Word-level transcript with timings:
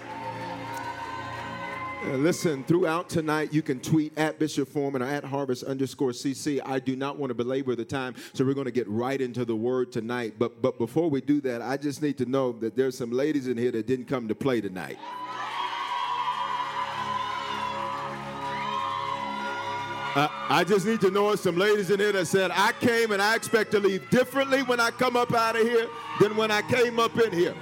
Uh, 2.01 2.11
listen, 2.13 2.63
throughout 2.63 3.09
tonight, 3.09 3.53
you 3.53 3.61
can 3.61 3.81
tweet 3.81 4.17
at 4.17 4.39
Bishop 4.39 4.69
Foreman 4.69 5.03
or 5.03 5.07
at 5.07 5.25
Harvest 5.25 5.65
underscore 5.65 6.13
CC. 6.13 6.61
I 6.65 6.79
do 6.79 6.95
not 6.95 7.19
want 7.19 7.31
to 7.31 7.35
belabor 7.35 7.75
the 7.75 7.85
time, 7.85 8.15
so 8.33 8.45
we're 8.45 8.55
going 8.55 8.67
to 8.67 8.71
get 8.71 8.89
right 8.89 9.21
into 9.21 9.45
the 9.45 9.57
word 9.57 9.91
tonight. 9.91 10.35
But, 10.39 10.63
but 10.63 10.79
before 10.79 11.11
we 11.11 11.21
do 11.21 11.41
that, 11.41 11.61
I 11.61 11.77
just 11.77 12.01
need 12.01 12.17
to 12.19 12.27
know 12.27 12.53
that 12.53 12.77
there's 12.77 12.97
some 12.97 13.11
ladies 13.11 13.49
in 13.49 13.57
here 13.57 13.73
that 13.73 13.89
didn't 13.89 14.07
come 14.07 14.29
to 14.29 14.35
play 14.35 14.61
tonight. 14.61 14.97
Uh, 20.15 20.29
I 20.49 20.65
just 20.65 20.87
need 20.87 21.01
to 21.01 21.11
know 21.11 21.35
some 21.35 21.57
ladies 21.57 21.91
in 21.91 21.99
here 21.99 22.13
that 22.13 22.27
said, 22.27 22.53
I 22.55 22.73
came 22.81 23.11
and 23.11 23.21
I 23.21 23.35
expect 23.35 23.73
to 23.73 23.81
leave 23.81 24.09
differently 24.11 24.63
when 24.63 24.79
I 24.79 24.91
come 24.93 25.17
up 25.17 25.35
out 25.35 25.57
of 25.57 25.63
here 25.63 25.89
than 26.21 26.37
when 26.37 26.53
I 26.53 26.63
came 26.63 27.01
up 27.01 27.19
in 27.19 27.33
here. 27.33 27.55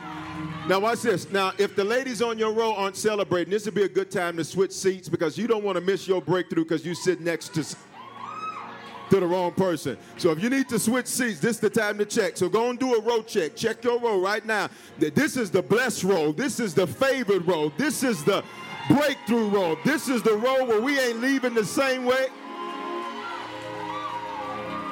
Now, 0.69 0.81
watch 0.81 1.03
this. 1.03 1.31
Now, 1.31 1.53
if 1.59 1.77
the 1.77 1.85
ladies 1.85 2.21
on 2.21 2.39
your 2.39 2.53
row 2.53 2.75
aren't 2.75 2.97
celebrating, 2.97 3.53
this 3.53 3.67
would 3.67 3.75
be 3.75 3.85
a 3.85 3.89
good 3.89 4.11
time 4.11 4.37
to 4.37 4.45
switch 4.45 4.73
seats 4.73 5.09
because 5.09 5.39
you 5.39 5.47
don't 5.47 5.63
want 5.63 5.77
to 5.77 5.81
miss 5.81 6.09
your 6.09 6.21
breakthrough 6.21 6.65
because 6.65 6.85
you 6.85 6.95
sit 6.95 7.21
next 7.21 7.55
to, 7.55 7.63
to 7.63 9.21
the 9.21 9.27
wrong 9.27 9.53
person. 9.53 9.97
So 10.19 10.33
if 10.33 10.43
you 10.43 10.51
need 10.51 10.69
to 10.71 10.81
switch 10.81 11.07
seats, 11.07 11.39
this 11.39 11.53
is 11.57 11.61
the 11.61 11.71
time 11.71 11.99
to 11.99 12.05
check. 12.05 12.37
So 12.37 12.49
go 12.49 12.69
and 12.71 12.79
do 12.81 12.97
a 12.97 13.01
row 13.01 13.23
check. 13.23 13.55
Check 13.55 13.85
your 13.85 14.01
row 14.01 14.21
right 14.21 14.45
now. 14.45 14.69
This 14.99 15.37
is 15.37 15.53
the 15.53 15.63
blessed 15.63 16.03
row. 16.03 16.33
This 16.33 16.59
is 16.59 16.75
the 16.75 16.87
favored 16.87 17.47
row. 17.47 17.73
This 17.77 18.03
is 18.03 18.25
the 18.25 18.43
breakthrough 18.89 19.49
row. 19.49 19.77
This 19.85 20.09
is 20.09 20.23
the 20.23 20.35
row 20.35 20.65
where 20.65 20.81
we 20.81 20.99
ain't 20.99 21.21
leaving 21.21 21.55
the 21.55 21.65
same 21.65 22.05
way. 22.05 22.27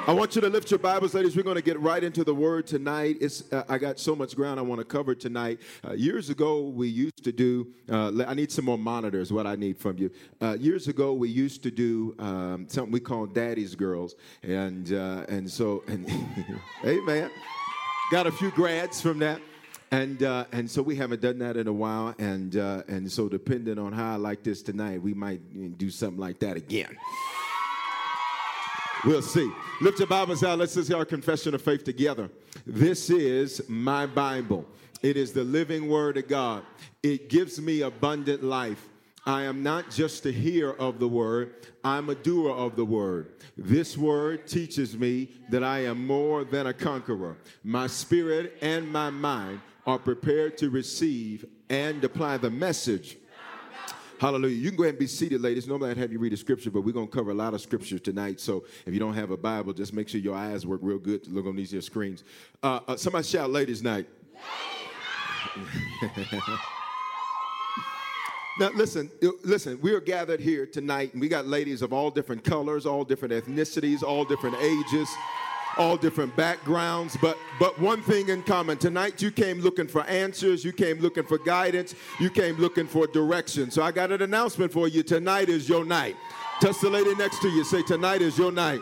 I 0.07 0.13
want 0.13 0.35
you 0.35 0.41
to 0.41 0.49
lift 0.49 0.69
your 0.69 0.77
Bibles, 0.77 1.15
ladies. 1.15 1.35
We're 1.35 1.41
going 1.41 1.55
to 1.55 1.63
get 1.63 1.79
right 1.79 2.03
into 2.03 2.23
the 2.23 2.35
Word 2.35 2.67
tonight. 2.67 3.17
It's 3.19 3.51
uh, 3.51 3.63
I 3.67 3.79
got 3.79 3.99
so 3.99 4.15
much 4.15 4.35
ground 4.35 4.59
I 4.59 4.61
want 4.61 4.77
to 4.77 4.85
cover 4.85 5.15
tonight. 5.15 5.59
Uh, 5.83 5.93
years 5.93 6.29
ago, 6.29 6.61
we 6.61 6.87
used 6.87 7.23
to 7.23 7.31
do. 7.31 7.73
Uh, 7.89 8.11
I 8.27 8.35
need 8.35 8.51
some 8.51 8.65
more 8.65 8.77
monitors. 8.77 9.33
What 9.33 9.47
I 9.47 9.55
need 9.55 9.79
from 9.79 9.97
you. 9.97 10.11
Uh, 10.39 10.57
years 10.59 10.87
ago, 10.87 11.13
we 11.13 11.29
used 11.29 11.63
to 11.63 11.71
do 11.71 12.15
um, 12.19 12.67
something 12.69 12.91
we 12.91 12.99
call 12.99 13.25
Daddy's 13.25 13.73
Girls, 13.73 14.13
and 14.43 14.93
uh, 14.93 15.25
and 15.27 15.49
so 15.49 15.83
and 15.87 16.05
man, 17.07 17.31
got 18.11 18.27
a 18.27 18.31
few 18.31 18.51
grads 18.51 19.01
from 19.01 19.17
that. 19.19 19.41
And 19.89 20.21
uh, 20.21 20.45
and 20.51 20.69
so 20.69 20.83
we 20.83 20.95
haven't 20.95 21.21
done 21.21 21.39
that 21.39 21.57
in 21.57 21.67
a 21.67 21.73
while, 21.73 22.13
and 22.19 22.55
uh, 22.57 22.83
and 22.87 23.11
so 23.11 23.27
depending 23.27 23.79
on 23.79 23.91
how 23.91 24.13
I 24.13 24.17
like 24.17 24.43
this 24.43 24.61
tonight, 24.61 25.01
we 25.01 25.15
might 25.15 25.79
do 25.79 25.89
something 25.89 26.19
like 26.19 26.37
that 26.41 26.57
again. 26.57 26.95
We'll 29.05 29.21
see. 29.21 29.51
Lift 29.81 29.99
your 29.99 30.07
Bibles 30.07 30.43
out. 30.43 30.57
Let's 30.57 30.73
just 30.73 30.87
hear 30.87 30.97
our 30.97 31.05
confession 31.05 31.53
of 31.53 31.61
faith 31.61 31.83
together. 31.83 32.27
This 32.65 33.11
is 33.11 33.61
my 33.69 34.07
Bible. 34.07 34.65
It 35.03 35.15
is 35.15 35.31
the 35.31 35.43
living 35.43 35.87
word 35.87 36.17
of 36.17 36.27
God. 36.27 36.63
It 37.03 37.29
gives 37.29 37.61
me 37.61 37.81
abundant 37.81 38.43
life. 38.43 38.89
I 39.23 39.43
am 39.43 39.61
not 39.61 39.91
just 39.91 40.25
a 40.25 40.31
hearer 40.31 40.75
of 40.79 40.97
the 40.97 41.07
word, 41.07 41.67
I'm 41.83 42.09
a 42.09 42.15
doer 42.15 42.51
of 42.51 42.75
the 42.75 42.85
word. 42.85 43.33
This 43.55 43.95
word 43.95 44.47
teaches 44.47 44.97
me 44.97 45.29
that 45.49 45.63
I 45.63 45.85
am 45.85 46.07
more 46.07 46.43
than 46.43 46.65
a 46.65 46.73
conqueror. 46.73 47.37
My 47.63 47.85
spirit 47.85 48.57
and 48.61 48.91
my 48.91 49.11
mind 49.11 49.61
are 49.85 49.99
prepared 49.99 50.57
to 50.57 50.71
receive 50.71 51.45
and 51.69 52.03
apply 52.03 52.37
the 52.37 52.49
message 52.49 53.17
Hallelujah. 54.19 54.55
You 54.55 54.69
can 54.69 54.77
go 54.77 54.83
ahead 54.83 54.93
and 54.93 54.99
be 54.99 55.07
seated, 55.07 55.41
ladies. 55.41 55.67
Normally 55.67 55.91
I'd 55.91 55.97
have 55.97 56.11
you 56.11 56.19
read 56.19 56.31
a 56.31 56.37
scripture, 56.37 56.71
but 56.71 56.81
we're 56.81 56.93
going 56.93 57.07
to 57.07 57.13
cover 57.13 57.31
a 57.31 57.33
lot 57.33 57.53
of 57.53 57.59
scripture 57.59 57.99
tonight. 57.99 58.39
So 58.39 58.63
if 58.85 58.93
you 58.93 58.99
don't 58.99 59.13
have 59.13 59.31
a 59.31 59.37
Bible, 59.37 59.73
just 59.73 59.93
make 59.93 60.07
sure 60.07 60.21
your 60.21 60.35
eyes 60.35 60.65
work 60.65 60.79
real 60.81 60.99
good 60.99 61.25
to 61.25 61.29
look 61.31 61.45
on 61.45 61.55
these 61.55 61.71
here 61.71 61.81
screens. 61.81 62.23
Uh, 62.63 62.79
uh, 62.87 62.95
somebody 62.95 63.27
shout, 63.27 63.49
Ladies' 63.49 63.83
Night. 63.83 64.07
now 68.59 68.69
listen, 68.73 69.11
uh, 69.21 69.29
listen. 69.43 69.79
We 69.81 69.93
are 69.93 69.99
gathered 69.99 70.39
here 70.39 70.65
tonight, 70.65 71.11
and 71.13 71.21
we 71.21 71.27
got 71.27 71.45
ladies 71.45 71.81
of 71.81 71.91
all 71.91 72.09
different 72.09 72.43
colors, 72.43 72.85
all 72.85 73.03
different 73.03 73.33
ethnicities, 73.33 74.01
all 74.01 74.23
different 74.23 74.55
ages 74.61 75.09
all 75.77 75.97
different 75.97 76.35
backgrounds, 76.35 77.17
but 77.21 77.37
but 77.59 77.79
one 77.79 78.01
thing 78.01 78.29
in 78.29 78.43
common. 78.43 78.77
Tonight 78.77 79.21
you 79.21 79.31
came 79.31 79.59
looking 79.59 79.87
for 79.87 80.03
answers, 80.03 80.63
you 80.63 80.71
came 80.71 80.99
looking 80.99 81.23
for 81.23 81.37
guidance, 81.37 81.95
you 82.19 82.29
came 82.29 82.55
looking 82.57 82.87
for 82.87 83.07
direction. 83.07 83.71
So 83.71 83.83
I 83.83 83.91
got 83.91 84.11
an 84.11 84.21
announcement 84.21 84.71
for 84.71 84.87
you. 84.87 85.03
Tonight 85.03 85.49
is 85.49 85.67
your 85.69 85.85
night. 85.85 86.15
Touch 86.61 86.79
the 86.79 86.89
lady 86.89 87.13
next 87.15 87.41
to 87.41 87.49
you. 87.49 87.63
Say, 87.63 87.81
tonight 87.81 88.21
is 88.21 88.37
your 88.37 88.51
night. 88.51 88.81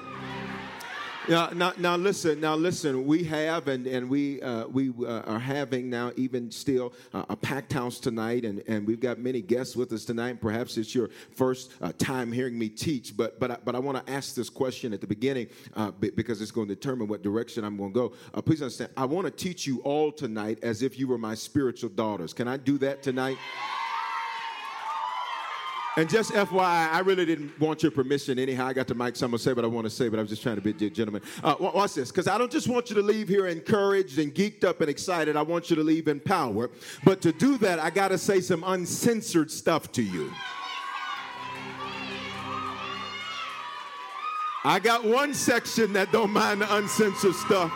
Now, 1.30 1.52
now, 1.54 1.72
now, 1.78 1.96
listen. 1.96 2.42
Now, 2.42 2.56
listen. 2.56 3.06
We 3.06 3.24
have, 3.24 3.70
and 3.70 3.88
and 3.88 4.10
we 4.10 4.42
uh, 4.42 4.68
we 4.68 4.90
uh, 4.90 5.22
are 5.22 5.40
having 5.40 5.90
now, 5.90 6.12
even 6.18 6.52
still, 6.52 6.94
uh, 7.14 7.24
a 7.30 7.36
packed 7.38 7.72
house 7.72 7.98
tonight, 7.98 8.44
and, 8.44 8.62
and 8.68 8.86
we've 8.86 9.00
got 9.00 9.20
many 9.20 9.42
guests 9.42 9.74
with 9.74 9.94
us 9.94 10.04
tonight. 10.04 10.42
Perhaps 10.42 10.78
it's 10.78 10.94
your 10.94 11.10
first 11.34 11.72
uh, 11.82 11.94
time 11.98 12.30
hearing 12.30 12.60
me 12.60 12.68
teach, 12.68 13.16
but 13.16 13.40
but 13.40 13.52
I, 13.52 13.58
but 13.64 13.74
I 13.74 13.80
want 13.80 14.06
to 14.06 14.12
ask 14.12 14.36
this 14.36 14.50
question 14.50 14.92
at 14.92 15.00
the 15.00 15.08
beginning 15.08 15.48
uh, 15.78 15.92
because 15.92 16.42
it's 16.42 16.52
going 16.52 16.68
to 16.68 16.76
determine 16.76 17.08
what 17.08 17.24
direction 17.24 17.64
I'm 17.64 17.78
going 17.78 17.94
to 17.94 18.00
go. 18.10 18.14
Uh, 18.34 18.42
please 18.42 18.62
understand. 18.62 18.92
I 18.98 19.06
want 19.06 19.26
to 19.26 19.32
teach 19.32 19.66
you 19.66 19.80
all 19.84 20.12
tonight 20.12 20.60
as 20.62 20.82
if 20.82 21.00
you 21.00 21.08
were 21.08 21.18
my 21.18 21.36
spiritual 21.36 21.90
daughters. 21.90 22.34
Can 22.34 22.50
I 22.50 22.58
do 22.58 22.78
that 22.80 23.02
tonight? 23.02 23.38
And 25.96 26.10
just 26.10 26.32
FYI, 26.32 26.92
I 26.92 27.00
really 27.02 27.24
didn't 27.24 27.60
want 27.60 27.84
your 27.84 27.92
permission 27.92 28.40
anyhow. 28.40 28.66
I 28.66 28.74
got 28.74 28.88
the 28.88 28.96
mic, 28.96 29.16
so 29.16 29.26
I'm 29.26 29.32
going 29.32 29.38
to 29.38 29.44
say 29.44 29.54
what 29.54 29.64
I 29.64 29.68
want 29.68 29.86
to 29.86 29.92
say, 29.92 30.10
but 30.10 30.18
I 30.18 30.24
was 30.24 30.30
just 30.30 30.42
trying 30.42 30.56
to 30.56 30.62
be 30.62 30.72
a 30.72 30.90
gentleman. 30.90 31.22
Uh, 31.44 31.56
watch 31.60 31.94
this, 31.94 32.10
because 32.10 32.28
I 32.28 32.40
don't 32.40 32.52
just 32.52 32.68
want 32.68 32.90
you 32.90 32.96
to 32.96 33.04
leave 33.04 33.28
here 33.28 33.46
encouraged 33.46 34.18
and 34.18 34.34
geeked 34.34 34.64
up 34.64 34.82
and 34.82 34.90
excited. 34.90 35.36
I 35.36 35.44
want 35.44 35.70
you 35.70 35.76
to 35.76 35.84
leave 35.84 36.08
empowered. 36.08 36.72
But 37.04 37.22
to 37.22 37.32
do 37.32 37.58
that, 37.60 37.78
I 37.78 37.92
got 37.92 38.08
to 38.08 38.18
say 38.18 38.42
some 38.42 38.64
uncensored 38.66 39.52
stuff 39.52 39.92
to 39.92 40.02
you. 40.02 40.34
I 44.66 44.80
got 44.80 45.04
one 45.04 45.34
section 45.34 45.94
that 45.94 46.12
don't 46.12 46.32
mind 46.32 46.62
the 46.62 46.76
uncensored 46.76 47.36
stuff. 47.36 47.72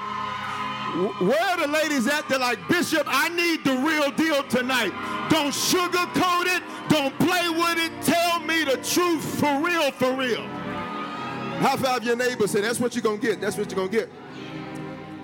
Where 0.98 1.40
are 1.40 1.58
the 1.62 1.68
ladies 1.72 2.08
at? 2.08 2.28
They're 2.28 2.40
like, 2.40 2.68
Bishop, 2.68 3.04
I 3.06 3.30
need 3.30 3.64
the 3.64 3.76
real 3.78 4.10
deal 4.12 4.42
tonight. 4.44 4.92
Don't 5.30 5.54
sugarcoat 5.54 6.46
it. 6.48 6.64
Don't 6.90 7.18
play 7.20 7.50
with 7.50 7.78
it. 7.78 7.92
Tell 8.02 8.40
me 8.40 8.64
the 8.64 8.78
truth 8.78 9.24
for 9.40 9.60
real, 9.64 9.92
for 9.92 10.14
real. 10.14 10.42
High 11.60 11.78
five 11.78 12.04
your 12.04 12.16
neighbor. 12.16 12.48
Say, 12.48 12.62
that's 12.62 12.80
what 12.80 12.96
you're 12.96 13.04
going 13.04 13.20
to 13.20 13.28
get. 13.28 13.40
That's 13.40 13.58
what 13.58 13.70
you're 13.70 13.78
going 13.78 13.90
to 13.90 13.98
get. 13.98 14.10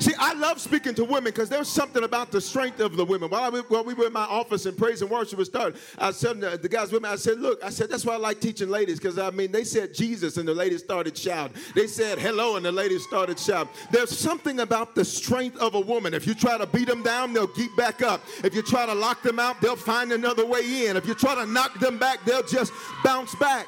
See, 0.03 0.13
I 0.19 0.33
love 0.33 0.59
speaking 0.59 0.93
to 0.95 1.05
women 1.05 1.23
because 1.23 1.47
there's 1.47 1.69
something 1.69 2.03
about 2.03 2.29
the 2.29 2.41
strength 2.41 2.81
of 2.81 2.97
the 2.97 3.05
women. 3.05 3.29
While, 3.29 3.55
I, 3.55 3.59
while 3.61 3.85
we 3.85 3.93
were 3.93 4.07
in 4.07 4.11
my 4.11 4.25
office 4.25 4.65
and 4.65 4.77
praise 4.77 5.01
and 5.01 5.09
worship 5.09 5.39
was 5.39 5.47
started, 5.47 5.79
I 5.97 6.11
said 6.11 6.41
to 6.41 6.57
the 6.57 6.67
guys 6.67 6.91
with 6.91 7.03
me, 7.03 7.07
I 7.07 7.15
said, 7.15 7.39
look, 7.39 7.63
I 7.63 7.69
said, 7.69 7.89
that's 7.89 8.05
why 8.05 8.15
I 8.15 8.17
like 8.17 8.41
teaching 8.41 8.67
ladies 8.67 8.99
because, 8.99 9.17
I 9.17 9.29
mean, 9.29 9.53
they 9.53 9.63
said 9.63 9.93
Jesus 9.93 10.35
and 10.35 10.45
the 10.45 10.53
ladies 10.53 10.83
started 10.83 11.17
shouting. 11.17 11.55
They 11.73 11.87
said 11.87 12.19
hello 12.19 12.57
and 12.57 12.65
the 12.65 12.71
ladies 12.73 13.01
started 13.03 13.39
shouting. 13.39 13.71
There's 13.91 14.09
something 14.09 14.59
about 14.59 14.93
the 14.93 15.05
strength 15.05 15.55
of 15.59 15.73
a 15.75 15.79
woman. 15.79 16.13
If 16.13 16.27
you 16.27 16.33
try 16.33 16.57
to 16.57 16.65
beat 16.65 16.89
them 16.89 17.01
down, 17.01 17.31
they'll 17.31 17.47
get 17.47 17.73
back 17.77 18.01
up. 18.01 18.19
If 18.43 18.53
you 18.53 18.61
try 18.61 18.85
to 18.85 18.93
lock 18.93 19.21
them 19.21 19.39
out, 19.39 19.61
they'll 19.61 19.77
find 19.77 20.11
another 20.11 20.45
way 20.45 20.85
in. 20.85 20.97
If 20.97 21.07
you 21.07 21.13
try 21.13 21.33
to 21.35 21.45
knock 21.45 21.79
them 21.79 21.97
back, 21.97 22.25
they'll 22.25 22.43
just 22.43 22.73
bounce 23.05 23.33
back. 23.35 23.67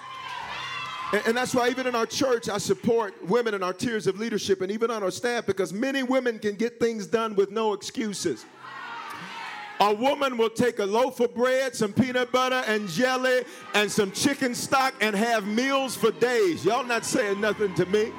And, 1.23 1.37
that's 1.37 1.55
why, 1.55 1.69
even 1.69 1.87
in 1.87 1.95
our 1.95 2.05
church, 2.05 2.49
I 2.49 2.57
support 2.57 3.13
women 3.25 3.53
in 3.53 3.63
our 3.63 3.71
tiers 3.71 4.05
of 4.05 4.19
leadership 4.19 4.61
and 4.61 4.69
even 4.69 4.91
on 4.91 5.01
our 5.01 5.11
staff 5.11 5.45
because 5.45 5.71
many 5.71 6.03
women 6.03 6.39
can 6.39 6.55
get 6.55 6.77
things 6.79 7.07
done 7.07 7.35
with 7.35 7.51
no 7.51 7.71
excuses. 7.73 8.45
A 9.79 9.93
woman 9.93 10.37
will 10.37 10.49
take 10.49 10.79
a 10.79 10.85
loaf 10.85 11.19
of 11.21 11.33
bread, 11.33 11.73
some 11.75 11.93
peanut 11.93 12.31
butter 12.31 12.63
and 12.67 12.89
jelly, 12.89 13.43
and 13.73 13.89
some 13.89 14.11
chicken 14.11 14.53
stock 14.55 14.93
and 14.99 15.15
have 15.15 15.47
meals 15.47 15.95
for 15.95 16.11
days. 16.11 16.65
Y'all 16.65 16.85
not 16.85 17.05
saying 17.05 17.39
nothing 17.39 17.73
to 17.75 17.85
me. 17.85 18.11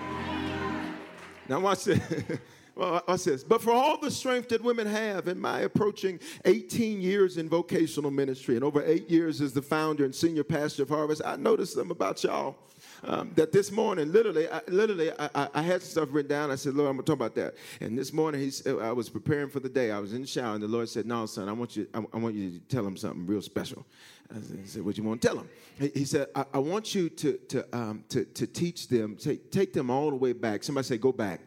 Now, 1.49 1.61
watch 1.61 1.85
this. 1.85 2.01
well, 2.75 3.03
watch 3.07 3.25
this. 3.25 3.45
But 3.45 3.63
for 3.63 3.73
all 3.73 3.99
the 3.99 4.11
strength 4.11 4.49
that 4.51 4.63
women 4.63 4.87
have 4.87 5.29
in 5.29 5.39
my 5.39 5.61
approaching 5.61 6.19
18 6.47 7.01
years 7.01 7.37
in 7.37 7.49
vocational 7.49 8.11
ministry 8.11 8.55
and 8.55 8.65
over 8.65 8.83
eight 8.85 9.11
years 9.11 9.41
as 9.41 9.53
the 9.53 9.63
founder 9.63 10.05
and 10.05 10.15
senior 10.15 10.45
pastor 10.45 10.83
of 10.83 10.89
Harvest, 10.89 11.23
I 11.25 11.37
noticed 11.37 11.75
them 11.75 11.91
about 11.91 12.23
y'all 12.23 12.57
um, 13.05 13.33
that 13.37 13.53
this 13.53 13.71
morning, 13.71 14.13
literally, 14.13 14.49
I, 14.49 14.61
literally, 14.69 15.11
I, 15.19 15.49
I, 15.55 15.63
had 15.63 15.83
stuff 15.83 16.09
written 16.13 16.31
down. 16.31 16.51
I 16.51 16.55
said, 16.55 16.75
Lord, 16.75 16.91
I'm 16.91 16.97
gonna 16.97 17.05
talk 17.05 17.17
about 17.17 17.35
that. 17.37 17.55
And 17.81 17.97
this 17.97 18.13
morning, 18.13 18.41
he 18.41 18.51
said, 18.51 18.77
I 18.79 18.93
was 18.93 19.09
preparing 19.09 19.49
for 19.49 19.61
the 19.61 19.69
day. 19.69 19.91
I 19.91 19.99
was 19.99 20.13
in 20.13 20.23
the 20.23 20.27
shower, 20.27 20.55
and 20.55 20.63
the 20.63 20.69
Lord 20.69 20.89
said, 20.89 21.07
No, 21.07 21.27
son, 21.27 21.49
I 21.49 21.53
want 21.53 21.77
you, 21.77 21.87
I, 21.95 21.99
I 22.13 22.17
want 22.17 22.35
you 22.35 22.51
to 22.51 22.59
tell 22.69 22.87
him 22.87 22.97
something 22.97 23.27
real 23.27 23.43
special. 23.43 23.87
I 24.31 24.39
said, 24.65 24.85
What 24.85 24.97
you 24.97 25.05
want 25.05 25.23
to 25.23 25.29
tell 25.29 25.37
them? 25.37 25.49
He, 25.79 26.05
said, 26.05 26.29
I, 26.35 26.45
I, 26.55 26.59
want 26.59 26.95
you 26.95 27.09
to 27.09 27.33
to, 27.49 27.77
um, 27.77 28.05
to 28.09 28.25
to 28.25 28.47
teach 28.47 28.89
them, 28.89 29.17
take 29.17 29.51
take 29.51 29.73
them 29.73 29.91
all 29.91 30.11
the 30.11 30.17
way 30.17 30.33
back. 30.33 30.65
Somebody 30.65 30.87
say, 30.87 30.99
Go 30.99 31.13
back. 31.13 31.41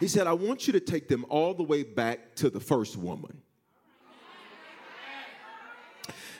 He 0.00 0.06
said, 0.06 0.26
I 0.26 0.32
want 0.32 0.66
you 0.66 0.72
to 0.74 0.80
take 0.80 1.08
them 1.08 1.26
all 1.28 1.54
the 1.54 1.64
way 1.64 1.82
back 1.82 2.36
to 2.36 2.50
the 2.50 2.60
first 2.60 2.96
woman. 2.96 3.42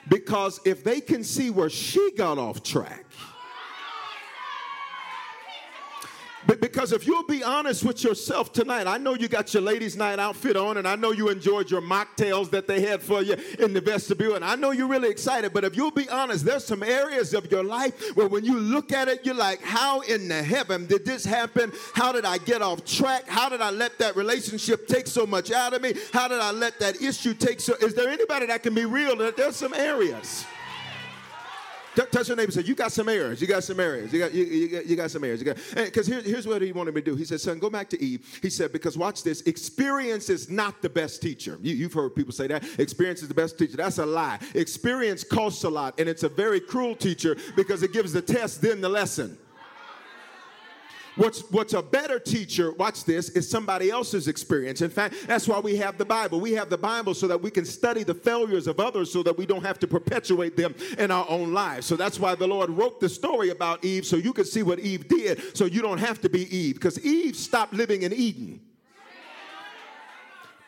Because 0.09 0.61
if 0.65 0.85
they 0.85 1.00
can 1.00 1.23
see 1.23 1.50
where 1.50 1.69
she 1.69 2.12
got 2.17 2.38
off 2.38 2.62
track, 2.62 3.05
But 6.48 6.62
because 6.62 6.94
if 6.94 7.06
you'll 7.06 7.26
be 7.26 7.44
honest 7.44 7.84
with 7.84 8.02
yourself 8.02 8.54
tonight, 8.54 8.86
I 8.86 8.96
know 8.96 9.12
you 9.12 9.28
got 9.28 9.52
your 9.52 9.62
ladies' 9.62 9.98
night 9.98 10.18
outfit 10.18 10.56
on, 10.56 10.78
and 10.78 10.88
I 10.88 10.96
know 10.96 11.12
you 11.12 11.28
enjoyed 11.28 11.70
your 11.70 11.82
mocktails 11.82 12.48
that 12.52 12.66
they 12.66 12.80
had 12.80 13.02
for 13.02 13.20
you 13.20 13.36
in 13.58 13.74
the 13.74 13.82
vestibule, 13.82 14.34
and 14.34 14.42
I 14.42 14.54
know 14.54 14.70
you're 14.70 14.88
really 14.88 15.10
excited. 15.10 15.52
But 15.52 15.64
if 15.64 15.76
you'll 15.76 15.90
be 15.90 16.08
honest, 16.08 16.46
there's 16.46 16.64
some 16.64 16.82
areas 16.82 17.34
of 17.34 17.50
your 17.52 17.62
life 17.62 18.16
where 18.16 18.28
when 18.28 18.46
you 18.46 18.58
look 18.58 18.92
at 18.92 19.08
it, 19.08 19.26
you're 19.26 19.34
like, 19.34 19.60
how 19.60 20.00
in 20.00 20.26
the 20.26 20.42
heaven 20.42 20.86
did 20.86 21.04
this 21.04 21.22
happen? 21.22 21.70
How 21.92 22.12
did 22.12 22.24
I 22.24 22.38
get 22.38 22.62
off 22.62 22.82
track? 22.82 23.28
How 23.28 23.50
did 23.50 23.60
I 23.60 23.68
let 23.68 23.98
that 23.98 24.16
relationship 24.16 24.88
take 24.88 25.06
so 25.06 25.26
much 25.26 25.52
out 25.52 25.74
of 25.74 25.82
me? 25.82 25.92
How 26.14 26.28
did 26.28 26.40
I 26.40 26.50
let 26.50 26.80
that 26.80 27.02
issue 27.02 27.34
take 27.34 27.60
so? 27.60 27.74
Is 27.74 27.92
there 27.92 28.08
anybody 28.08 28.46
that 28.46 28.62
can 28.62 28.72
be 28.74 28.86
real 28.86 29.16
that 29.16 29.36
there's 29.36 29.56
some 29.56 29.74
areas? 29.74 30.46
Touch 32.06 32.28
your 32.28 32.36
neighbor 32.36 32.52
say, 32.52 32.62
You 32.62 32.74
got 32.74 32.92
some 32.92 33.08
errors. 33.08 33.40
You 33.40 33.46
got 33.46 33.64
some 33.64 33.80
errors. 33.80 34.12
You 34.12 34.20
got, 34.20 34.34
you, 34.34 34.44
you 34.44 34.68
got, 34.68 34.86
you 34.86 34.96
got 34.96 35.10
some 35.10 35.24
errors. 35.24 35.42
Because 35.42 36.06
here, 36.06 36.20
here's 36.20 36.46
what 36.46 36.62
he 36.62 36.72
wanted 36.72 36.94
me 36.94 37.00
to 37.00 37.10
do. 37.12 37.16
He 37.16 37.24
said, 37.24 37.40
Son, 37.40 37.58
go 37.58 37.70
back 37.70 37.88
to 37.90 38.02
Eve. 38.02 38.38
He 38.42 38.50
said, 38.50 38.72
Because 38.72 38.96
watch 38.96 39.22
this 39.22 39.43
experience 39.43 40.28
is 40.28 40.50
not 40.50 40.82
the 40.82 40.88
best 40.88 41.22
teacher. 41.22 41.58
You, 41.62 41.74
you've 41.74 41.93
heard 41.93 42.14
people 42.14 42.32
say 42.32 42.46
that. 42.48 42.64
Experience 42.78 43.22
is 43.22 43.28
the 43.28 43.34
best 43.34 43.58
teacher. 43.58 43.76
That's 43.76 43.98
a 43.98 44.06
lie. 44.06 44.38
Experience 44.55 45.24
costs 45.24 45.64
a 45.64 45.70
lot, 45.70 45.98
and 45.98 46.08
it's 46.08 46.22
a 46.22 46.28
very 46.28 46.60
cruel 46.60 46.94
teacher 46.94 47.36
because 47.56 47.82
it 47.82 47.93
gives 47.93 48.12
the 48.12 48.22
test, 48.22 48.62
then 48.62 48.81
the 48.81 48.88
lesson. 48.88 49.38
What's, 51.19 51.41
what's 51.51 51.75
a 51.75 51.82
better 51.82 52.20
teacher, 52.20 52.70
watch 52.70 53.05
this, 53.05 53.31
is 53.31 53.51
somebody 53.51 53.91
else's 53.91 54.29
experience. 54.29 54.82
In 54.82 54.91
fact, 54.91 55.17
that's 55.27 55.48
why 55.48 55.58
we 55.58 55.77
have 55.77 55.98
the 55.98 56.05
Bible. 56.05 56.39
We 56.39 56.53
have 56.53 56.70
the 56.70 56.79
Bible 56.79 57.13
so 57.13 57.27
that 57.27 57.43
we 57.43 57.51
can 57.51 57.65
study 57.65 58.05
the 58.05 58.15
failures 58.15 58.69
of 58.69 58.79
others 58.79 59.13
so 59.13 59.25
that 59.25 59.37
we 59.37 59.44
don't 59.44 59.65
have 59.65 59.81
to 59.81 59.89
perpetuate 59.89 60.56
them 60.56 60.77
in 60.96 61.10
our 61.10 61.27
own 61.29 61.53
lives. 61.53 61.87
So 61.87 61.96
that's 61.96 62.20
why 62.20 62.37
the 62.37 62.46
Lord 62.46 62.70
wrote 62.70 63.01
the 63.01 63.08
story 63.08 63.51
about 63.51 63.84
Eve 63.84 64.06
so 64.06 64.15
you 64.15 64.32
could 64.32 64.46
see 64.46 64.63
what 64.63 64.79
Eve 64.79 65.08
did 65.08 65.56
so 65.56 65.65
you 65.65 65.82
don't 65.82 65.98
have 65.98 66.20
to 66.20 66.29
be 66.29 66.56
Eve. 66.56 66.77
Because 66.77 67.05
Eve 67.05 67.34
stopped 67.34 67.72
living 67.72 68.03
in 68.03 68.13
Eden. 68.13 68.60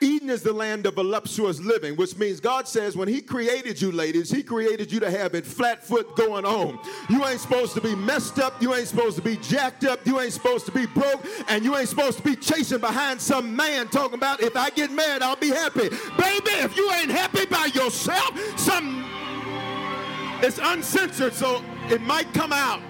Eden 0.03 0.31
is 0.31 0.43
the 0.43 0.53
land 0.53 0.87
of 0.87 0.95
voluptuous 0.95 1.61
living, 1.61 1.95
which 1.97 2.17
means 2.17 2.41
God 2.41 2.67
says 2.67 2.97
when 2.97 3.09
He 3.09 3.21
created 3.21 3.81
you, 3.81 3.93
ladies, 3.93 4.31
He 4.31 4.43
created 4.43 4.91
you 4.91 5.01
to 5.01 5.11
have 5.11 5.35
it 5.35 5.45
flat 5.45 5.85
foot 5.85 6.17
going 6.17 6.45
on. 6.45 6.79
You 7.09 7.25
ain't 7.27 7.41
supposed 7.41 7.75
to 7.75 7.81
be 7.81 7.95
messed 7.95 8.39
up. 8.39 8.61
You 8.63 8.75
ain't 8.75 8.89
supposed 8.89 9.17
to 9.17 9.23
be 9.23 9.37
jacked 9.37 9.85
up. 9.85 10.07
You 10.07 10.21
ain't 10.21 10.33
supposed 10.33 10.67
to 10.67 10.73
be 10.73 10.87
broke. 10.87 11.25
And 11.49 11.65
you 11.65 11.77
ain't 11.77 11.89
supposed 11.89 12.19
to 12.19 12.25
be 12.25 12.37
chasing 12.37 12.79
behind 12.79 13.21
some 13.21 13.55
man 13.55 13.89
talking 13.89 14.15
about 14.15 14.43
if 14.43 14.57
I 14.57 14.71
get 14.71 14.91
married, 14.91 15.23
I'll 15.23 15.37
be 15.37 15.51
happy. 15.51 15.89
Baby, 15.89 16.51
if 16.63 16.77
you 16.77 16.91
ain't 16.93 17.11
happy 17.11 17.45
by 17.47 17.67
yourself, 17.75 18.39
some 18.59 19.05
it's 20.43 20.59
uncensored, 20.63 21.35
so 21.35 21.63
it 21.91 22.01
might 22.01 22.33
come 22.33 22.53
out. 22.53 22.81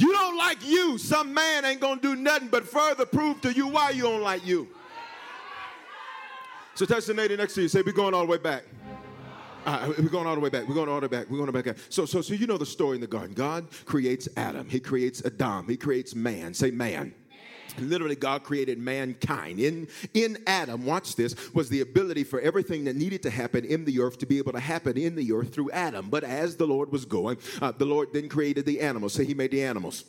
You 0.00 0.12
don't 0.12 0.36
like 0.36 0.66
you, 0.66 0.98
some 0.98 1.32
man 1.34 1.64
ain't 1.64 1.80
gonna 1.80 2.00
do 2.00 2.16
nothing 2.16 2.48
but 2.48 2.66
further 2.66 3.06
prove 3.06 3.40
to 3.42 3.52
you 3.52 3.68
why 3.68 3.90
you 3.90 4.02
don't 4.02 4.22
like 4.22 4.46
you. 4.46 4.68
So 6.74 6.86
touch 6.86 7.06
the 7.06 7.14
lady 7.14 7.36
next 7.36 7.54
to 7.54 7.62
you. 7.62 7.68
Say, 7.68 7.82
we're 7.82 7.92
going 7.92 8.14
all 8.14 8.22
the 8.22 8.30
way 8.30 8.38
back. 8.38 8.64
We're 9.66 10.08
going 10.08 10.26
all 10.26 10.34
the 10.34 10.40
way 10.40 10.48
back. 10.48 10.66
We're 10.66 10.74
going 10.74 10.88
all 10.88 11.00
the 11.00 11.08
way 11.08 11.18
back. 11.18 11.30
We're 11.30 11.44
going 11.44 11.52
back. 11.52 11.76
So, 11.88 12.06
so, 12.06 12.22
so 12.22 12.34
you 12.34 12.46
know 12.46 12.56
the 12.56 12.66
story 12.66 12.94
in 12.94 13.00
the 13.00 13.06
garden. 13.06 13.34
God 13.34 13.68
creates 13.84 14.28
Adam. 14.36 14.68
He 14.68 14.80
creates 14.80 15.22
Adam. 15.24 15.68
He 15.68 15.76
creates 15.76 16.14
man. 16.14 16.54
Say 16.54 16.70
man. 16.70 17.14
Literally, 17.78 18.16
God 18.16 18.42
created 18.42 18.78
mankind. 18.78 19.60
In, 19.60 19.88
in 20.14 20.38
Adam, 20.46 20.84
watch 20.86 21.16
this, 21.16 21.34
was 21.54 21.68
the 21.68 21.80
ability 21.80 22.24
for 22.24 22.40
everything 22.40 22.84
that 22.84 22.96
needed 22.96 23.22
to 23.22 23.30
happen 23.30 23.64
in 23.64 23.84
the 23.84 24.00
earth 24.00 24.18
to 24.18 24.26
be 24.26 24.38
able 24.38 24.52
to 24.52 24.60
happen 24.60 24.96
in 24.96 25.14
the 25.14 25.32
earth 25.32 25.54
through 25.54 25.70
Adam. 25.70 26.08
But 26.10 26.24
as 26.24 26.56
the 26.56 26.66
Lord 26.66 26.92
was 26.92 27.04
going, 27.04 27.38
uh, 27.60 27.72
the 27.72 27.84
Lord 27.84 28.12
then 28.12 28.28
created 28.28 28.66
the 28.66 28.80
animals. 28.80 29.12
So 29.12 29.22
he 29.22 29.34
made 29.34 29.50
the 29.50 29.62
animals. 29.62 30.04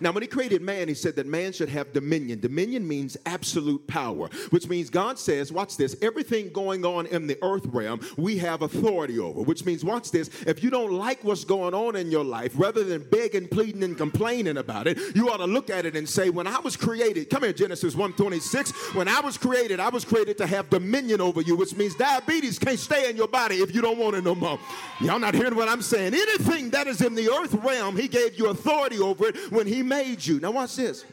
Now, 0.00 0.12
when 0.12 0.22
he 0.22 0.28
created 0.28 0.62
man, 0.62 0.88
he 0.88 0.94
said 0.94 1.16
that 1.16 1.26
man 1.26 1.52
should 1.52 1.68
have 1.68 1.92
dominion. 1.92 2.40
Dominion 2.40 2.86
means 2.86 3.16
absolute 3.26 3.86
power, 3.86 4.28
which 4.50 4.68
means 4.68 4.90
God 4.90 5.18
says, 5.18 5.52
watch 5.52 5.76
this, 5.76 5.96
everything 6.02 6.50
going 6.50 6.84
on 6.84 7.06
in 7.06 7.26
the 7.26 7.38
earth 7.42 7.66
realm, 7.66 8.00
we 8.16 8.38
have 8.38 8.62
authority 8.62 9.18
over, 9.18 9.42
which 9.42 9.64
means, 9.64 9.84
watch 9.84 10.10
this, 10.10 10.30
if 10.46 10.62
you 10.62 10.70
don't 10.70 10.92
like 10.92 11.22
what's 11.24 11.44
going 11.44 11.74
on 11.74 11.96
in 11.96 12.10
your 12.10 12.24
life, 12.24 12.52
rather 12.56 12.84
than 12.84 13.06
begging, 13.10 13.48
pleading, 13.48 13.82
and 13.82 13.96
complaining 13.96 14.56
about 14.56 14.86
it, 14.86 14.98
you 15.14 15.30
ought 15.30 15.38
to 15.38 15.46
look 15.46 15.70
at 15.70 15.86
it 15.86 15.96
and 15.96 16.08
say, 16.08 16.30
when 16.30 16.46
I 16.46 16.58
was 16.60 16.76
created, 16.76 17.30
come 17.30 17.42
here, 17.42 17.52
Genesis 17.52 17.94
126, 17.94 18.94
when 18.94 19.08
I 19.08 19.20
was 19.20 19.36
created, 19.36 19.80
I 19.80 19.88
was 19.88 20.04
created 20.04 20.38
to 20.38 20.46
have 20.46 20.70
dominion 20.70 21.20
over 21.20 21.40
you, 21.40 21.56
which 21.56 21.74
means 21.76 21.94
diabetes 21.94 22.58
can't 22.58 22.78
stay 22.78 23.10
in 23.10 23.16
your 23.16 23.28
body 23.28 23.56
if 23.56 23.74
you 23.74 23.80
don't 23.80 23.98
want 23.98 24.16
it 24.16 24.24
no 24.24 24.34
more. 24.34 24.58
Y'all 25.00 25.18
not 25.18 25.34
hearing 25.34 25.56
what 25.56 25.68
I'm 25.68 25.82
saying? 25.82 26.14
Anything 26.14 26.70
that 26.70 26.86
is 26.86 27.00
in 27.00 27.14
the 27.14 27.30
earth 27.30 27.54
realm, 27.54 27.96
he 27.96 28.08
gave 28.08 28.38
you 28.38 28.48
authority 28.48 28.98
over 28.98 29.28
it 29.28 29.36
when 29.50 29.66
he 29.66 29.73
made 29.82 30.24
you. 30.24 30.40
Now, 30.40 30.52
watch 30.52 30.76
this. 30.76 31.04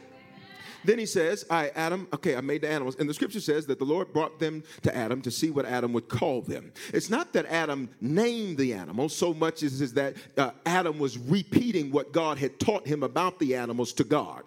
Then 0.84 0.98
he 0.98 1.06
says, 1.06 1.44
right, 1.48 1.70
Adam, 1.76 2.08
okay, 2.12 2.36
I 2.36 2.40
made 2.40 2.62
the 2.62 2.68
animals. 2.68 2.96
And 2.98 3.08
the 3.08 3.14
scripture 3.14 3.40
says 3.40 3.66
that 3.66 3.78
the 3.78 3.84
Lord 3.84 4.12
brought 4.12 4.38
them 4.38 4.64
to 4.82 4.94
Adam 4.94 5.22
to 5.22 5.30
see 5.30 5.50
what 5.50 5.64
Adam 5.64 5.92
would 5.92 6.08
call 6.08 6.42
them. 6.42 6.72
It's 6.92 7.08
not 7.08 7.32
that 7.34 7.46
Adam 7.46 7.88
named 8.00 8.58
the 8.58 8.74
animals 8.74 9.14
so 9.14 9.32
much 9.32 9.62
as 9.62 9.80
is 9.80 9.94
that 9.94 10.16
uh, 10.36 10.50
Adam 10.66 10.98
was 10.98 11.18
repeating 11.18 11.92
what 11.92 12.12
God 12.12 12.38
had 12.38 12.58
taught 12.58 12.86
him 12.86 13.02
about 13.02 13.38
the 13.38 13.54
animals 13.54 13.92
to 13.94 14.04
God. 14.04 14.42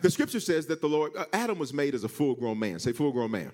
The 0.00 0.10
scripture 0.10 0.40
says 0.40 0.66
that 0.66 0.80
the 0.80 0.88
Lord, 0.88 1.12
uh, 1.16 1.26
Adam 1.32 1.58
was 1.58 1.72
made 1.72 1.94
as 1.94 2.02
a 2.02 2.08
full 2.08 2.34
grown 2.34 2.58
man. 2.58 2.80
Say, 2.80 2.92
full 2.92 3.12
grown 3.12 3.30
man. 3.30 3.52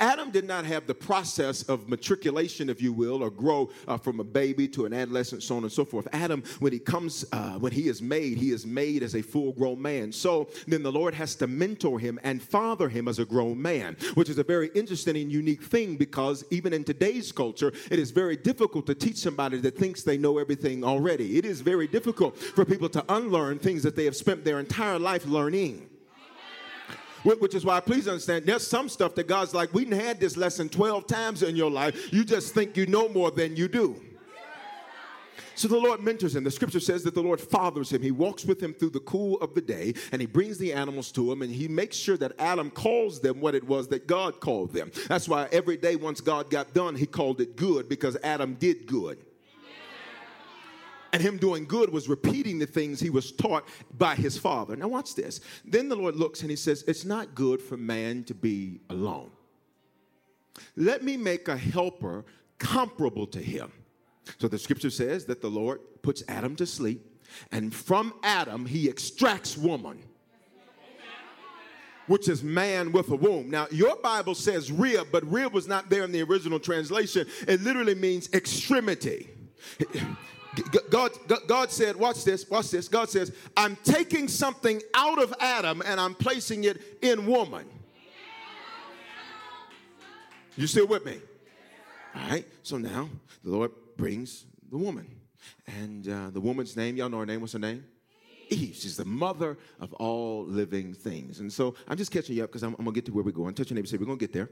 Adam 0.00 0.30
did 0.30 0.46
not 0.46 0.64
have 0.64 0.86
the 0.86 0.94
process 0.94 1.62
of 1.64 1.88
matriculation, 1.88 2.68
if 2.68 2.80
you 2.80 2.92
will, 2.92 3.22
or 3.22 3.30
grow 3.30 3.70
uh, 3.88 3.96
from 3.96 4.20
a 4.20 4.24
baby 4.24 4.68
to 4.68 4.86
an 4.86 4.92
adolescent, 4.92 5.42
so 5.42 5.56
on 5.56 5.62
and 5.62 5.72
so 5.72 5.84
forth. 5.84 6.08
Adam, 6.12 6.42
when 6.60 6.72
he 6.72 6.78
comes, 6.78 7.24
uh, 7.32 7.58
when 7.58 7.72
he 7.72 7.88
is 7.88 8.02
made, 8.02 8.38
he 8.38 8.50
is 8.50 8.66
made 8.66 9.02
as 9.02 9.14
a 9.14 9.22
full 9.22 9.52
grown 9.52 9.80
man. 9.80 10.12
So 10.12 10.48
then 10.66 10.82
the 10.82 10.92
Lord 10.92 11.14
has 11.14 11.34
to 11.36 11.46
mentor 11.46 11.98
him 11.98 12.18
and 12.22 12.42
father 12.42 12.88
him 12.88 13.08
as 13.08 13.18
a 13.18 13.24
grown 13.24 13.60
man, 13.60 13.96
which 14.14 14.28
is 14.28 14.38
a 14.38 14.44
very 14.44 14.70
interesting 14.74 15.16
and 15.16 15.30
unique 15.30 15.62
thing 15.62 15.96
because 15.96 16.44
even 16.50 16.72
in 16.72 16.84
today's 16.84 17.32
culture, 17.32 17.72
it 17.90 17.98
is 17.98 18.10
very 18.10 18.36
difficult 18.36 18.86
to 18.86 18.94
teach 18.94 19.16
somebody 19.16 19.58
that 19.60 19.76
thinks 19.76 20.02
they 20.02 20.18
know 20.18 20.38
everything 20.38 20.84
already. 20.84 21.38
It 21.38 21.44
is 21.44 21.60
very 21.60 21.86
difficult 21.86 22.36
for 22.36 22.64
people 22.64 22.88
to 22.90 23.04
unlearn 23.08 23.58
things 23.58 23.82
that 23.82 23.96
they 23.96 24.04
have 24.04 24.16
spent 24.16 24.44
their 24.44 24.60
entire 24.60 24.98
life 24.98 25.26
learning. 25.26 25.88
Which 27.24 27.54
is 27.54 27.64
why, 27.64 27.80
please 27.80 28.06
understand, 28.06 28.44
there's 28.44 28.66
some 28.66 28.88
stuff 28.88 29.14
that 29.14 29.26
God's 29.26 29.54
like, 29.54 29.72
we 29.72 29.86
had 29.86 30.20
this 30.20 30.36
lesson 30.36 30.68
12 30.68 31.06
times 31.06 31.42
in 31.42 31.56
your 31.56 31.70
life. 31.70 32.12
You 32.12 32.24
just 32.24 32.52
think 32.52 32.76
you 32.76 32.86
know 32.86 33.08
more 33.08 33.30
than 33.30 33.56
you 33.56 33.66
do. 33.66 34.00
So 35.56 35.68
the 35.68 35.78
Lord 35.78 36.00
mentors 36.00 36.34
him. 36.34 36.44
The 36.44 36.50
scripture 36.50 36.80
says 36.80 37.04
that 37.04 37.14
the 37.14 37.22
Lord 37.22 37.40
fathers 37.40 37.92
him. 37.92 38.02
He 38.02 38.10
walks 38.10 38.44
with 38.44 38.60
him 38.60 38.74
through 38.74 38.90
the 38.90 39.00
cool 39.00 39.36
of 39.38 39.54
the 39.54 39.60
day 39.60 39.94
and 40.10 40.20
he 40.20 40.26
brings 40.26 40.58
the 40.58 40.72
animals 40.72 41.12
to 41.12 41.30
him 41.30 41.42
and 41.42 41.50
he 41.50 41.68
makes 41.68 41.96
sure 41.96 42.16
that 42.16 42.32
Adam 42.38 42.70
calls 42.70 43.20
them 43.20 43.40
what 43.40 43.54
it 43.54 43.64
was 43.64 43.88
that 43.88 44.06
God 44.06 44.40
called 44.40 44.72
them. 44.72 44.90
That's 45.08 45.28
why 45.28 45.48
every 45.52 45.76
day 45.76 45.96
once 45.96 46.20
God 46.20 46.50
got 46.50 46.74
done, 46.74 46.96
he 46.96 47.06
called 47.06 47.40
it 47.40 47.56
good 47.56 47.88
because 47.88 48.16
Adam 48.22 48.54
did 48.54 48.86
good. 48.86 49.24
And 51.14 51.22
him 51.22 51.36
doing 51.36 51.64
good 51.64 51.90
was 51.90 52.08
repeating 52.08 52.58
the 52.58 52.66
things 52.66 52.98
he 52.98 53.08
was 53.08 53.30
taught 53.30 53.68
by 53.96 54.16
his 54.16 54.36
father. 54.36 54.74
Now, 54.74 54.88
watch 54.88 55.14
this. 55.14 55.40
Then 55.64 55.88
the 55.88 55.94
Lord 55.94 56.16
looks 56.16 56.40
and 56.40 56.50
he 56.50 56.56
says, 56.56 56.82
It's 56.88 57.04
not 57.04 57.36
good 57.36 57.62
for 57.62 57.76
man 57.76 58.24
to 58.24 58.34
be 58.34 58.80
alone. 58.90 59.30
Let 60.74 61.04
me 61.04 61.16
make 61.16 61.46
a 61.46 61.56
helper 61.56 62.24
comparable 62.58 63.28
to 63.28 63.38
him. 63.38 63.70
So 64.40 64.48
the 64.48 64.58
scripture 64.58 64.90
says 64.90 65.24
that 65.26 65.40
the 65.40 65.48
Lord 65.48 65.78
puts 66.02 66.24
Adam 66.26 66.56
to 66.56 66.66
sleep, 66.66 67.22
and 67.52 67.72
from 67.72 68.14
Adam 68.24 68.66
he 68.66 68.88
extracts 68.88 69.56
woman 69.56 70.02
which 72.08 72.28
is 72.28 72.42
man 72.42 72.90
with 72.90 73.08
a 73.10 73.16
womb. 73.16 73.48
Now, 73.48 73.66
your 73.70 73.96
Bible 73.96 74.34
says 74.34 74.70
rib, 74.70 75.06
but 75.10 75.24
rib 75.30 75.54
was 75.54 75.66
not 75.66 75.88
there 75.88 76.02
in 76.02 76.12
the 76.12 76.22
original 76.22 76.58
translation. 76.58 77.26
It 77.48 77.62
literally 77.62 77.94
means 77.94 78.28
extremity. 78.34 79.30
God, 80.90 81.10
God 81.46 81.70
said, 81.70 81.96
watch 81.96 82.24
this, 82.24 82.48
watch 82.48 82.70
this. 82.70 82.88
God 82.88 83.10
says, 83.10 83.32
I'm 83.56 83.76
taking 83.84 84.28
something 84.28 84.80
out 84.94 85.20
of 85.20 85.34
Adam 85.40 85.82
and 85.84 86.00
I'm 86.00 86.14
placing 86.14 86.64
it 86.64 86.98
in 87.02 87.26
woman. 87.26 87.66
You 90.56 90.66
still 90.66 90.86
with 90.86 91.04
me? 91.04 91.18
All 92.14 92.30
right. 92.30 92.46
So 92.62 92.78
now 92.78 93.08
the 93.42 93.50
Lord 93.50 93.72
brings 93.96 94.46
the 94.70 94.76
woman. 94.78 95.08
And 95.66 96.08
uh, 96.08 96.30
the 96.30 96.40
woman's 96.40 96.76
name, 96.76 96.96
y'all 96.96 97.08
know 97.08 97.18
her 97.18 97.26
name. 97.26 97.40
What's 97.40 97.54
her 97.54 97.58
name? 97.58 97.84
Eve. 98.50 98.76
She's 98.76 98.96
the 98.96 99.04
mother 99.04 99.58
of 99.80 99.92
all 99.94 100.44
living 100.44 100.94
things. 100.94 101.40
And 101.40 101.52
so 101.52 101.74
I'm 101.88 101.96
just 101.96 102.10
catching 102.10 102.36
you 102.36 102.44
up 102.44 102.50
because 102.50 102.62
I'm, 102.62 102.74
I'm 102.78 102.84
going 102.84 102.94
to 102.94 103.00
get 103.00 103.06
to 103.06 103.12
where 103.12 103.24
we're 103.24 103.32
going. 103.32 103.54
Touch 103.54 103.70
your 103.70 103.76
neighbor 103.76 103.86
say, 103.86 103.96
We're 103.96 104.06
going 104.06 104.18
to 104.18 104.26
get 104.26 104.32
there. 104.32 104.50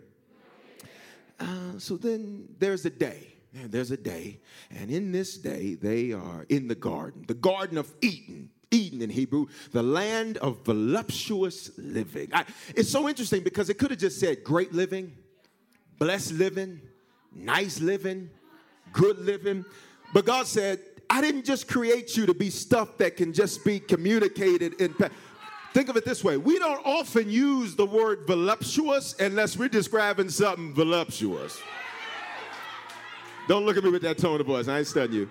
Uh, 1.38 1.78
so 1.78 1.96
then 1.96 2.48
there's 2.58 2.84
a 2.84 2.90
day 2.90 3.31
there's 3.52 3.90
a 3.90 3.96
day, 3.96 4.40
and 4.70 4.90
in 4.90 5.12
this 5.12 5.36
day, 5.36 5.74
they 5.74 6.12
are 6.12 6.46
in 6.48 6.68
the 6.68 6.74
garden, 6.74 7.24
the 7.26 7.34
Garden 7.34 7.78
of 7.78 7.92
Eden. 8.00 8.50
Eden 8.70 9.02
in 9.02 9.10
Hebrew, 9.10 9.48
the 9.72 9.82
land 9.82 10.38
of 10.38 10.64
voluptuous 10.64 11.70
living. 11.76 12.30
I, 12.32 12.46
it's 12.74 12.88
so 12.88 13.06
interesting 13.06 13.42
because 13.42 13.68
it 13.68 13.74
could 13.74 13.90
have 13.90 14.00
just 14.00 14.18
said 14.18 14.42
great 14.42 14.72
living, 14.72 15.12
blessed 15.98 16.32
living, 16.32 16.80
nice 17.34 17.80
living, 17.80 18.30
good 18.92 19.18
living. 19.18 19.66
But 20.14 20.24
God 20.24 20.46
said, 20.46 20.80
I 21.10 21.20
didn't 21.20 21.44
just 21.44 21.68
create 21.68 22.16
you 22.16 22.24
to 22.24 22.32
be 22.32 22.48
stuff 22.48 22.96
that 22.96 23.18
can 23.18 23.34
just 23.34 23.62
be 23.62 23.78
communicated 23.78 24.80
in. 24.80 24.94
Think 25.74 25.88
of 25.88 25.96
it 25.96 26.04
this 26.04 26.24
way 26.24 26.36
we 26.38 26.58
don't 26.58 26.84
often 26.86 27.30
use 27.30 27.74
the 27.74 27.86
word 27.86 28.26
voluptuous 28.26 29.14
unless 29.20 29.56
we're 29.56 29.68
describing 29.68 30.30
something 30.30 30.72
voluptuous. 30.72 31.60
Don't 33.52 33.66
look 33.66 33.76
at 33.76 33.84
me 33.84 33.90
with 33.90 34.00
that 34.00 34.16
tone 34.16 34.40
of 34.40 34.46
voice. 34.46 34.66
I 34.66 34.78
ain't 34.78 34.86
studying 34.86 35.12
you. 35.12 35.30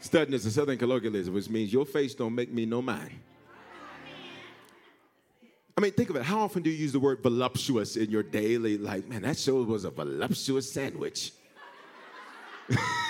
Studying 0.00 0.34
is 0.34 0.44
a 0.44 0.50
southern 0.50 0.76
colloquialism, 0.76 1.32
which 1.32 1.48
means 1.48 1.72
your 1.72 1.86
face 1.86 2.14
don't 2.14 2.34
make 2.34 2.52
me 2.52 2.66
no 2.66 2.82
mind. 2.82 3.18
I 5.78 5.80
mean, 5.80 5.92
think 5.92 6.10
of 6.10 6.16
it. 6.16 6.24
How 6.24 6.40
often 6.40 6.62
do 6.62 6.68
you 6.68 6.76
use 6.76 6.92
the 6.92 7.00
word 7.00 7.22
voluptuous 7.22 7.96
in 7.96 8.10
your 8.10 8.22
daily 8.22 8.76
life? 8.76 9.08
Man, 9.08 9.22
that 9.22 9.38
show 9.38 9.62
was 9.62 9.86
a 9.86 9.90
voluptuous 9.90 10.70
sandwich. 10.70 11.32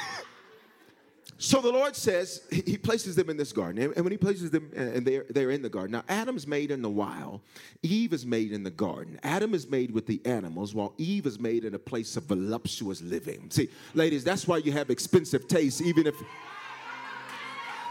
So 1.38 1.60
the 1.60 1.70
Lord 1.70 1.94
says 1.94 2.42
He 2.50 2.78
places 2.78 3.14
them 3.14 3.28
in 3.28 3.36
this 3.36 3.52
garden, 3.52 3.92
and 3.94 4.04
when 4.04 4.10
He 4.10 4.16
places 4.18 4.50
them, 4.50 4.70
uh, 4.76 4.80
and 4.80 5.06
they're 5.06 5.26
they're 5.28 5.50
in 5.50 5.62
the 5.62 5.68
garden. 5.68 5.92
Now 5.92 6.04
Adam's 6.08 6.46
made 6.46 6.70
in 6.70 6.82
the 6.82 6.90
wild, 6.90 7.40
Eve 7.82 8.12
is 8.12 8.24
made 8.24 8.52
in 8.52 8.62
the 8.62 8.70
garden. 8.70 9.20
Adam 9.22 9.54
is 9.54 9.68
made 9.68 9.90
with 9.90 10.06
the 10.06 10.20
animals, 10.24 10.74
while 10.74 10.94
Eve 10.98 11.26
is 11.26 11.38
made 11.38 11.64
in 11.64 11.74
a 11.74 11.78
place 11.78 12.16
of 12.16 12.24
voluptuous 12.24 13.02
living. 13.02 13.50
See, 13.50 13.68
ladies, 13.94 14.24
that's 14.24 14.46
why 14.46 14.58
you 14.58 14.72
have 14.72 14.90
expensive 14.90 15.46
tastes, 15.46 15.80
even 15.80 16.06
if. 16.06 16.14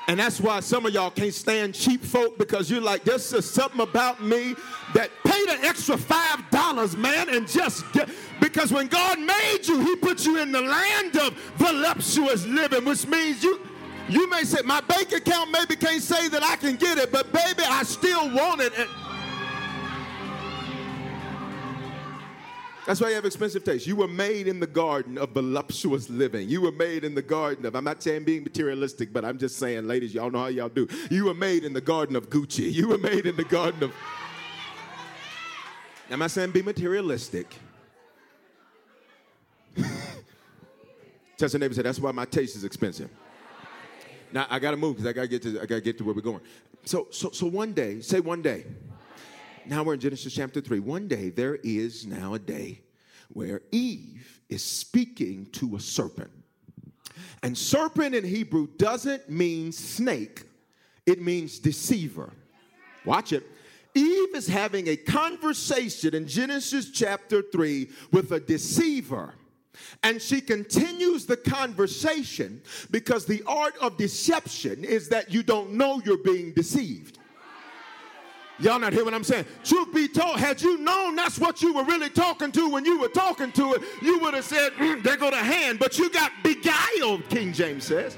And 0.07 0.19
that's 0.19 0.39
why 0.39 0.59
some 0.59 0.85
of 0.85 0.93
y'all 0.93 1.09
can't 1.09 1.33
stand 1.33 1.73
cheap 1.73 2.03
folk 2.03 2.37
because 2.37 2.69
you're 2.69 2.81
like, 2.81 3.03
there's 3.03 3.25
something 3.25 3.81
about 3.81 4.23
me 4.23 4.55
that 4.93 5.09
pay 5.25 5.45
the 5.45 5.57
extra 5.63 5.97
five 5.97 6.47
dollars, 6.51 6.95
man, 6.95 7.29
and 7.29 7.47
just 7.47 7.91
get. 7.91 8.09
Because 8.39 8.71
when 8.71 8.87
God 8.87 9.19
made 9.19 9.61
you, 9.63 9.79
He 9.79 9.95
put 9.95 10.25
you 10.25 10.41
in 10.41 10.51
the 10.51 10.61
land 10.61 11.15
of 11.17 11.33
voluptuous 11.55 12.45
living, 12.45 12.85
which 12.85 13.07
means 13.07 13.43
you. 13.43 13.59
You 14.07 14.29
may 14.29 14.43
say, 14.43 14.61
my 14.63 14.81
bank 14.81 15.13
account 15.13 15.49
maybe 15.49 15.75
can't 15.75 16.01
say 16.01 16.27
that 16.29 16.43
I 16.43 16.57
can 16.57 16.75
get 16.75 16.99
it, 16.99 17.11
but 17.11 17.33
baby, 17.33 17.63
I 17.67 17.81
still 17.81 18.31
want 18.35 18.61
it. 18.61 18.71
And 18.77 18.87
That's 22.85 23.01
why 23.01 23.09
you 23.09 23.15
have 23.15 23.25
expensive 23.25 23.63
taste. 23.63 23.87
You 23.87 23.95
were 23.95 24.07
made 24.07 24.47
in 24.47 24.59
the 24.59 24.67
garden 24.67 25.17
of 25.17 25.31
voluptuous 25.31 26.07
living. 26.07 26.47
You 26.47 26.61
were 26.61 26.71
made 26.71 27.03
in 27.03 27.15
the 27.15 27.21
garden 27.21 27.65
of, 27.65 27.75
I'm 27.75 27.83
not 27.83 28.03
saying 28.03 28.25
being 28.25 28.43
materialistic, 28.43 29.11
but 29.11 29.25
I'm 29.25 29.39
just 29.39 29.57
saying, 29.57 29.87
ladies, 29.87 30.13
y'all 30.13 30.29
know 30.29 30.39
how 30.39 30.47
y'all 30.47 30.69
do. 30.69 30.87
You 31.09 31.25
were 31.25 31.33
made 31.33 31.63
in 31.63 31.73
the 31.73 31.81
garden 31.81 32.15
of 32.15 32.29
Gucci. 32.29 32.71
You 32.75 32.89
were 32.89 32.97
made 32.97 33.25
in 33.25 33.35
the 33.35 33.43
garden 33.43 33.83
of. 33.83 33.93
I'm 36.11 36.19
not 36.19 36.29
saying 36.29 36.51
be 36.51 36.61
materialistic. 36.61 37.55
Tell 41.37 41.49
your 41.49 41.59
neighbor, 41.59 41.73
say, 41.73 41.81
that's 41.81 41.99
why 41.99 42.11
my 42.11 42.25
taste 42.25 42.55
is 42.55 42.63
expensive. 42.63 43.09
Now 44.31 44.45
I 44.49 44.59
gotta 44.59 44.77
move 44.77 44.97
because 44.97 45.09
I 45.09 45.13
gotta 45.13 45.27
get 45.27 45.41
to 45.43 45.61
I 45.61 45.65
gotta 45.65 45.81
get 45.81 45.97
to 45.97 46.03
where 46.03 46.13
we're 46.13 46.21
going. 46.21 46.41
So 46.83 47.07
so 47.09 47.31
so 47.31 47.47
one 47.47 47.73
day, 47.73 48.01
say 48.01 48.19
one 48.19 48.41
day. 48.41 48.65
Now 49.67 49.81
we're 49.81 49.95
in 49.95 49.99
Genesis 49.99 50.33
chapter 50.33 50.61
3. 50.61 50.79
One 50.79 51.07
day 51.07 51.29
there 51.29 51.55
is 51.55 52.05
now 52.05 52.35
a 52.35 52.39
day 52.39 52.81
where 53.33 53.61
Eve 53.71 54.41
is 54.47 54.63
speaking 54.63 55.47
to 55.53 55.75
a 55.75 55.79
serpent. 55.79 56.29
And 57.41 57.57
serpent 57.57 58.13
in 58.13 58.23
Hebrew 58.23 58.67
doesn't 58.77 59.27
mean 59.29 59.71
snake, 59.71 60.43
it 61.07 61.21
means 61.21 61.57
deceiver. 61.57 62.31
Watch 63.05 63.33
it. 63.33 63.43
Eve 63.95 64.35
is 64.35 64.47
having 64.47 64.87
a 64.87 64.97
conversation 64.97 66.13
in 66.13 66.27
Genesis 66.27 66.91
chapter 66.91 67.41
3 67.41 67.89
with 68.11 68.31
a 68.33 68.39
deceiver. 68.39 69.33
And 70.03 70.21
she 70.21 70.41
continues 70.41 71.25
the 71.25 71.37
conversation 71.37 72.61
because 72.91 73.25
the 73.25 73.41
art 73.47 73.75
of 73.81 73.97
deception 73.97 74.83
is 74.83 75.09
that 75.09 75.31
you 75.31 75.43
don't 75.43 75.73
know 75.73 76.01
you're 76.05 76.17
being 76.17 76.53
deceived. 76.53 77.19
Y'all 78.59 78.79
not 78.79 78.93
hear 78.93 79.03
what 79.03 79.13
I'm 79.13 79.23
saying? 79.23 79.45
Truth 79.63 79.93
be 79.93 80.07
told, 80.07 80.39
had 80.39 80.61
you 80.61 80.77
known 80.77 81.15
that's 81.15 81.37
what 81.37 81.61
you 81.61 81.73
were 81.73 81.83
really 81.83 82.09
talking 82.09 82.51
to 82.53 82.69
when 82.69 82.85
you 82.85 82.99
were 82.99 83.09
talking 83.09 83.51
to 83.53 83.73
it, 83.73 83.81
you 84.01 84.19
would 84.19 84.33
have 84.33 84.45
said, 84.45 84.71
mm, 84.73 85.03
there 85.03 85.17
go 85.17 85.29
the 85.29 85.37
hand, 85.37 85.77
but 85.79 85.99
you 85.99 86.09
got 86.09 86.31
beguiled, 86.41 87.27
King 87.29 87.51
James 87.51 87.83
says. 87.83 88.17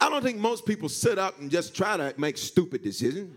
I 0.00 0.10
don't 0.10 0.22
think 0.22 0.38
most 0.38 0.66
people 0.66 0.88
sit 0.88 1.18
up 1.18 1.38
and 1.38 1.50
just 1.50 1.74
try 1.74 1.96
to 1.96 2.14
make 2.18 2.36
stupid 2.36 2.82
decisions. 2.82 3.34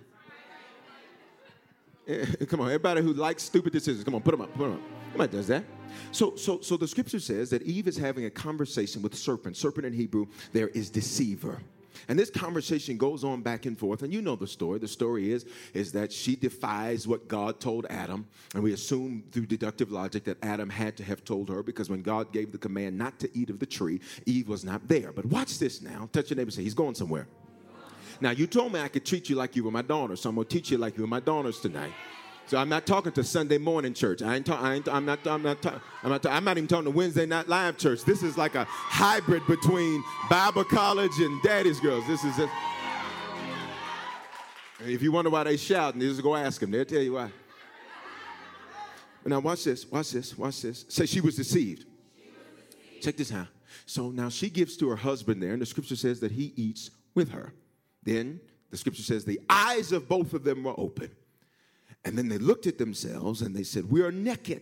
come 2.48 2.60
on, 2.60 2.68
everybody 2.68 3.02
who 3.02 3.14
likes 3.14 3.44
stupid 3.44 3.72
decisions, 3.72 4.04
come 4.04 4.16
on, 4.16 4.22
put 4.22 4.32
them 4.32 4.42
up, 4.42 4.54
put 4.54 4.64
them 4.64 4.74
up. 4.74 4.82
Nobody 5.14 5.38
does 5.38 5.48
that. 5.48 5.64
So, 6.12 6.36
so, 6.36 6.60
so 6.60 6.76
the 6.76 6.88
scripture 6.88 7.20
says 7.20 7.50
that 7.52 7.62
Eve 7.64 7.88
is 7.88 7.98
having 7.98 8.26
a 8.26 8.30
conversation 8.30 9.02
with 9.02 9.16
serpent. 9.16 9.56
Serpent 9.56 9.86
in 9.86 9.94
Hebrew, 9.94 10.28
there 10.52 10.68
is 10.70 10.90
deceiver. 10.90 11.60
And 12.08 12.18
this 12.18 12.30
conversation 12.30 12.98
goes 12.98 13.24
on 13.24 13.42
back 13.42 13.66
and 13.66 13.78
forth, 13.78 14.02
and 14.02 14.14
you 14.14 14.22
know 14.22 14.36
the 14.36 14.48
story. 14.48 14.80
The 14.80 14.88
story 14.88 15.32
is, 15.32 15.46
is 15.74 15.92
that 15.94 16.12
she 16.12 16.36
defies 16.36 17.08
what 17.08 17.28
God 17.28 17.60
told 17.60 17.86
Adam, 17.90 18.28
and 18.54 18.64
we 18.64 18.74
assume 18.74 19.24
through 19.32 19.46
deductive 19.46 19.92
logic 19.92 20.24
that 20.26 20.38
Adam 20.44 20.70
had 20.70 20.98
to 20.98 21.04
have 21.04 21.24
told 21.24 21.50
her 21.50 21.64
because 21.64 21.90
when 21.90 22.02
God 22.02 22.32
gave 22.32 22.52
the 22.52 22.58
command 22.58 22.98
not 22.98 23.20
to 23.20 23.38
eat 23.38 23.50
of 23.50 23.60
the 23.60 23.66
tree, 23.66 24.00
Eve 24.26 24.48
was 24.48 24.64
not 24.64 24.88
there. 24.88 25.12
But 25.12 25.26
watch 25.26 25.60
this 25.60 25.82
now. 25.82 26.10
Touch 26.12 26.30
your 26.30 26.38
neighbor 26.38 26.52
say, 26.52 26.64
He's 26.64 26.74
going 26.74 26.96
somewhere. 26.96 27.28
Now, 28.20 28.32
you 28.32 28.48
told 28.48 28.74
me 28.74 28.80
I 28.80 28.88
could 28.88 29.06
treat 29.06 29.30
you 29.30 29.36
like 29.36 29.56
you 29.56 29.64
were 29.64 29.72
my 29.72 29.84
daughter, 29.84 30.16
so 30.16 30.30
I'm 30.30 30.36
going 30.36 30.48
to 30.48 30.54
teach 30.54 30.72
you 30.72 30.78
like 30.78 30.98
you 30.98 31.04
were 31.04 31.08
my 31.08 31.20
daughters 31.20 31.60
tonight. 31.60 31.94
So 32.48 32.58
I'm 32.58 32.70
not 32.70 32.86
talking 32.86 33.12
to 33.12 33.26
Sunday 33.26 33.58
morning 33.58 33.94
church. 33.94 34.22
I 34.22 34.38
ain't, 34.38 34.46
ta- 34.46 34.62
I 34.62 34.76
ain't 34.76 34.88
I'm 34.88 35.04
not. 35.06 35.20
I'm 35.28 35.44
not. 35.44 35.62
Ta- 35.62 35.82
I'm 36.02 36.10
not. 36.10 36.24
Ta- 36.24 36.32
I'm 36.32 36.46
not 36.46 36.58
even 36.58 36.68
talking 36.68 36.86
to 36.86 36.92
Wednesday 36.92 37.26
night 37.26 37.50
live 37.50 37.78
church. 37.78 38.06
This 38.06 38.24
is 38.24 38.38
like 38.38 38.56
a 38.56 38.64
hybrid 38.64 39.46
between 39.48 40.02
Bible 40.30 40.64
college 40.64 41.12
and 41.20 41.44
Daddy's 41.44 41.82
girls. 41.82 42.08
This 42.08 42.24
is. 42.24 42.40
it. 42.40 42.50
if 44.86 45.02
you 45.02 45.12
wonder 45.12 45.30
why 45.30 45.44
they 45.44 45.58
shouting, 45.58 46.00
just 46.00 46.24
go 46.24 46.38
ask 46.38 46.62
them. 46.62 46.72
They'll 46.72 46.86
tell 46.86 47.02
you 47.02 47.14
why. 47.14 47.32
Now 49.26 49.42
watch 49.42 49.66
this. 49.66 49.86
Watch 49.92 50.12
this. 50.12 50.38
Watch 50.38 50.62
this. 50.62 50.86
Say 50.88 51.06
she 51.06 51.20
was 51.20 51.36
deceived. 51.36 51.86
Check 53.02 53.18
this 53.18 53.34
out. 53.34 53.48
So 53.86 54.10
now 54.10 54.30
she 54.30 54.50
gives 54.50 54.78
to 54.78 54.88
her 54.88 54.96
husband 54.96 55.44
there, 55.44 55.52
and 55.52 55.62
the 55.62 55.66
scripture 55.66 55.98
says 55.98 56.22
that 56.22 56.32
he 56.32 56.54
eats 56.56 56.92
with 57.14 57.32
her. 57.32 57.52
Then 58.04 58.40
the 58.72 58.78
scripture 58.78 59.04
says 59.04 59.26
the 59.26 59.42
eyes 59.50 59.92
of 59.92 60.08
both 60.08 60.34
of 60.34 60.46
them 60.46 60.64
were 60.64 60.76
open. 60.78 61.12
And 62.06 62.18
then 62.18 62.30
they 62.30 62.38
looked 62.38 62.68
at 62.68 62.78
themselves 62.78 63.42
and 63.42 63.56
they 63.56 63.64
said, 63.64 63.90
We 63.90 64.02
are 64.02 64.12
naked. 64.12 64.62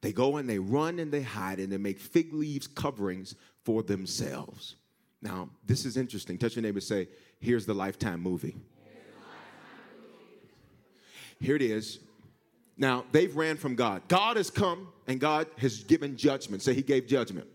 They 0.00 0.12
go 0.12 0.36
and 0.36 0.48
they 0.48 0.58
run 0.58 0.98
and 0.98 1.10
they 1.10 1.22
hide 1.22 1.58
and 1.58 1.72
they 1.72 1.76
make 1.76 1.98
fig 1.98 2.32
leaves 2.32 2.66
coverings 2.66 3.34
for 3.64 3.82
themselves. 3.82 4.76
Now, 5.20 5.50
this 5.66 5.84
is 5.84 5.96
interesting. 5.96 6.38
Touch 6.38 6.54
your 6.54 6.62
neighbor 6.62 6.76
and 6.76 6.82
say, 6.82 7.08
Here's 7.40 7.66
the 7.66 7.74
lifetime 7.74 8.20
movie. 8.20 8.56
Here 11.40 11.56
it 11.56 11.62
is. 11.62 12.00
Now, 12.76 13.04
they've 13.12 13.34
ran 13.34 13.56
from 13.56 13.74
God. 13.74 14.02
God 14.08 14.36
has 14.36 14.50
come 14.50 14.88
and 15.06 15.20
God 15.20 15.48
has 15.58 15.82
given 15.82 16.16
judgment. 16.16 16.62
Say, 16.62 16.74
He 16.74 16.82
gave 16.82 17.06
judgment. 17.06 17.46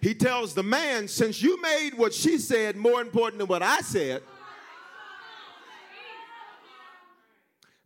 He 0.00 0.14
tells 0.14 0.54
the 0.54 0.62
man, 0.62 1.08
Since 1.08 1.42
you 1.42 1.60
made 1.60 1.94
what 1.94 2.14
she 2.14 2.38
said 2.38 2.76
more 2.76 3.00
important 3.00 3.38
than 3.38 3.48
what 3.48 3.62
I 3.62 3.80
said, 3.80 4.22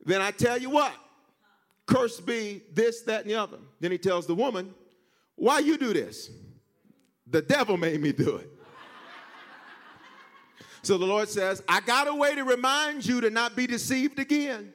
then 0.06 0.22
I 0.22 0.30
tell 0.30 0.56
you 0.56 0.70
what, 0.70 0.92
cursed 1.84 2.24
be 2.24 2.62
this, 2.72 3.02
that, 3.02 3.22
and 3.22 3.30
the 3.30 3.34
other. 3.34 3.58
Then 3.80 3.90
he 3.90 3.98
tells 3.98 4.26
the 4.26 4.34
woman, 4.34 4.72
Why 5.34 5.58
you 5.58 5.76
do 5.76 5.92
this? 5.92 6.30
The 7.28 7.42
devil 7.42 7.76
made 7.76 8.00
me 8.00 8.12
do 8.12 8.36
it. 8.36 8.50
so 10.82 10.96
the 10.96 11.04
Lord 11.04 11.28
says, 11.28 11.62
I 11.68 11.80
got 11.80 12.06
a 12.06 12.14
way 12.14 12.36
to 12.36 12.44
remind 12.44 13.04
you 13.04 13.20
to 13.20 13.30
not 13.30 13.56
be 13.56 13.66
deceived 13.66 14.20
again. 14.20 14.72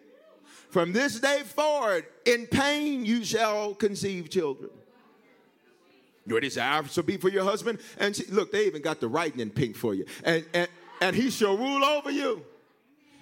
From 0.70 0.94
this 0.94 1.20
day 1.20 1.44
forward, 1.44 2.06
in 2.26 2.48
pain 2.48 3.06
you 3.06 3.24
shall 3.24 3.74
conceive 3.74 4.30
children. 4.30 4.70
Your 6.26 6.39
desire 6.39 6.84
shall 6.86 7.04
be 7.04 7.17
for 7.17 7.30
your 7.30 7.44
husband. 7.44 7.80
And 7.98 8.15
she, 8.15 8.26
look, 8.26 8.52
they 8.52 8.67
even 8.67 8.82
got 8.82 9.00
the 9.00 9.08
writing 9.08 9.39
in 9.39 9.50
pink 9.50 9.76
for 9.76 9.94
you. 9.94 10.06
And, 10.24 10.46
and, 10.54 10.67
and 11.02 11.15
he 11.15 11.30
shall 11.30 11.58
rule 11.58 11.84
over 11.84 12.12
you. 12.12 12.46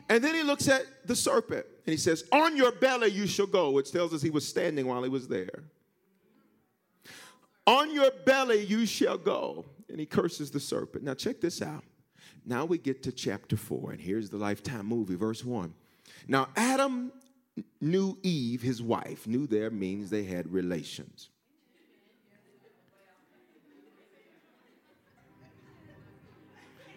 And 0.09 0.23
then 0.23 0.33
he 0.33 0.41
looks 0.41 0.67
at 0.67 0.85
the 1.05 1.15
serpent 1.15 1.65
and 1.85 1.91
he 1.91 1.97
says, 1.97 2.23
On 2.31 2.57
your 2.57 2.71
belly 2.71 3.09
you 3.09 3.27
shall 3.27 3.45
go, 3.45 3.69
which 3.69 3.91
tells 3.91 4.13
us 4.13 4.21
he 4.21 4.31
was 4.31 4.47
standing 4.47 4.87
while 4.87 5.03
he 5.03 5.09
was 5.09 5.27
there. 5.27 5.63
On 7.67 7.93
your 7.93 8.09
belly 8.25 8.65
you 8.65 8.87
shall 8.87 9.17
go. 9.17 9.65
And 9.87 9.99
he 9.99 10.05
curses 10.05 10.51
the 10.51 10.59
serpent. 10.59 11.03
Now, 11.03 11.13
check 11.13 11.41
this 11.41 11.61
out. 11.61 11.83
Now 12.45 12.65
we 12.65 12.77
get 12.77 13.03
to 13.03 13.11
chapter 13.11 13.57
4, 13.57 13.91
and 13.91 14.01
here's 14.01 14.29
the 14.29 14.37
Lifetime 14.37 14.85
movie, 14.85 15.15
verse 15.15 15.43
1. 15.43 15.73
Now, 16.27 16.47
Adam 16.55 17.11
knew 17.81 18.17
Eve, 18.23 18.61
his 18.61 18.81
wife. 18.81 19.27
Knew 19.27 19.45
there 19.45 19.69
means 19.69 20.09
they 20.09 20.23
had 20.23 20.51
relations. 20.51 21.29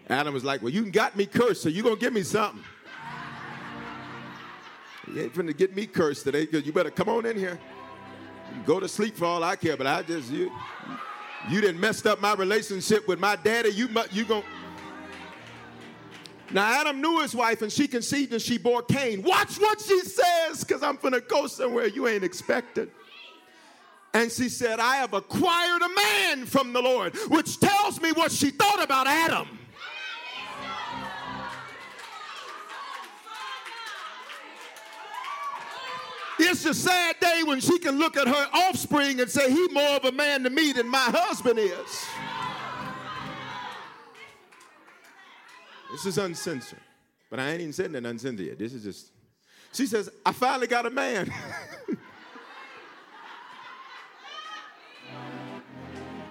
Adam 0.09 0.35
was 0.35 0.45
like, 0.45 0.63
Well, 0.63 0.73
you 0.73 0.91
got 0.91 1.17
me 1.17 1.27
cursed, 1.27 1.63
so 1.63 1.69
you're 1.69 1.85
going 1.85 1.97
to 1.97 2.01
give 2.01 2.13
me 2.13 2.23
something. 2.23 2.63
You 5.13 5.23
ain't 5.23 5.35
finna 5.35 5.57
get 5.57 5.77
me 5.77 5.87
cursed 5.87 6.25
today 6.25 6.47
because 6.47 6.65
you 6.65 6.73
better 6.73 6.91
come 6.91 7.09
on 7.09 7.27
in 7.27 7.37
here. 7.37 7.59
Go 8.65 8.81
to 8.81 8.89
sleep 8.89 9.17
for 9.17 9.27
all 9.27 9.45
I 9.45 9.57
care, 9.57 9.77
but 9.77 9.87
I 9.87 10.03
just, 10.03 10.31
you, 10.31 10.51
you 11.51 11.61
didn't 11.61 11.81
messed 11.81 12.07
up 12.07 12.21
my 12.21 12.35
relationship 12.35 13.07
with 13.07 13.19
my 13.19 13.37
daddy. 13.37 13.71
You, 13.71 13.89
you 14.11 14.25
going 14.25 14.45
now 16.51 16.81
Adam 16.81 17.01
knew 17.01 17.21
his 17.21 17.35
wife 17.35 17.63
and 17.63 17.73
she 17.73 17.89
conceived 17.89 18.33
and 18.33 18.43
she 18.43 18.59
bore 18.59 18.83
Cain. 18.83 19.23
Watch 19.23 19.57
what 19.59 19.81
she 19.81 20.01
says 20.01 20.65
because 20.65 20.83
I'm 20.83 20.99
finna 20.99 21.27
go 21.27 21.47
somewhere 21.47 21.87
you 21.87 22.07
ain't 22.07 22.25
expected. 22.25 22.91
And 24.15 24.31
she 24.31 24.51
said, 24.51 24.79
I 24.79 24.97
have 24.97 25.15
acquired 25.15 25.81
a 25.81 25.89
man 25.95 26.47
from 26.47 26.75
the 26.75 26.83
Lord, 26.83 27.17
which 27.29 27.59
tells 27.59 28.01
me 28.03 28.13
what 28.13 28.31
she 28.31 28.51
thought 28.51 28.83
about 28.83 29.07
Adam. 29.07 29.59
It's 36.45 36.65
a 36.65 36.75
sad 36.75 37.21
day 37.21 37.43
when 37.45 37.61
she 37.61 37.79
can 37.79 38.01
look 38.01 38.17
at 38.17 38.27
her 38.27 38.49
offspring 38.53 39.21
and 39.21 39.31
say, 39.31 39.49
He 39.51 39.69
more 39.69 39.97
of 39.97 40.05
a 40.05 40.13
man 40.13 40.43
to 40.43 40.51
me 40.51 40.73
than 40.73 40.89
my 40.89 40.99
husband 40.99 41.59
is. 41.59 42.07
This 45.93 46.05
is 46.07 46.19
uncensored. 46.19 46.81
But 47.31 47.39
I 47.39 47.51
ain't 47.51 47.61
even 47.61 47.73
saying 47.73 47.93
that 47.93 48.05
uncensored 48.05 48.45
yet. 48.47 48.59
This 48.59 48.75
is 48.75 48.83
just. 48.83 49.13
She 49.73 49.87
says, 49.87 50.11
I 50.27 50.33
finally 50.33 50.67
got 50.67 50.85
a 50.85 50.91
man. 50.91 51.33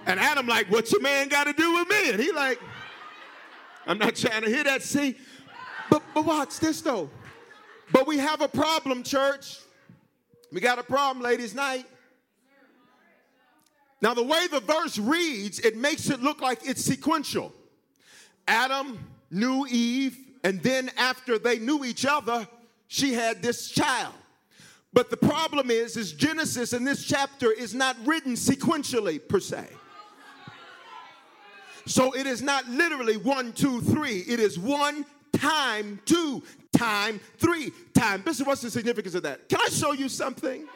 and 0.06 0.20
Adam 0.20 0.46
like, 0.46 0.70
what 0.70 0.92
your 0.92 1.00
man 1.00 1.28
got 1.28 1.44
to 1.44 1.54
do 1.54 1.72
with 1.74 1.88
me? 1.88 2.10
And 2.10 2.20
he 2.20 2.32
like, 2.32 2.60
I'm 3.86 3.98
not 3.98 4.14
trying 4.14 4.42
to 4.42 4.48
hear 4.48 4.64
that. 4.64 4.82
See, 4.82 5.16
but 5.90 6.02
but 6.12 6.26
watch 6.26 6.60
this 6.60 6.82
though. 6.82 7.08
But 7.90 8.06
we 8.06 8.18
have 8.18 8.42
a 8.42 8.48
problem, 8.48 9.02
church. 9.02 9.58
We 10.52 10.60
got 10.60 10.78
a 10.78 10.82
problem, 10.82 11.24
ladies' 11.24 11.54
night. 11.54 11.86
Now, 14.02 14.12
the 14.12 14.22
way 14.22 14.46
the 14.48 14.60
verse 14.60 14.98
reads, 14.98 15.58
it 15.60 15.76
makes 15.76 16.10
it 16.10 16.20
look 16.20 16.42
like 16.42 16.60
it's 16.62 16.84
sequential. 16.84 17.54
Adam 18.46 18.98
knew 19.30 19.66
Eve, 19.66 20.18
and 20.44 20.62
then 20.62 20.90
after 20.98 21.38
they 21.38 21.58
knew 21.58 21.84
each 21.84 22.04
other, 22.04 22.46
she 22.88 23.14
had 23.14 23.42
this 23.42 23.70
child. 23.70 24.12
But 24.92 25.08
the 25.08 25.16
problem 25.16 25.70
is, 25.70 25.96
is 25.96 26.12
Genesis 26.12 26.74
in 26.74 26.84
this 26.84 27.06
chapter 27.06 27.50
is 27.50 27.74
not 27.74 27.96
written 28.04 28.34
sequentially 28.34 29.26
per 29.26 29.40
se. 29.40 29.66
So 31.86 32.12
it 32.12 32.26
is 32.26 32.42
not 32.42 32.68
literally 32.68 33.16
one, 33.16 33.52
two, 33.52 33.80
three. 33.80 34.18
It 34.18 34.38
is 34.38 34.58
one 34.58 35.06
time, 35.32 36.00
two 36.04 36.42
time, 36.72 37.20
three 37.38 37.72
time. 37.94 38.22
Bishop, 38.22 38.46
what's 38.46 38.62
the 38.62 38.70
significance 38.70 39.14
of 39.14 39.22
that? 39.22 39.48
Can 39.48 39.60
I 39.60 39.68
show 39.68 39.92
you 39.92 40.08
something? 40.08 40.66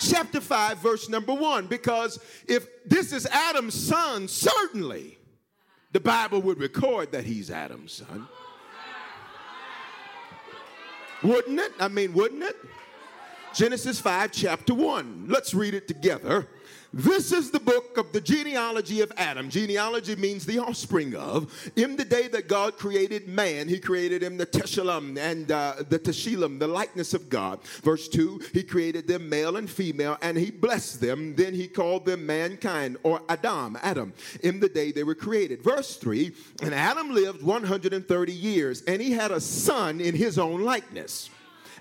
Chapter 0.00 0.40
5, 0.40 0.78
verse 0.78 1.08
number 1.08 1.34
1. 1.34 1.66
Because 1.66 2.20
if 2.46 2.66
this 2.84 3.12
is 3.12 3.26
Adam's 3.26 3.74
son, 3.74 4.28
certainly 4.28 5.18
the 5.92 6.00
Bible 6.00 6.40
would 6.42 6.58
record 6.58 7.12
that 7.12 7.24
he's 7.24 7.50
Adam's 7.50 7.92
son. 7.92 8.28
Wouldn't 11.22 11.58
it? 11.58 11.72
I 11.80 11.88
mean, 11.88 12.12
wouldn't 12.14 12.44
it? 12.44 12.56
Genesis 13.54 13.98
5, 13.98 14.30
chapter 14.30 14.74
1. 14.74 15.26
Let's 15.28 15.52
read 15.52 15.74
it 15.74 15.88
together. 15.88 16.46
This 16.92 17.32
is 17.32 17.50
the 17.50 17.60
book 17.60 17.98
of 17.98 18.12
the 18.12 18.20
genealogy 18.20 19.02
of 19.02 19.12
Adam. 19.18 19.50
Genealogy 19.50 20.16
means 20.16 20.46
the 20.46 20.58
offspring 20.58 21.14
of. 21.14 21.70
In 21.76 21.96
the 21.96 22.04
day 22.04 22.28
that 22.28 22.48
God 22.48 22.78
created 22.78 23.28
man, 23.28 23.68
he 23.68 23.78
created 23.78 24.22
him 24.22 24.38
the 24.38 24.46
Teshalum 24.46 25.18
and 25.18 25.52
uh, 25.52 25.74
the 25.86 25.98
Teshilim, 25.98 26.58
the 26.58 26.66
likeness 26.66 27.12
of 27.12 27.28
God. 27.28 27.62
Verse 27.82 28.08
2, 28.08 28.40
he 28.54 28.62
created 28.62 29.06
them 29.06 29.28
male 29.28 29.56
and 29.58 29.68
female, 29.68 30.16
and 30.22 30.38
he 30.38 30.50
blessed 30.50 31.02
them. 31.02 31.34
Then 31.34 31.52
he 31.52 31.68
called 31.68 32.06
them 32.06 32.24
mankind 32.24 32.96
or 33.02 33.20
Adam, 33.28 33.76
Adam, 33.82 34.14
in 34.42 34.58
the 34.58 34.68
day 34.70 34.90
they 34.90 35.04
were 35.04 35.14
created. 35.14 35.62
Verse 35.62 35.96
3, 35.96 36.32
and 36.62 36.74
Adam 36.74 37.10
lived 37.10 37.42
130 37.42 38.32
years, 38.32 38.80
and 38.82 39.02
he 39.02 39.12
had 39.12 39.30
a 39.30 39.40
son 39.40 40.00
in 40.00 40.14
his 40.14 40.38
own 40.38 40.62
likeness 40.62 41.28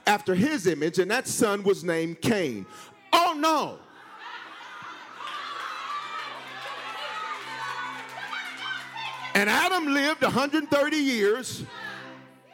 after 0.05 0.35
his 0.35 0.67
image, 0.67 0.99
and 0.99 1.09
that 1.11 1.29
son 1.29 1.63
was 1.63 1.85
named 1.85 2.19
Cain. 2.19 2.65
Oh 3.13 3.33
no! 3.37 3.79
And 9.37 9.51
Adam 9.51 9.85
lived 9.93 10.23
130 10.23 10.97
years, 10.97 11.63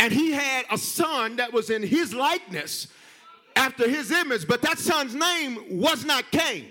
and 0.01 0.11
he 0.11 0.33
had 0.33 0.65
a 0.69 0.77
son 0.77 1.37
that 1.37 1.53
was 1.53 1.69
in 1.69 1.81
his 1.81 2.13
likeness 2.13 2.89
after 3.55 3.87
his 3.87 4.11
image, 4.11 4.45
but 4.49 4.61
that 4.63 4.77
son's 4.79 5.15
name 5.15 5.79
was 5.79 6.03
not 6.03 6.29
Cain. 6.31 6.65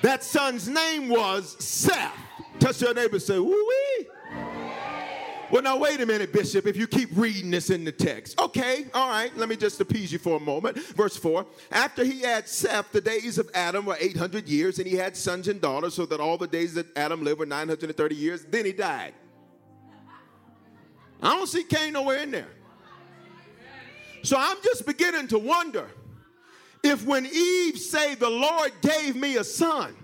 That 0.00 0.24
son's 0.24 0.70
name 0.70 1.10
was 1.10 1.62
Seth. 1.62 2.16
Touch 2.58 2.80
your 2.80 2.94
neighbor 2.94 3.18
say, 3.18 3.38
woo. 3.38 3.60
Well, 5.50 5.62
now, 5.62 5.76
wait 5.76 6.00
a 6.00 6.06
minute, 6.06 6.32
Bishop, 6.32 6.66
if 6.66 6.76
you 6.76 6.88
keep 6.88 7.08
reading 7.12 7.52
this 7.52 7.70
in 7.70 7.84
the 7.84 7.92
text. 7.92 8.40
Okay, 8.40 8.86
all 8.92 9.08
right, 9.08 9.34
let 9.36 9.48
me 9.48 9.54
just 9.54 9.80
appease 9.80 10.10
you 10.10 10.18
for 10.18 10.38
a 10.38 10.40
moment. 10.40 10.76
Verse 10.78 11.16
4 11.16 11.46
After 11.70 12.04
he 12.04 12.20
had 12.20 12.48
Seth, 12.48 12.90
the 12.90 13.00
days 13.00 13.38
of 13.38 13.48
Adam 13.54 13.86
were 13.86 13.96
800 13.98 14.48
years, 14.48 14.78
and 14.78 14.88
he 14.88 14.96
had 14.96 15.16
sons 15.16 15.46
and 15.46 15.60
daughters, 15.60 15.94
so 15.94 16.04
that 16.06 16.18
all 16.18 16.36
the 16.36 16.48
days 16.48 16.74
that 16.74 16.86
Adam 16.96 17.22
lived 17.22 17.38
were 17.38 17.46
930 17.46 18.14
years. 18.14 18.44
Then 18.44 18.64
he 18.64 18.72
died. 18.72 19.14
I 21.22 21.36
don't 21.36 21.46
see 21.46 21.62
Cain 21.62 21.92
nowhere 21.92 22.18
in 22.18 22.32
there. 22.32 22.48
So 24.22 24.36
I'm 24.36 24.56
just 24.64 24.84
beginning 24.84 25.28
to 25.28 25.38
wonder 25.38 25.88
if 26.82 27.06
when 27.06 27.24
Eve 27.24 27.78
said, 27.78 28.18
the 28.18 28.28
Lord 28.28 28.72
gave 28.82 29.14
me 29.14 29.36
a 29.36 29.44
son, 29.44 29.94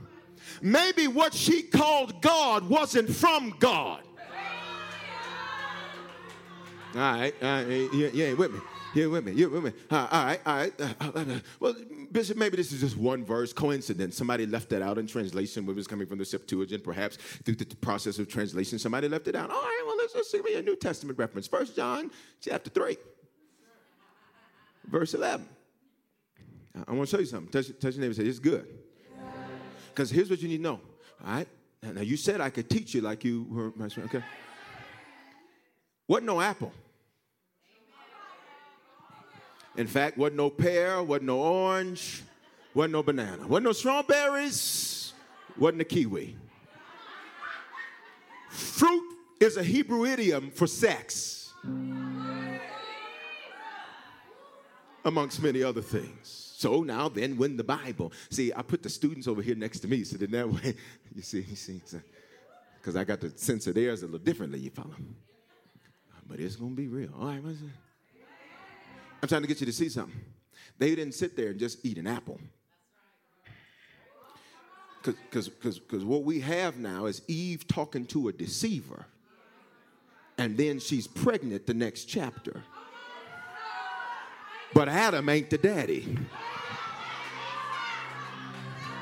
maybe 0.61 1.09
what 1.09 1.35
she 1.35 1.63
called 1.63 2.23
God 2.23 2.69
wasn't 2.69 3.11
from 3.11 3.57
God. 3.59 4.03
All 6.95 7.01
right, 7.01 7.35
all 7.43 7.49
right, 7.49 7.67
you, 7.67 8.11
you 8.13 8.25
ain't 8.25 8.39
with 8.39 8.53
me. 8.53 8.61
You 8.95 9.05
ain't 9.05 9.13
with 9.13 9.25
me? 9.25 9.33
You 9.33 9.45
ain't 9.45 9.63
with 9.63 9.65
me? 9.65 9.81
all 9.91 10.09
right, 10.13 10.41
all 10.45 10.57
right. 10.57 10.81
Uh, 10.81 10.89
uh, 11.01 11.11
uh, 11.15 11.25
well, 11.59 11.75
Bishop, 12.11 12.37
maybe 12.37 12.57
this 12.59 12.73
is 12.73 12.81
just 12.81 12.97
one 12.99 13.25
verse, 13.25 13.53
coincidence. 13.53 14.17
Somebody 14.17 14.45
left 14.45 14.69
that 14.71 14.83
out 14.83 14.99
in 14.99 15.07
translation. 15.07 15.67
It 15.67 15.75
was 15.75 15.87
coming 15.87 16.07
from 16.07 16.19
the 16.19 16.25
Septuagint, 16.27 16.85
perhaps 16.85 17.17
through 17.45 17.55
the 17.55 17.65
process 17.77 18.19
of 18.19 18.29
translation. 18.29 18.79
Somebody 18.79 19.09
left 19.09 19.27
it 19.29 19.35
out. 19.35 19.51
All 19.51 19.63
right, 19.63 19.83
well, 19.87 19.97
let's 19.97 20.13
just 20.13 20.31
see 20.31 20.55
a 20.55 20.63
New 20.63 20.77
Testament 20.77 21.19
reference. 21.19 21.47
First 21.47 21.75
John 21.75 22.11
chapter 22.43 22.69
3, 22.69 22.99
verse 24.87 25.15
11. 25.15 25.49
I 26.87 26.93
want 26.93 27.09
to 27.09 27.17
show 27.17 27.21
you 27.21 27.27
something. 27.27 27.51
Touch, 27.51 27.69
touch 27.81 27.95
your 27.95 28.03
neighbor 28.03 28.07
and 28.07 28.17
say, 28.17 28.25
it's 28.25 28.39
good. 28.39 28.67
Because 29.91 30.11
here's 30.11 30.31
what 30.31 30.41
you 30.41 30.49
need 30.49 30.59
to 30.59 30.63
know. 30.63 30.81
All 31.25 31.35
right? 31.35 31.49
Now, 31.83 32.01
you 32.01 32.17
said 32.17 32.41
I 32.41 32.51
could 32.51 32.71
teach 32.71 32.95
you 32.95 33.01
like 33.01 33.25
you 33.25 33.47
were 33.51 33.73
my 33.77 33.89
friend. 33.89 34.09
Okay? 34.09 34.25
Wasn't 36.13 36.27
no 36.27 36.43
apple. 36.43 36.71
In 39.79 39.87
fact, 39.87 40.19
wasn't 40.19 40.37
no 40.37 40.51
pear, 40.51 41.03
wasn't 41.03 41.29
no 41.29 41.41
orange, 41.41 42.23
wasn't 42.75 42.93
no 42.93 43.03
banana, 43.03 43.47
wasn't 43.47 43.65
no 43.65 43.73
strawberries, 43.73 45.15
wasn't 45.57 45.81
a 45.81 45.85
kiwi. 45.87 46.37
Fruit 48.51 49.17
is 49.41 49.57
a 49.57 49.63
Hebrew 49.63 50.05
idiom 50.05 50.51
for 50.51 50.67
sex, 50.67 51.55
amongst 55.07 55.43
many 55.43 55.63
other 55.63 55.81
things. 55.81 56.53
So 56.59 56.83
now, 56.83 57.09
then, 57.09 57.39
when 57.39 57.57
the 57.57 57.65
Bible, 57.65 58.13
see, 58.29 58.53
I 58.55 58.61
put 58.61 58.83
the 58.83 58.91
students 58.91 59.27
over 59.27 59.41
here 59.41 59.55
next 59.55 59.81
to 59.81 59.89
me, 59.89 60.05
so 60.05 60.19
then 60.19 60.33
that 60.33 60.47
way, 60.53 60.75
you 61.15 61.23
see, 61.23 61.41
you 61.41 61.57
see, 61.57 61.81
because 62.77 62.97
I 62.97 63.05
got 63.05 63.23
to 63.23 63.33
censor 63.35 63.73
theirs 63.73 64.03
a 64.03 64.05
little 64.05 64.19
differently, 64.19 64.59
you 64.59 64.69
follow? 64.69 64.95
But 66.33 66.41
it's 66.41 66.57
going 66.57 66.71
to 66.71 66.77
be 66.77 66.89
real. 66.89 67.11
All 67.21 67.27
right? 67.27 67.43
I'm 69.21 69.29
trying 69.29 69.43
to 69.43 69.47
get 69.47 69.61
you 69.61 69.67
to 69.67 69.73
see 69.73 69.91
something. 69.91 70.19
They 70.79 70.95
didn't 70.95 71.13
sit 71.13 71.37
there 71.37 71.49
and 71.51 71.59
just 71.59 71.85
eat 71.85 71.99
an 71.99 72.07
apple. 72.07 72.41
Because 75.03 75.51
what 76.05 76.25
we 76.25 76.41
have 76.41 76.79
now 76.79 77.05
is 77.05 77.21
Eve 77.29 77.69
talking 77.69 78.07
to 78.07 78.29
a 78.29 78.33
deceiver, 78.33 79.05
and 80.39 80.57
then 80.57 80.79
she's 80.81 81.07
pregnant 81.07 81.67
the 81.67 81.75
next 81.75 82.07
chapter. 82.07 82.63
But 84.73 84.89
Adam 84.89 85.29
ain't 85.29 85.51
the 85.51 85.59
daddy. 85.59 86.17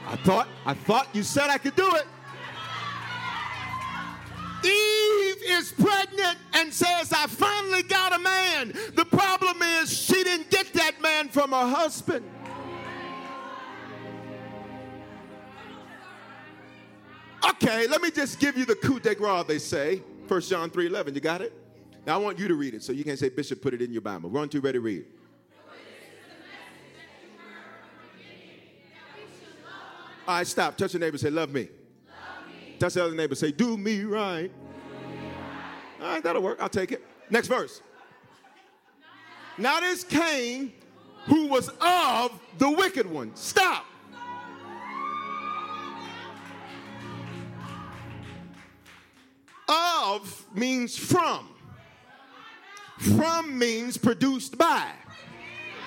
I 0.09 0.17
thought, 0.17 0.49
I 0.67 0.75
thought 0.75 1.07
you 1.13 1.23
said 1.23 1.49
I 1.49 1.59
could 1.59 1.77
do 1.77 1.95
it. 1.95 2.07
Is 5.51 5.73
pregnant 5.73 6.39
and 6.55 6.73
says, 6.73 7.13
I 7.13 7.27
finally 7.27 7.83
got 7.83 8.15
a 8.15 8.19
man. 8.19 8.73
The 8.95 9.05
problem 9.05 9.63
is 9.63 9.93
she 9.93 10.23
didn't 10.25 10.51
get 10.51 10.73
that 10.75 11.01
man 11.01 11.29
from 11.29 11.51
her 11.51 11.67
husband. 11.67 12.25
Okay, 17.49 17.87
let 17.87 18.03
me 18.03 18.11
just 18.11 18.39
give 18.39 18.57
you 18.57 18.65
the 18.65 18.75
coup 18.75 19.01
de 19.01 19.15
grace, 19.15 19.45
they 19.47 19.59
say. 19.59 20.03
1 20.29 20.41
John 20.43 20.71
3 20.71 20.87
11. 20.87 21.15
You 21.15 21.21
got 21.21 21.41
it? 21.41 21.53
Now 22.07 22.15
I 22.15 22.19
want 22.19 22.39
you 22.39 22.49
to 22.49 22.55
read 22.55 22.75
it 22.75 22.83
so 22.83 22.93
you 22.93 23.05
can 23.05 23.17
say, 23.17 23.29
Bishop, 23.29 23.61
put 23.61 23.75
it 23.75 23.83
in 23.83 23.93
your 23.93 24.03
Bible. 24.03 24.31
Run 24.31 24.49
to 24.51 24.61
ready, 24.61 24.79
read. 24.79 25.05
All 30.29 30.37
right, 30.37 30.47
stop. 30.47 30.77
Touch 30.77 30.93
your 30.93 31.01
neighbor. 31.01 31.19
Say, 31.19 31.31
love 31.31 31.51
me. 31.51 31.63
Love 31.63 31.69
me. 32.49 32.77
Touch 32.79 32.95
the 32.95 33.05
other 33.05 33.17
neighbor. 33.17 33.35
Say, 33.35 33.51
do 33.51 33.77
me 33.77 34.05
right. 34.05 34.53
All 36.01 36.07
right, 36.07 36.23
that'll 36.23 36.43
work. 36.43 36.59
I'll 36.61 36.69
take 36.69 36.93
it. 36.93 37.05
Next 37.29 37.49
verse. 37.49 37.83
Now 39.59 39.81
this 39.81 40.05
Cain, 40.05 40.73
who 41.27 41.47
was 41.47 41.71
of 41.81 42.41
the 42.59 42.71
wicked 42.71 43.11
one. 43.11 43.35
Stop. 43.37 43.85
Of 49.69 50.47
means 50.55 50.97
from. 50.97 51.49
From 52.99 53.59
means 53.59 53.97
produced 53.97 54.59
by. 54.59 54.91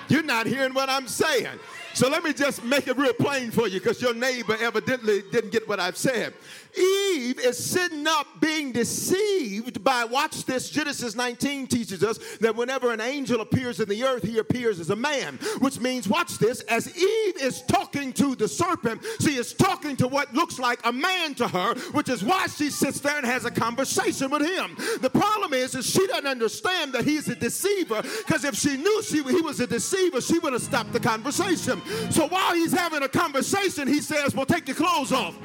You're 0.08 0.22
not 0.22 0.46
hearing 0.46 0.72
what 0.72 0.88
I'm 0.88 1.08
saying. 1.08 1.58
So 1.94 2.08
let 2.08 2.24
me 2.24 2.32
just 2.32 2.64
make 2.64 2.88
it 2.88 2.96
real 2.96 3.12
plain 3.12 3.52
for 3.52 3.68
you 3.68 3.78
because 3.78 4.02
your 4.02 4.14
neighbor 4.14 4.56
evidently 4.60 5.22
didn't 5.30 5.52
get 5.52 5.68
what 5.68 5.78
I've 5.78 5.96
said. 5.96 6.34
Eve 6.76 7.38
is 7.38 7.56
sitting 7.56 8.04
up 8.08 8.26
being 8.40 8.72
deceived 8.72 9.84
by, 9.84 10.04
watch 10.04 10.44
this, 10.44 10.70
Genesis 10.70 11.14
19 11.14 11.68
teaches 11.68 12.02
us 12.02 12.18
that 12.38 12.56
whenever 12.56 12.92
an 12.92 13.00
angel 13.00 13.40
appears 13.40 13.78
in 13.78 13.88
the 13.88 14.02
earth, 14.02 14.24
he 14.24 14.38
appears 14.38 14.80
as 14.80 14.90
a 14.90 14.96
man, 14.96 15.38
which 15.60 15.78
means, 15.78 16.08
watch 16.08 16.36
this, 16.38 16.62
as 16.62 16.88
Eve 16.96 17.36
is 17.40 17.62
talking 17.62 18.12
to 18.14 18.34
the 18.34 18.48
serpent, 18.48 19.00
she 19.20 19.36
is 19.36 19.54
talking 19.54 19.94
to 19.96 20.08
what 20.08 20.34
looks 20.34 20.58
like 20.58 20.80
a 20.84 20.92
man 20.92 21.34
to 21.34 21.46
her, 21.46 21.74
which 21.92 22.08
is 22.08 22.24
why 22.24 22.48
she 22.48 22.70
sits 22.70 22.98
there 22.98 23.16
and 23.16 23.24
has 23.24 23.44
a 23.44 23.52
conversation 23.52 24.30
with 24.30 24.42
him. 24.42 24.76
The 25.00 25.10
problem 25.10 25.54
is, 25.54 25.76
is 25.76 25.88
she 25.88 26.04
doesn't 26.08 26.26
understand 26.26 26.92
that 26.94 27.04
he's 27.04 27.28
a 27.28 27.36
deceiver 27.36 28.02
because 28.02 28.42
if 28.44 28.56
she 28.56 28.76
knew 28.76 29.02
she, 29.04 29.22
he 29.22 29.40
was 29.42 29.60
a 29.60 29.66
deceiver, 29.68 30.20
she 30.20 30.40
would 30.40 30.54
have 30.54 30.62
stopped 30.62 30.92
the 30.92 31.00
conversation. 31.00 31.80
So 32.10 32.28
while 32.28 32.54
he's 32.54 32.72
having 32.72 33.02
a 33.02 33.08
conversation, 33.08 33.88
he 33.88 34.00
says, 34.00 34.34
Well, 34.34 34.46
take 34.46 34.68
your 34.68 34.76
clothes 34.76 35.12
off. 35.12 35.36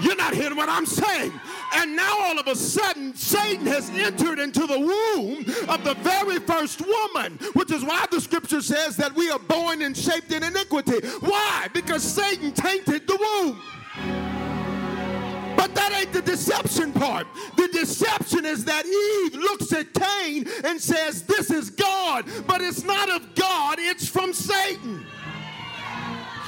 You're 0.00 0.16
not 0.16 0.34
hearing 0.34 0.56
what 0.56 0.68
I'm 0.68 0.86
saying. 0.86 1.32
And 1.74 1.96
now 1.96 2.18
all 2.20 2.38
of 2.38 2.46
a 2.48 2.56
sudden, 2.56 3.14
Satan 3.14 3.66
has 3.66 3.88
entered 3.90 4.40
into 4.40 4.66
the 4.66 4.78
womb 4.78 5.38
of 5.68 5.84
the 5.84 5.94
very 6.00 6.38
first 6.40 6.80
woman, 6.80 7.38
which 7.54 7.70
is 7.70 7.84
why 7.84 8.06
the 8.10 8.20
scripture 8.20 8.60
says 8.60 8.96
that 8.96 9.14
we 9.14 9.30
are 9.30 9.38
born 9.38 9.80
and 9.82 9.96
shaped 9.96 10.32
in 10.32 10.42
iniquity. 10.42 11.06
Why? 11.20 11.68
Because 11.72 12.02
Satan 12.02 12.52
tainted 12.52 13.06
the 13.06 13.16
womb. 13.16 14.31
But 15.62 15.76
that 15.76 15.92
ain't 15.92 16.12
the 16.12 16.22
deception 16.22 16.92
part. 16.92 17.24
The 17.56 17.68
deception 17.68 18.44
is 18.44 18.64
that 18.64 18.84
Eve 18.84 19.34
looks 19.40 19.72
at 19.72 19.94
Cain 19.94 20.44
and 20.64 20.80
says, 20.80 21.22
This 21.22 21.52
is 21.52 21.70
God, 21.70 22.24
but 22.48 22.60
it's 22.60 22.82
not 22.82 23.08
of 23.08 23.32
God, 23.36 23.78
it's 23.78 24.08
from 24.08 24.32
Satan. 24.32 25.06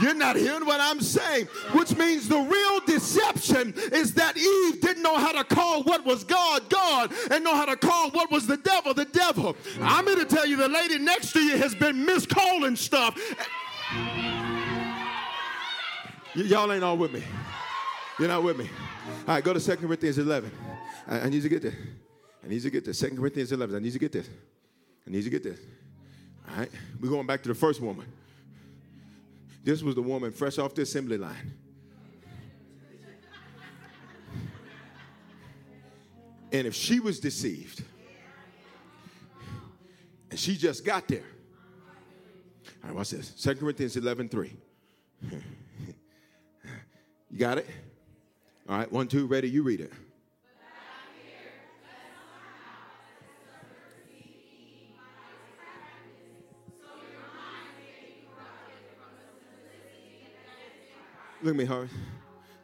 You're 0.00 0.14
not 0.14 0.34
hearing 0.34 0.66
what 0.66 0.80
I'm 0.80 1.00
saying, 1.00 1.46
which 1.74 1.96
means 1.96 2.26
the 2.26 2.40
real 2.40 2.80
deception 2.80 3.72
is 3.92 4.14
that 4.14 4.36
Eve 4.36 4.80
didn't 4.80 5.04
know 5.04 5.16
how 5.16 5.30
to 5.30 5.44
call 5.44 5.84
what 5.84 6.04
was 6.04 6.24
God, 6.24 6.68
God, 6.68 7.12
and 7.30 7.44
know 7.44 7.54
how 7.54 7.66
to 7.66 7.76
call 7.76 8.10
what 8.10 8.32
was 8.32 8.48
the 8.48 8.56
devil, 8.56 8.94
the 8.94 9.04
devil. 9.04 9.56
I'm 9.80 10.08
here 10.08 10.16
to 10.16 10.24
tell 10.24 10.44
you 10.44 10.56
the 10.56 10.66
lady 10.66 10.98
next 10.98 11.34
to 11.34 11.40
you 11.40 11.56
has 11.56 11.76
been 11.76 12.04
miscalling 12.04 12.74
stuff. 12.74 13.16
Y- 16.34 16.42
y'all 16.42 16.72
ain't 16.72 16.82
all 16.82 16.96
with 16.96 17.12
me. 17.12 17.22
You're 18.18 18.28
not 18.28 18.42
with 18.42 18.56
me. 18.56 18.70
All 19.26 19.34
right, 19.34 19.42
go 19.42 19.52
to 19.52 19.60
2 19.60 19.76
Corinthians 19.76 20.18
11. 20.18 20.50
I, 21.08 21.20
I 21.20 21.28
need 21.28 21.42
to 21.42 21.48
get 21.48 21.62
this. 21.62 21.74
I 22.44 22.48
need 22.48 22.62
to 22.62 22.70
get 22.70 22.84
this. 22.84 23.00
2 23.00 23.16
Corinthians 23.16 23.50
11. 23.50 23.74
I 23.74 23.78
need 23.80 23.92
to 23.92 23.98
get 23.98 24.12
this. 24.12 24.28
I 25.06 25.10
need 25.10 25.24
to 25.24 25.30
get 25.30 25.42
this. 25.42 25.58
All 26.48 26.58
right, 26.58 26.70
we're 27.00 27.10
going 27.10 27.26
back 27.26 27.42
to 27.42 27.48
the 27.48 27.54
first 27.54 27.80
woman. 27.80 28.06
This 29.64 29.82
was 29.82 29.94
the 29.94 30.02
woman 30.02 30.30
fresh 30.30 30.58
off 30.58 30.74
the 30.74 30.82
assembly 30.82 31.18
line. 31.18 31.54
And 36.52 36.68
if 36.68 36.74
she 36.74 37.00
was 37.00 37.18
deceived, 37.18 37.82
and 40.30 40.38
she 40.38 40.56
just 40.56 40.84
got 40.84 41.08
there. 41.08 41.24
All 42.82 42.90
right, 42.90 42.94
watch 42.94 43.10
this. 43.10 43.30
2 43.30 43.56
Corinthians 43.56 43.96
11 43.96 44.28
3. 44.28 44.56
You 47.34 47.40
got 47.40 47.58
it? 47.58 47.66
All 48.66 48.78
right, 48.78 48.90
one, 48.90 49.08
two, 49.08 49.26
ready, 49.26 49.48
you 49.48 49.62
read 49.62 49.80
it. 49.80 49.92
Look 61.42 61.52
at 61.52 61.58
me, 61.58 61.64
Harvey. 61.66 61.90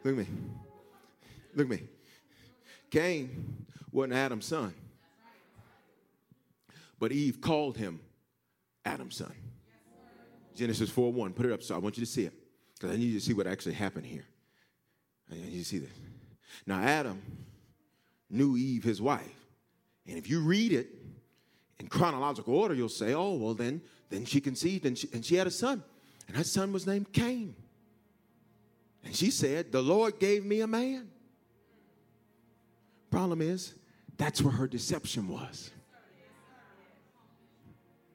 Look 0.03 0.13
at 0.15 0.19
me. 0.19 0.27
Look 1.55 1.67
at 1.67 1.71
me. 1.71 1.83
Cain 2.91 3.67
wasn't 3.93 4.15
Adam's 4.15 4.47
son, 4.47 4.73
but 6.99 7.13
Eve 7.13 7.43
called 7.43 7.77
him 7.77 8.01
Adam's 8.87 9.17
son. 9.17 9.35
Genesis 10.55 10.89
4 10.89 11.13
1. 11.13 11.35
Put 11.35 11.45
it 11.45 11.53
up 11.53 11.63
so 11.63 11.75
I 11.75 11.79
want 11.79 11.99
you 11.99 12.07
to 12.07 12.11
see 12.11 12.25
it 12.25 12.33
because 12.75 12.95
I 12.95 12.99
need 12.99 13.05
you 13.05 13.19
to 13.19 13.25
see 13.25 13.35
what 13.35 13.47
actually 13.47 13.75
happened 13.75 14.07
here. 14.07 14.25
You 15.33 15.63
see 15.63 15.79
this. 15.79 15.91
Now, 16.67 16.81
Adam 16.81 17.21
knew 18.29 18.57
Eve, 18.57 18.85
his 18.85 19.01
wife. 19.01 19.47
And 20.07 20.19
if 20.19 20.29
you 20.29 20.41
read 20.41 20.73
it 20.73 20.89
in 21.79 21.89
chronological 21.89 22.57
order, 22.57 22.75
you'll 22.75 22.89
say, 22.89 23.15
oh, 23.15 23.35
well, 23.35 23.55
then, 23.55 23.81
then 24.09 24.25
she 24.25 24.41
conceived 24.41 24.87
and 24.87 24.99
she, 24.99 25.09
and 25.13 25.25
she 25.25 25.37
had 25.37 25.47
a 25.47 25.51
son. 25.51 25.83
And 26.29 26.37
that 26.37 26.47
son 26.47 26.73
was 26.73 26.87
named 26.87 27.13
Cain. 27.13 27.55
And 29.05 29.15
she 29.15 29.31
said, 29.31 29.73
The 29.73 29.83
Lord 29.83 30.19
gave 30.19 30.45
me 30.45 30.61
a 30.61 30.67
man. 30.67 31.09
Problem 33.11 33.41
is, 33.41 33.75
that's 34.17 34.43
where 34.43 34.53
her 34.53 34.69
deception 34.69 35.29
was. 35.29 35.71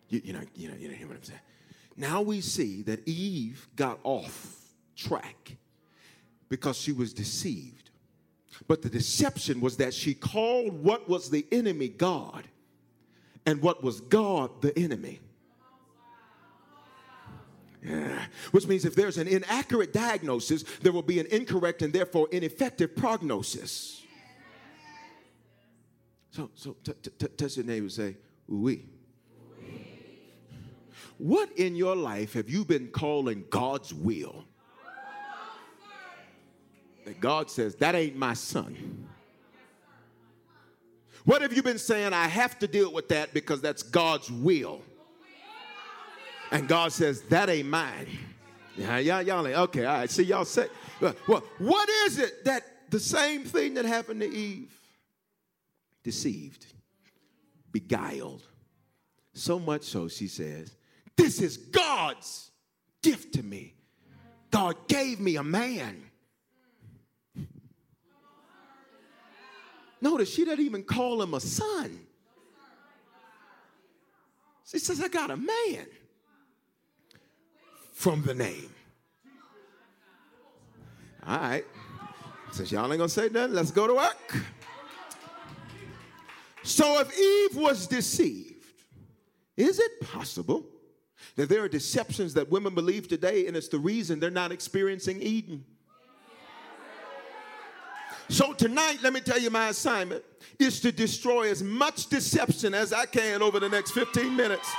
You, 0.09 0.21
you 0.23 0.33
know, 0.33 0.41
you 0.53 0.69
know, 0.69 0.75
you 0.75 0.89
know, 0.89 1.07
what 1.07 1.17
I'm 1.17 1.23
saying? 1.23 1.39
Now 1.97 2.21
we 2.21 2.41
see 2.41 2.83
that 2.83 3.07
Eve 3.07 3.67
got 3.75 3.99
off 4.03 4.61
track 4.95 5.57
because 6.49 6.77
she 6.77 6.91
was 6.91 7.13
deceived. 7.13 7.89
But 8.67 8.81
the 8.81 8.89
deception 8.89 9.59
was 9.61 9.77
that 9.77 9.93
she 9.93 10.13
called 10.13 10.83
what 10.83 11.09
was 11.09 11.29
the 11.29 11.45
enemy 11.51 11.89
God 11.89 12.47
and 13.45 13.61
what 13.61 13.83
was 13.83 14.01
God 14.01 14.61
the 14.61 14.77
enemy. 14.77 15.19
Yeah. 17.83 18.25
Which 18.51 18.65
means 18.65 18.83
if 18.85 18.95
there's 18.95 19.17
an 19.17 19.27
inaccurate 19.27 19.93
diagnosis, 19.93 20.63
there 20.81 20.91
will 20.91 21.03
be 21.03 21.19
an 21.19 21.27
incorrect 21.27 21.83
and 21.83 21.93
therefore 21.93 22.27
ineffective 22.31 22.95
prognosis. 22.95 24.01
So, 26.31 26.49
so 26.55 26.75
t- 26.83 26.93
t- 27.01 27.11
t- 27.17 27.27
touch 27.27 27.57
your 27.57 27.65
neighbor 27.65 27.83
and 27.83 27.91
say, 27.91 28.17
"We." 28.47 28.85
What 31.17 31.51
in 31.57 31.75
your 31.75 31.95
life 31.95 32.33
have 32.33 32.49
you 32.49 32.65
been 32.65 32.87
calling 32.87 33.45
God's 33.49 33.93
will? 33.93 34.45
That 37.05 37.19
God 37.19 37.49
says, 37.49 37.75
that 37.75 37.95
ain't 37.95 38.15
my 38.15 38.33
son. 38.33 39.07
What 41.23 41.41
have 41.41 41.53
you 41.53 41.63
been 41.63 41.79
saying? 41.79 42.13
I 42.13 42.27
have 42.27 42.59
to 42.59 42.67
deal 42.67 42.91
with 42.91 43.09
that 43.09 43.33
because 43.33 43.61
that's 43.61 43.81
God's 43.81 44.31
will. 44.31 44.81
And 46.51 46.67
God 46.67 46.91
says, 46.91 47.21
that 47.23 47.49
ain't 47.49 47.67
mine. 47.67 48.07
Yeah, 48.77 48.97
y'all, 48.97 49.21
y'all 49.21 49.47
ain't, 49.47 49.57
okay, 49.57 49.85
all 49.85 49.99
right. 49.99 50.09
See, 50.09 50.23
y'all 50.23 50.45
say, 50.45 50.67
well, 50.99 51.43
what 51.57 51.89
is 52.05 52.19
it 52.19 52.43
that 52.45 52.63
the 52.89 52.99
same 52.99 53.43
thing 53.43 53.75
that 53.75 53.85
happened 53.85 54.21
to 54.21 54.29
Eve? 54.29 54.71
Deceived, 56.03 56.67
beguiled. 57.71 58.43
So 59.33 59.57
much 59.57 59.83
so, 59.83 60.07
she 60.07 60.27
says, 60.27 60.75
this 61.15 61.41
is 61.41 61.57
God's 61.57 62.51
gift 63.01 63.33
to 63.35 63.43
me. 63.43 63.73
God 64.51 64.87
gave 64.87 65.19
me 65.19 65.37
a 65.37 65.43
man. 65.43 66.03
Notice 70.05 70.31
she 70.31 70.45
doesn't 70.45 70.63
even 70.63 70.83
call 70.83 71.19
him 71.19 71.33
a 71.33 71.39
son. 71.39 71.99
She 74.63 74.77
says, 74.77 75.01
I 75.01 75.07
got 75.07 75.31
a 75.31 75.35
man 75.35 75.87
from 77.91 78.21
the 78.21 78.35
name. 78.35 78.69
All 81.25 81.39
right. 81.39 81.65
Since 82.51 82.71
y'all 82.71 82.83
ain't 82.83 82.99
gonna 82.99 83.09
say 83.09 83.29
nothing, 83.29 83.55
let's 83.55 83.71
go 83.71 83.87
to 83.87 83.95
work. 83.95 84.37
So 86.61 86.99
if 86.99 87.19
Eve 87.19 87.57
was 87.57 87.87
deceived, 87.87 88.63
is 89.57 89.79
it 89.79 90.01
possible 90.01 90.67
that 91.35 91.49
there 91.49 91.63
are 91.63 91.67
deceptions 91.67 92.35
that 92.35 92.51
women 92.51 92.75
believe 92.75 93.07
today 93.07 93.47
and 93.47 93.57
it's 93.57 93.69
the 93.69 93.79
reason 93.79 94.19
they're 94.19 94.29
not 94.29 94.51
experiencing 94.51 95.19
Eden? 95.23 95.65
So 98.29 98.53
tonight, 98.53 98.99
let 99.03 99.13
me 99.13 99.21
tell 99.21 99.39
you 99.39 99.49
my 99.49 99.69
assignment 99.69 100.23
is 100.57 100.79
to 100.81 100.91
destroy 100.91 101.51
as 101.51 101.61
much 101.61 102.07
deception 102.07 102.73
as 102.73 102.91
I 102.91 103.05
can 103.05 103.41
over 103.41 103.59
the 103.59 103.69
next 103.69 103.91
15 103.91 104.35
minutes 104.35 104.69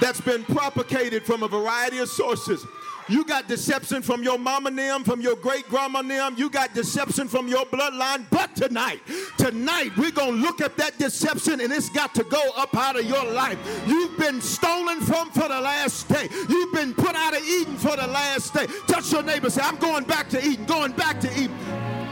that's 0.00 0.20
been 0.20 0.44
propagated 0.44 1.24
from 1.24 1.42
a 1.42 1.48
variety 1.48 1.98
of 1.98 2.08
sources. 2.08 2.64
You 3.08 3.24
got 3.24 3.48
deception 3.48 4.02
from 4.02 4.22
your 4.22 4.38
mama 4.38 4.70
them, 4.70 5.02
from 5.02 5.20
your 5.20 5.36
great 5.36 5.66
grandma 5.68 6.02
them. 6.02 6.34
You 6.36 6.50
got 6.50 6.74
deception 6.74 7.26
from 7.26 7.48
your 7.48 7.64
bloodline. 7.64 8.26
But 8.30 8.54
tonight, 8.54 9.00
tonight, 9.38 9.96
we're 9.96 10.10
going 10.10 10.36
to 10.36 10.40
look 10.40 10.60
at 10.60 10.76
that 10.76 10.98
deception 10.98 11.60
and 11.60 11.72
it's 11.72 11.88
got 11.88 12.14
to 12.16 12.24
go 12.24 12.50
up 12.56 12.76
out 12.76 12.98
of 12.98 13.06
your 13.06 13.24
life. 13.32 13.58
You've 13.86 14.18
been 14.18 14.40
stolen 14.42 15.00
from 15.00 15.30
for 15.30 15.48
the 15.48 15.60
last 15.60 16.08
day. 16.08 16.28
You've 16.48 16.74
been 16.74 16.92
put 16.92 17.16
out 17.16 17.34
of 17.34 17.42
Eden 17.42 17.76
for 17.76 17.96
the 17.96 18.06
last 18.06 18.52
day. 18.52 18.66
Touch 18.86 19.10
your 19.10 19.22
neighbor. 19.22 19.48
Say, 19.48 19.62
I'm 19.62 19.76
going 19.76 20.04
back 20.04 20.28
to 20.30 20.44
Eden. 20.44 20.66
Going 20.66 20.92
back 20.92 21.20
to 21.20 21.32
Eden. 21.32 21.56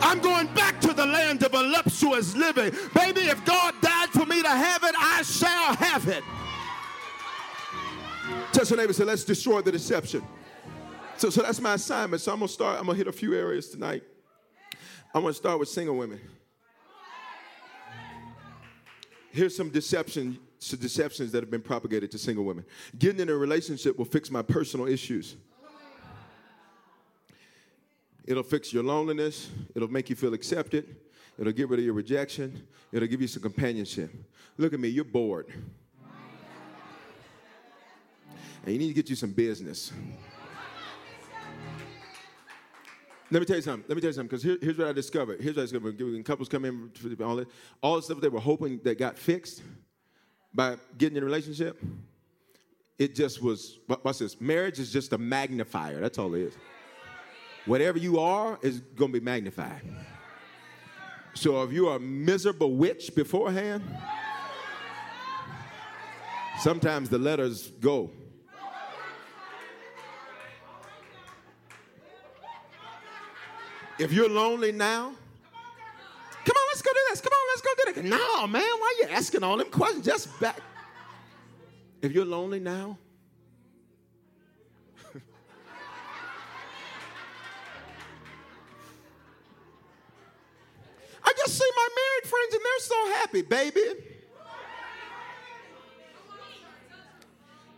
I'm 0.00 0.20
going 0.20 0.46
back 0.54 0.80
to 0.82 0.92
the 0.92 1.06
land 1.06 1.42
of 1.42 1.52
voluptuous 1.52 2.34
living. 2.34 2.72
Baby, 2.94 3.22
if 3.22 3.44
God 3.44 3.74
died 3.80 4.10
for 4.10 4.24
me 4.24 4.40
to 4.42 4.48
have 4.48 4.82
it, 4.84 4.94
I 4.96 5.22
shall 5.22 5.74
have 5.74 6.08
it. 6.08 6.22
Touch 8.52 8.70
your 8.70 8.78
neighbor. 8.78 8.92
Say, 8.92 9.04
let's 9.04 9.24
destroy 9.24 9.60
the 9.60 9.72
deception. 9.72 10.22
So, 11.18 11.30
so 11.30 11.42
that's 11.42 11.60
my 11.60 11.74
assignment. 11.74 12.20
So 12.20 12.32
I'm 12.32 12.38
gonna 12.38 12.48
start. 12.48 12.78
I'm 12.78 12.86
gonna 12.86 12.98
hit 12.98 13.06
a 13.06 13.12
few 13.12 13.34
areas 13.34 13.70
tonight. 13.70 14.02
I'm 15.14 15.22
gonna 15.22 15.32
start 15.32 15.58
with 15.58 15.68
single 15.68 15.96
women. 15.96 16.20
Here's 19.30 19.56
some 19.56 19.70
deception, 19.70 20.38
some 20.58 20.78
deceptions 20.78 21.32
that 21.32 21.42
have 21.42 21.50
been 21.50 21.62
propagated 21.62 22.10
to 22.12 22.18
single 22.18 22.44
women. 22.44 22.64
Getting 22.98 23.20
in 23.20 23.28
a 23.28 23.34
relationship 23.34 23.96
will 23.98 24.04
fix 24.04 24.30
my 24.30 24.42
personal 24.42 24.86
issues. 24.86 25.36
It'll 28.26 28.42
fix 28.42 28.72
your 28.72 28.82
loneliness. 28.82 29.50
It'll 29.74 29.90
make 29.90 30.10
you 30.10 30.16
feel 30.16 30.34
accepted. 30.34 30.96
It'll 31.38 31.52
get 31.52 31.68
rid 31.68 31.78
of 31.78 31.84
your 31.84 31.94
rejection. 31.94 32.66
It'll 32.92 33.08
give 33.08 33.20
you 33.20 33.28
some 33.28 33.42
companionship. 33.42 34.10
Look 34.58 34.72
at 34.72 34.80
me, 34.80 34.88
you're 34.88 35.04
bored. 35.04 35.52
And 38.64 38.72
you 38.72 38.78
need 38.78 38.88
to 38.88 38.94
get 38.94 39.08
you 39.08 39.16
some 39.16 39.30
business. 39.30 39.92
Let 43.30 43.40
me 43.40 43.46
tell 43.46 43.56
you 43.56 43.62
something. 43.62 43.84
Let 43.88 43.96
me 43.96 44.00
tell 44.00 44.10
you 44.10 44.14
something. 44.14 44.28
Because 44.28 44.42
here, 44.42 44.58
here's 44.60 44.78
what 44.78 44.86
I 44.86 44.92
discovered. 44.92 45.40
Here's 45.40 45.56
what 45.56 45.62
I 45.62 45.64
discovered. 45.64 46.00
When 46.00 46.22
couples 46.22 46.48
come 46.48 46.64
in, 46.64 46.90
all 47.20 47.36
this, 47.36 47.46
all 47.82 47.96
the 47.96 48.02
stuff 48.02 48.20
they 48.20 48.28
were 48.28 48.38
hoping 48.40 48.80
that 48.84 48.98
got 48.98 49.18
fixed 49.18 49.62
by 50.54 50.76
getting 50.96 51.16
in 51.16 51.22
a 51.22 51.26
relationship, 51.26 51.82
it 52.98 53.14
just 53.14 53.42
was. 53.42 53.78
Watch 53.88 54.18
this. 54.18 54.40
Marriage 54.40 54.78
is 54.78 54.92
just 54.92 55.12
a 55.12 55.18
magnifier. 55.18 56.00
That's 56.00 56.18
all 56.18 56.34
it 56.34 56.42
is. 56.42 56.54
Whatever 57.66 57.98
you 57.98 58.20
are 58.20 58.58
is 58.62 58.78
going 58.78 59.12
to 59.12 59.18
be 59.18 59.24
magnified. 59.24 59.82
So 61.34 61.62
if 61.64 61.72
you're 61.72 61.96
a 61.96 62.00
miserable 62.00 62.76
witch 62.76 63.14
beforehand, 63.14 63.82
sometimes 66.60 67.08
the 67.08 67.18
letters 67.18 67.72
go. 67.80 68.10
If 73.98 74.12
you're 74.12 74.28
lonely 74.28 74.72
now, 74.72 75.12
come 76.44 76.54
on, 76.54 76.66
let's 76.68 76.82
go 76.82 76.92
do 76.92 77.00
this. 77.10 77.22
Come 77.22 77.32
on, 77.32 77.48
let's 77.52 77.62
go 77.62 77.70
do 77.84 77.92
this. 77.94 78.04
No, 78.10 78.46
man, 78.46 78.62
why 78.62 78.94
you 79.00 79.08
asking 79.10 79.42
all 79.42 79.56
them 79.56 79.70
questions? 79.70 80.04
Just 80.04 80.38
back. 80.38 80.60
If 82.02 82.12
you're 82.12 82.26
lonely 82.26 82.60
now, 82.60 82.98
I 91.24 91.32
just 91.38 91.58
see 91.58 91.70
my 91.74 91.88
married 91.96 92.28
friends 92.28 92.52
and 92.52 92.60
they're 92.62 92.80
so 92.80 93.06
happy, 93.14 93.40
baby. 93.42 93.80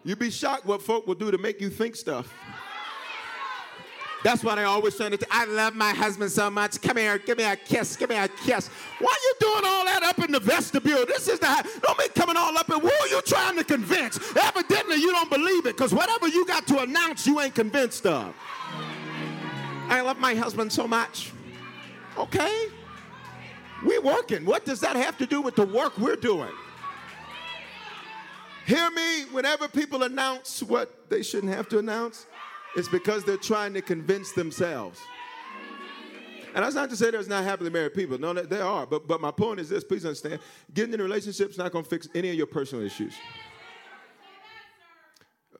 You'd 0.04 0.18
be 0.18 0.30
shocked 0.30 0.66
what 0.66 0.82
folk 0.82 1.06
will 1.06 1.14
do 1.14 1.30
to 1.30 1.38
make 1.38 1.60
you 1.60 1.70
think 1.70 1.94
stuff. 1.94 2.34
That's 4.24 4.42
why 4.42 4.56
they 4.56 4.64
always 4.64 4.96
trying 4.96 5.16
to. 5.16 5.26
I 5.30 5.44
love 5.44 5.74
my 5.74 5.90
husband 5.90 6.32
so 6.32 6.50
much. 6.50 6.80
Come 6.82 6.96
here, 6.96 7.18
give 7.18 7.38
me 7.38 7.44
a 7.44 7.54
kiss, 7.54 7.96
give 7.96 8.10
me 8.10 8.16
a 8.16 8.26
kiss. 8.26 8.68
Why 8.98 9.06
are 9.06 9.24
you 9.24 9.34
doing 9.38 9.62
all 9.64 9.84
that 9.84 10.02
up 10.02 10.18
in 10.18 10.32
the 10.32 10.40
vestibule? 10.40 11.06
This 11.06 11.28
is 11.28 11.38
the. 11.38 11.80
Don't 11.82 11.98
be 11.98 12.08
coming 12.08 12.36
all 12.36 12.56
up 12.58 12.68
and 12.68 12.82
who 12.82 12.90
are 12.90 13.08
you 13.08 13.22
trying 13.22 13.56
to 13.56 13.64
convince? 13.64 14.18
Evidently, 14.36 14.96
you 14.96 15.12
don't 15.12 15.30
believe 15.30 15.66
it 15.66 15.76
because 15.76 15.94
whatever 15.94 16.26
you 16.26 16.44
got 16.46 16.66
to 16.66 16.80
announce, 16.80 17.26
you 17.26 17.40
ain't 17.40 17.54
convinced 17.54 18.06
of. 18.06 18.34
I 19.88 20.00
love 20.00 20.18
my 20.18 20.34
husband 20.34 20.72
so 20.72 20.88
much. 20.88 21.32
Okay, 22.16 22.66
we 23.86 23.98
working. 24.00 24.44
What 24.44 24.64
does 24.64 24.80
that 24.80 24.96
have 24.96 25.16
to 25.18 25.26
do 25.26 25.40
with 25.40 25.54
the 25.54 25.64
work 25.64 25.96
we're 25.96 26.16
doing? 26.16 26.52
Hear 28.66 28.90
me. 28.90 29.24
Whenever 29.30 29.68
people 29.68 30.02
announce 30.02 30.62
what 30.62 31.08
they 31.08 31.22
shouldn't 31.22 31.54
have 31.54 31.68
to 31.68 31.78
announce. 31.78 32.26
It's 32.76 32.88
because 32.88 33.24
they're 33.24 33.36
trying 33.36 33.74
to 33.74 33.82
convince 33.82 34.32
themselves. 34.32 35.00
And 36.54 36.64
that's 36.64 36.74
not 36.74 36.90
to 36.90 36.96
say 36.96 37.10
there's 37.10 37.28
not 37.28 37.44
happily 37.44 37.70
married 37.70 37.94
people. 37.94 38.18
No, 38.18 38.32
there 38.32 38.64
are. 38.64 38.86
But, 38.86 39.06
but 39.06 39.20
my 39.20 39.30
point 39.30 39.60
is 39.60 39.68
this 39.68 39.84
please 39.84 40.04
understand 40.04 40.40
getting 40.72 40.94
in 40.94 41.00
a 41.00 41.02
relationship 41.02 41.50
is 41.50 41.58
not 41.58 41.72
going 41.72 41.84
to 41.84 41.90
fix 41.90 42.08
any 42.14 42.30
of 42.30 42.34
your 42.34 42.46
personal 42.46 42.84
issues. 42.84 43.14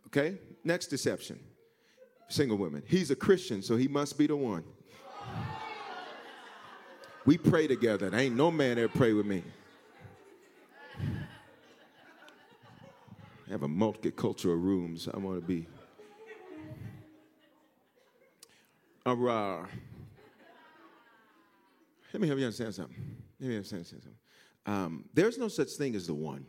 Okay? 0.06 0.38
Next 0.64 0.88
deception 0.88 1.38
single 2.28 2.58
women. 2.58 2.82
He's 2.86 3.10
a 3.10 3.16
Christian, 3.16 3.62
so 3.62 3.76
he 3.76 3.88
must 3.88 4.18
be 4.18 4.26
the 4.26 4.36
one. 4.36 4.64
We 7.24 7.36
pray 7.36 7.66
together, 7.66 8.06
and 8.06 8.14
ain't 8.14 8.36
no 8.36 8.50
man 8.50 8.76
there 8.76 8.88
pray 8.88 9.12
with 9.12 9.26
me. 9.26 9.42
I 13.46 13.50
have 13.50 13.62
a 13.62 13.68
multicultural 13.68 14.62
rooms. 14.62 15.08
I 15.12 15.18
want 15.18 15.40
to 15.40 15.46
be 15.46 15.66
Let 22.12 22.20
me 22.20 22.26
help 22.28 22.38
you 22.38 22.46
understand 22.46 22.74
something. 22.74 22.96
Let 23.40 23.48
me 23.48 23.56
understand 23.56 23.86
something. 23.86 24.14
Um, 24.66 25.04
there's 25.14 25.38
no 25.38 25.48
such 25.48 25.70
thing 25.70 25.94
as 25.94 26.06
the 26.06 26.14
one. 26.14 26.44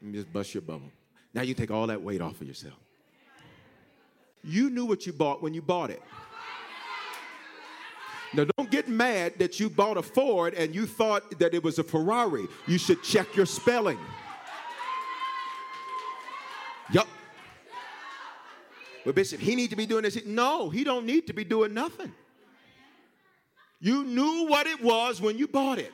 Let 0.00 0.10
me 0.10 0.18
just 0.18 0.32
bust 0.32 0.54
your 0.54 0.62
bubble. 0.62 0.90
Now 1.34 1.42
you 1.42 1.54
take 1.54 1.70
all 1.70 1.86
that 1.88 2.00
weight 2.00 2.20
off 2.20 2.40
of 2.40 2.46
yourself. 2.46 2.78
You 4.42 4.70
knew 4.70 4.84
what 4.84 5.06
you 5.06 5.12
bought 5.12 5.42
when 5.42 5.54
you 5.54 5.62
bought 5.62 5.90
it. 5.90 6.02
Now, 8.34 8.44
don't 8.56 8.70
get 8.70 8.88
mad 8.88 9.34
that 9.38 9.58
you 9.60 9.70
bought 9.70 9.96
a 9.96 10.02
Ford 10.02 10.54
and 10.54 10.74
you 10.74 10.86
thought 10.86 11.38
that 11.38 11.54
it 11.54 11.62
was 11.62 11.78
a 11.78 11.84
Ferrari. 11.84 12.46
You 12.66 12.76
should 12.76 13.02
check 13.02 13.34
your 13.34 13.46
spelling. 13.46 13.98
Well, 19.06 19.12
Bishop, 19.12 19.38
he 19.38 19.54
need 19.54 19.70
to 19.70 19.76
be 19.76 19.86
doing 19.86 20.02
this. 20.02 20.18
No, 20.26 20.68
he 20.68 20.82
don't 20.82 21.06
need 21.06 21.28
to 21.28 21.32
be 21.32 21.44
doing 21.44 21.72
nothing. 21.72 22.12
You 23.78 24.02
knew 24.02 24.48
what 24.48 24.66
it 24.66 24.82
was 24.82 25.20
when 25.20 25.38
you 25.38 25.46
bought 25.46 25.78
it. 25.78 25.92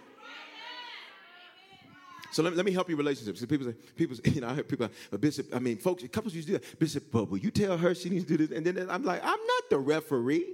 So 2.30 2.42
let 2.42 2.54
me, 2.54 2.56
let 2.56 2.64
me 2.64 2.72
help 2.72 2.88
you 2.88 2.96
relationships. 2.96 3.44
People 3.44 3.66
say, 3.66 3.74
people 3.94 4.16
say, 4.16 4.22
you 4.30 4.40
know, 4.40 4.48
I 4.48 4.54
heard 4.54 4.66
people, 4.66 4.88
but 5.10 5.20
Bishop, 5.20 5.54
I 5.54 5.58
mean, 5.58 5.76
folks, 5.76 6.02
couples 6.10 6.34
used 6.34 6.48
to 6.48 6.54
do 6.54 6.58
that. 6.58 6.78
Bishop, 6.78 7.04
but 7.12 7.28
will 7.28 7.36
you 7.36 7.50
tell 7.50 7.76
her 7.76 7.94
she 7.94 8.08
needs 8.08 8.24
to 8.24 8.38
do 8.38 8.46
this? 8.46 8.56
And 8.56 8.64
then 8.64 8.88
I'm 8.88 9.04
like, 9.04 9.20
I'm 9.22 9.28
not 9.28 9.68
the 9.68 9.78
referee. 9.78 10.46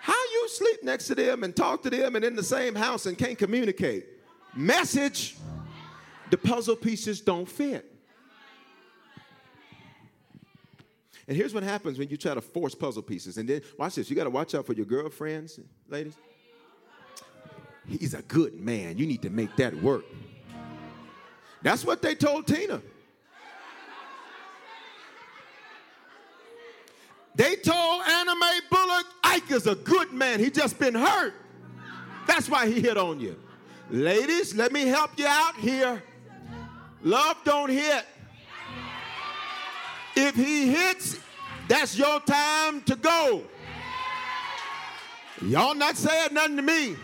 How 0.00 0.12
you 0.12 0.48
sleep 0.50 0.84
next 0.84 1.08
to 1.08 1.16
them 1.16 1.42
and 1.42 1.54
talk 1.54 1.82
to 1.82 1.90
them 1.90 2.14
and 2.14 2.24
in 2.24 2.36
the 2.36 2.44
same 2.44 2.76
house 2.76 3.06
and 3.06 3.18
can't 3.18 3.36
communicate? 3.36 4.06
Message, 4.54 5.36
the 6.30 6.38
puzzle 6.38 6.76
pieces 6.76 7.20
don't 7.20 7.48
fit. 7.48 7.91
And 11.28 11.36
here's 11.36 11.54
what 11.54 11.62
happens 11.62 11.98
when 11.98 12.08
you 12.08 12.16
try 12.16 12.34
to 12.34 12.40
force 12.40 12.74
puzzle 12.74 13.02
pieces. 13.02 13.38
And 13.38 13.48
then, 13.48 13.62
watch 13.78 13.94
this, 13.94 14.10
you 14.10 14.16
got 14.16 14.24
to 14.24 14.30
watch 14.30 14.54
out 14.54 14.66
for 14.66 14.72
your 14.72 14.86
girlfriends, 14.86 15.60
ladies. 15.88 16.16
He's 17.86 18.14
a 18.14 18.22
good 18.22 18.54
man. 18.54 18.98
You 18.98 19.06
need 19.06 19.22
to 19.22 19.30
make 19.30 19.54
that 19.56 19.74
work. 19.82 20.04
That's 21.62 21.84
what 21.84 22.02
they 22.02 22.14
told 22.14 22.46
Tina. 22.46 22.80
They 27.34 27.56
told 27.56 28.02
Anna 28.06 28.34
Mae 28.34 28.60
Bullock, 28.70 29.06
Ike 29.24 29.50
is 29.52 29.66
a 29.66 29.74
good 29.74 30.12
man. 30.12 30.38
He 30.38 30.50
just 30.50 30.78
been 30.78 30.94
hurt. 30.94 31.34
That's 32.26 32.48
why 32.48 32.68
he 32.68 32.80
hit 32.80 32.96
on 32.96 33.20
you. 33.20 33.36
Ladies, 33.90 34.54
let 34.54 34.72
me 34.72 34.82
help 34.86 35.18
you 35.18 35.26
out 35.26 35.56
here. 35.56 36.02
Love 37.02 37.36
don't 37.44 37.70
hit. 37.70 38.04
If 40.14 40.34
he 40.36 40.70
hits, 40.70 41.18
that's 41.68 41.96
your 41.96 42.20
time 42.20 42.82
to 42.82 42.96
go. 42.96 43.42
Y'all 45.42 45.74
not 45.74 45.96
saying 45.96 46.34
nothing 46.34 46.56
to 46.56 46.62
me. 46.62 46.96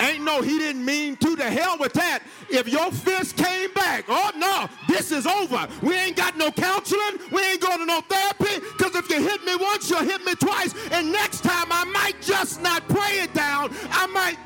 Ain't 0.00 0.22
no, 0.22 0.42
he 0.42 0.58
didn't 0.58 0.84
mean 0.84 1.16
to. 1.16 1.34
The 1.34 1.50
hell 1.50 1.76
with 1.78 1.92
that. 1.94 2.22
If 2.48 2.68
your 2.68 2.92
fist 2.92 3.36
came 3.36 3.72
back, 3.72 4.04
oh 4.08 4.30
no, 4.36 4.68
this 4.86 5.10
is 5.10 5.26
over. 5.26 5.66
We 5.82 5.94
ain't 5.94 6.16
got 6.16 6.36
no 6.36 6.50
counseling. 6.52 7.18
We 7.32 7.42
ain't 7.42 7.60
going 7.60 7.78
to 7.78 7.86
no 7.86 8.00
therapy. 8.02 8.64
Because 8.76 8.94
if 8.94 9.10
you 9.10 9.20
hit 9.20 9.44
me 9.44 9.56
once, 9.56 9.90
you'll 9.90 10.04
hit 10.04 10.24
me 10.24 10.34
twice. 10.34 10.74
And 10.92 11.12
next 11.12 11.42
time, 11.42 11.66
I 11.70 11.84
might 11.84 12.20
just 12.20 12.62
not 12.62 12.86
pray 12.88 13.20
it 13.20 13.34
down. 13.34 13.74
I 13.90 14.06
might. 14.06 14.38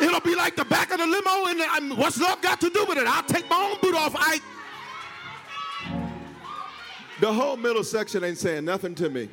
It'll 0.00 0.20
be 0.20 0.34
like 0.34 0.56
the 0.56 0.64
back 0.64 0.90
of 0.92 0.98
the 0.98 1.06
limo, 1.06 1.46
and 1.46 1.60
um, 1.60 1.98
what's 1.98 2.20
love 2.20 2.40
got 2.42 2.60
to 2.60 2.70
do 2.70 2.84
with 2.84 2.98
it? 2.98 3.06
I'll 3.06 3.22
take 3.22 3.48
my 3.48 3.70
own 3.70 3.80
boot 3.80 3.94
off. 3.94 4.14
I 4.14 4.40
the 7.20 7.32
whole 7.32 7.56
middle 7.56 7.84
section 7.84 8.24
ain't 8.24 8.38
saying 8.38 8.64
nothing 8.64 8.94
to 8.96 9.08
me. 9.08 9.28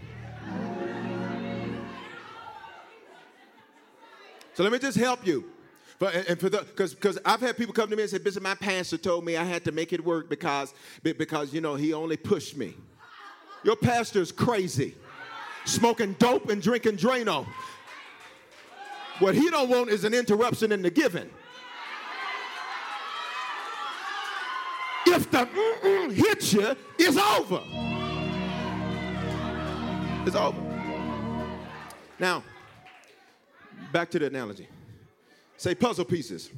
So 4.53 4.63
let 4.63 4.71
me 4.71 4.79
just 4.79 4.97
help 4.97 5.25
you. 5.25 5.45
But, 5.99 6.15
and 6.27 6.39
for 6.39 6.49
the 6.49 6.59
because 6.59 7.17
I've 7.25 7.39
had 7.39 7.57
people 7.57 7.73
come 7.73 7.89
to 7.89 7.95
me 7.95 8.03
and 8.03 8.11
say, 8.11 8.17
Bishop, 8.17 8.43
my 8.43 8.55
pastor 8.55 8.97
told 8.97 9.25
me 9.25 9.37
I 9.37 9.43
had 9.43 9.63
to 9.65 9.71
make 9.71 9.93
it 9.93 10.03
work 10.03 10.29
because 10.29 10.73
because 11.01 11.53
you 11.53 11.61
know 11.61 11.75
he 11.75 11.93
only 11.93 12.17
pushed 12.17 12.57
me. 12.57 12.75
Your 13.63 13.75
pastor's 13.75 14.31
crazy, 14.31 14.95
smoking 15.65 16.13
dope 16.19 16.49
and 16.49 16.61
drinking 16.61 16.97
Drano. 16.97 17.45
What 19.19 19.35
he 19.35 19.49
don't 19.49 19.69
want 19.69 19.89
is 19.89 20.03
an 20.03 20.13
interruption 20.13 20.71
in 20.71 20.81
the 20.81 20.89
giving. 20.89 21.29
If 25.13 25.29
the 25.29 25.45
hits 26.11 26.53
you, 26.53 26.75
it's 26.97 27.17
over. 27.17 27.61
It's 30.25 30.35
over. 30.35 30.61
Now, 32.19 32.43
back 33.91 34.09
to 34.11 34.19
the 34.19 34.27
analogy. 34.27 34.67
Say 35.57 35.75
puzzle 35.75 36.05
pieces. 36.05 36.49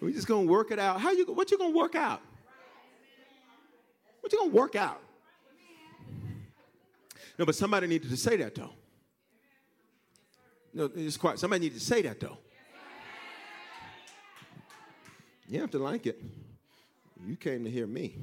We're 0.00 0.10
just 0.10 0.26
gonna 0.26 0.46
work 0.46 0.70
it 0.70 0.78
out. 0.78 1.00
How 1.00 1.12
you? 1.12 1.24
What 1.26 1.50
you 1.50 1.58
gonna 1.58 1.76
work 1.76 1.94
out? 1.94 2.20
What 4.20 4.32
you 4.32 4.38
gonna 4.38 4.50
work 4.50 4.76
out? 4.76 5.00
No, 7.38 7.44
but 7.44 7.54
somebody 7.54 7.86
needed 7.86 8.10
to 8.10 8.16
say 8.16 8.36
that 8.36 8.54
though. 8.54 8.70
No, 10.72 10.90
it's 10.94 11.16
quiet. 11.16 11.38
Somebody 11.38 11.66
needed 11.66 11.78
to 11.78 11.84
say 11.84 12.02
that 12.02 12.20
though. 12.20 12.38
You 15.48 15.60
have 15.60 15.70
to 15.72 15.78
like 15.78 16.06
it. 16.06 16.20
You 17.22 17.36
came 17.36 17.64
to 17.64 17.70
hear 17.70 17.86
me. 17.86 18.16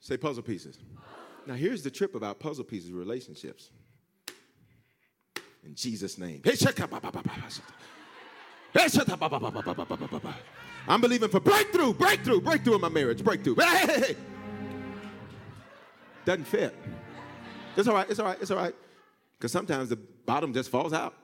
Say 0.00 0.16
puzzle 0.16 0.42
pieces. 0.42 0.78
Now, 1.46 1.54
here's 1.54 1.82
the 1.82 1.90
trip 1.90 2.14
about 2.14 2.38
puzzle 2.38 2.64
pieces 2.64 2.90
relationships. 2.92 3.70
In 5.64 5.74
Jesus' 5.74 6.18
name. 6.18 6.42
I'm 10.86 11.00
believing 11.00 11.28
for 11.30 11.40
breakthrough, 11.40 11.94
breakthrough, 11.94 12.40
breakthrough 12.40 12.74
in 12.74 12.80
my 12.80 12.88
marriage, 12.88 13.24
breakthrough. 13.24 13.54
Doesn't 16.24 16.44
fit. 16.44 16.74
It's 17.76 17.88
all 17.88 17.94
right, 17.94 18.08
it's 18.10 18.18
all 18.18 18.26
right, 18.26 18.38
it's 18.40 18.50
all 18.50 18.56
right. 18.56 18.74
Because 19.38 19.52
sometimes 19.52 19.88
the 19.88 19.96
bottom 19.96 20.52
just 20.52 20.70
falls 20.70 20.92
out. 20.92 21.14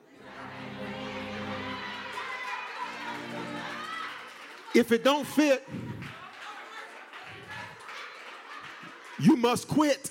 If 4.75 4.93
it 4.93 5.03
don't 5.03 5.27
fit, 5.27 5.67
you 9.19 9.37
must 9.37 9.69
quit. 9.69 10.11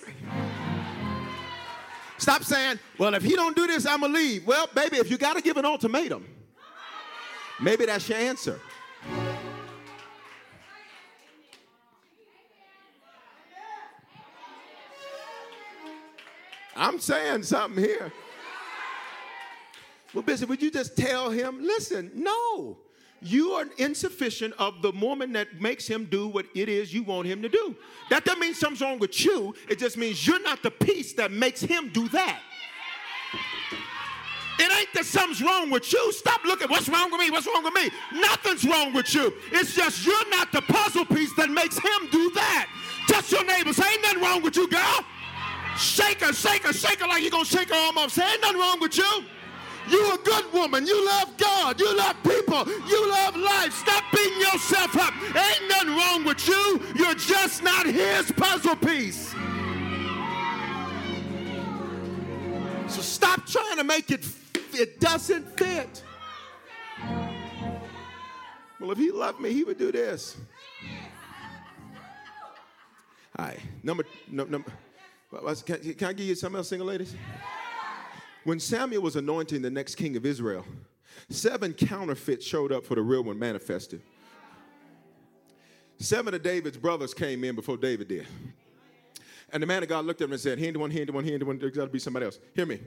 Stop 2.17 2.43
saying, 2.43 2.79
well, 2.97 3.13
if 3.13 3.23
he 3.23 3.35
don't 3.35 3.55
do 3.55 3.65
this, 3.65 3.85
I'm 3.85 4.01
gonna 4.01 4.13
leave. 4.13 4.45
Well, 4.45 4.67
baby, 4.75 4.97
if 4.97 5.09
you 5.09 5.17
gotta 5.17 5.41
give 5.41 5.55
an 5.55 5.65
ultimatum, 5.65 6.25
maybe 7.61 7.85
that's 7.85 8.07
your 8.09 8.17
answer. 8.17 8.59
I'm 16.75 16.99
saying 16.99 17.43
something 17.43 17.83
here. 17.83 18.11
Well, 20.13 20.23
Bishop, 20.23 20.49
would 20.49 20.61
you 20.61 20.71
just 20.71 20.97
tell 20.97 21.29
him, 21.29 21.61
listen, 21.61 22.11
no, 22.15 22.77
you 23.21 23.51
are 23.51 23.65
insufficient 23.77 24.53
of 24.57 24.81
the 24.81 24.91
woman 24.91 25.33
that 25.33 25.61
makes 25.61 25.87
him 25.87 26.05
do 26.05 26.27
what 26.27 26.45
it 26.55 26.69
is 26.69 26.93
you 26.93 27.03
want 27.03 27.27
him 27.27 27.41
to 27.41 27.49
do. 27.49 27.75
That 28.09 28.25
doesn't 28.25 28.39
mean 28.39 28.53
something's 28.53 28.81
wrong 28.81 28.99
with 28.99 29.23
you. 29.23 29.53
It 29.69 29.79
just 29.79 29.97
means 29.97 30.25
you're 30.25 30.41
not 30.41 30.63
the 30.63 30.71
piece 30.71 31.13
that 31.13 31.31
makes 31.31 31.61
him 31.61 31.89
do 31.89 32.07
that. 32.09 32.41
It 34.59 34.69
ain't 34.77 34.93
that 34.93 35.05
something's 35.05 35.41
wrong 35.41 35.69
with 35.69 35.91
you. 35.93 36.11
Stop 36.11 36.43
looking. 36.43 36.69
What's 36.69 36.89
wrong 36.89 37.09
with 37.11 37.21
me? 37.21 37.31
What's 37.31 37.47
wrong 37.47 37.63
with 37.63 37.73
me? 37.73 37.89
Nothing's 38.13 38.65
wrong 38.65 38.93
with 38.93 39.13
you. 39.15 39.33
It's 39.53 39.73
just 39.73 40.05
you're 40.05 40.29
not 40.29 40.51
the 40.51 40.61
puzzle 40.61 41.05
piece 41.05 41.33
that 41.37 41.49
makes 41.49 41.77
him 41.77 42.09
do 42.11 42.29
that. 42.31 42.67
Touch 43.07 43.31
your 43.31 43.45
neighbor. 43.45 43.71
Say, 43.71 43.89
ain't 43.89 44.01
nothing 44.03 44.21
wrong 44.21 44.43
with 44.43 44.57
you, 44.57 44.69
girl. 44.69 45.05
Shake 45.77 46.21
her, 46.21 46.33
shake 46.33 46.63
her, 46.63 46.73
shake 46.73 46.99
her 46.99 47.07
like 47.07 47.21
you're 47.21 47.31
going 47.31 47.45
to 47.45 47.49
shake 47.49 47.69
her 47.69 47.75
arm 47.75 47.97
off. 47.97 48.11
Say, 48.11 48.29
ain't 48.29 48.41
nothing 48.41 48.59
wrong 48.59 48.79
with 48.81 48.97
you. 48.97 49.23
You 49.89 50.13
a 50.13 50.17
good 50.17 50.53
woman. 50.53 50.85
You 50.85 51.05
love 51.05 51.35
God. 51.37 51.79
You 51.79 51.95
love 51.97 52.15
people. 52.23 52.67
You 52.87 53.09
love 53.09 53.35
life. 53.35 53.73
Stop 53.73 54.03
beating 54.13 54.39
yourself 54.39 54.95
up. 54.97 55.13
Ain't 55.23 55.69
nothing 55.69 55.95
wrong 55.95 56.23
with 56.25 56.47
you. 56.47 56.81
You're 56.95 57.15
just 57.15 57.63
not 57.63 57.85
his 57.85 58.31
puzzle 58.31 58.75
piece. 58.75 59.33
So 62.87 63.01
stop 63.01 63.45
trying 63.45 63.77
to 63.77 63.83
make 63.83 64.09
it 64.11 64.25
it 64.73 64.99
doesn't 64.99 65.57
fit. 65.57 66.03
Well, 68.79 68.91
if 68.91 68.97
he 68.97 69.11
loved 69.11 69.39
me, 69.39 69.51
he 69.51 69.63
would 69.63 69.77
do 69.77 69.91
this. 69.91 70.37
All 73.37 73.45
right, 73.45 73.59
number, 73.83 74.05
number, 74.27 74.71
can, 75.65 75.93
can 75.93 76.07
I 76.07 76.13
give 76.13 76.27
you 76.27 76.35
something 76.35 76.57
else, 76.57 76.69
single 76.69 76.87
ladies? 76.87 77.15
When 78.43 78.59
Samuel 78.59 79.01
was 79.01 79.15
anointing 79.15 79.61
the 79.61 79.69
next 79.69 79.95
king 79.95 80.15
of 80.15 80.25
Israel, 80.25 80.65
seven 81.29 81.73
counterfeits 81.73 82.45
showed 82.45 82.71
up 82.71 82.85
for 82.85 82.95
the 82.95 83.01
real 83.01 83.23
one 83.23 83.37
manifested. 83.37 84.01
Seven 85.97 86.33
of 86.33 86.41
David's 86.41 86.77
brothers 86.77 87.13
came 87.13 87.43
in 87.43 87.55
before 87.55 87.75
David 87.75 88.07
did. 88.07 88.27
And 89.51 89.61
the 89.61 89.67
man 89.67 89.83
of 89.83 89.89
God 89.89 90.05
looked 90.05 90.21
at 90.21 90.25
him 90.25 90.31
and 90.31 90.41
said, 90.41 90.59
Hand 90.59 90.77
one, 90.77 90.91
hand 90.91 91.09
one, 91.09 91.25
hand 91.25 91.43
one, 91.43 91.57
there's 91.57 91.75
got 91.75 91.85
to 91.85 91.91
be 91.91 91.99
somebody 91.99 92.25
else. 92.25 92.39
Hear 92.55 92.65
me. 92.65 92.79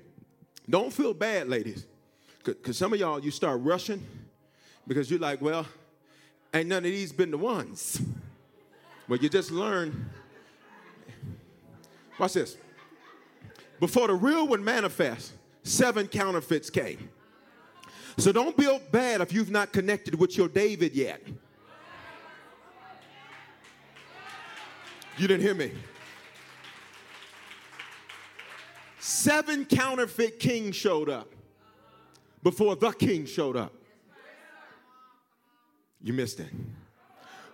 Don't 0.69 0.93
feel 0.93 1.13
bad, 1.13 1.49
ladies. 1.49 1.87
Because 2.45 2.79
some 2.79 2.93
of 2.93 2.99
y'all, 2.99 3.21
you 3.21 3.31
start 3.31 3.61
rushing 3.63 4.05
because 4.87 5.11
you're 5.11 5.21
like, 5.21 5.41
well, 5.41 5.67
ain't 6.55 6.69
none 6.69 6.79
of 6.79 6.85
these 6.85 7.13
been 7.13 7.31
the 7.31 7.39
ones. 7.39 8.01
Well, 9.09 9.19
you 9.19 9.29
just 9.29 9.51
learn. 9.51 10.11
Watch 12.19 12.35
this. 12.35 12.57
Before 13.81 14.07
the 14.07 14.15
real 14.15 14.47
one 14.47 14.65
manifests, 14.65 15.33
seven 15.63 16.09
counterfeits 16.09 16.71
came. 16.71 17.09
So 18.19 18.33
don't 18.33 18.57
feel 18.57 18.81
bad 18.91 19.21
if 19.21 19.33
you've 19.33 19.51
not 19.51 19.73
connected 19.73 20.19
with 20.19 20.37
your 20.37 20.49
David 20.49 20.95
yet. 20.95 21.23
You 25.17 25.29
didn't 25.29 25.43
hear 25.43 25.55
me. 25.55 25.73
Seven 28.99 29.65
counterfeit 29.65 30.39
kings 30.39 30.77
showed 30.77 31.09
up 31.09 31.29
before 32.43 32.77
the 32.77 32.93
king 32.93 33.27
showed 33.27 33.57
up. 33.57 33.73
You 36.03 36.13
missed 36.13 36.41
it. 36.41 36.51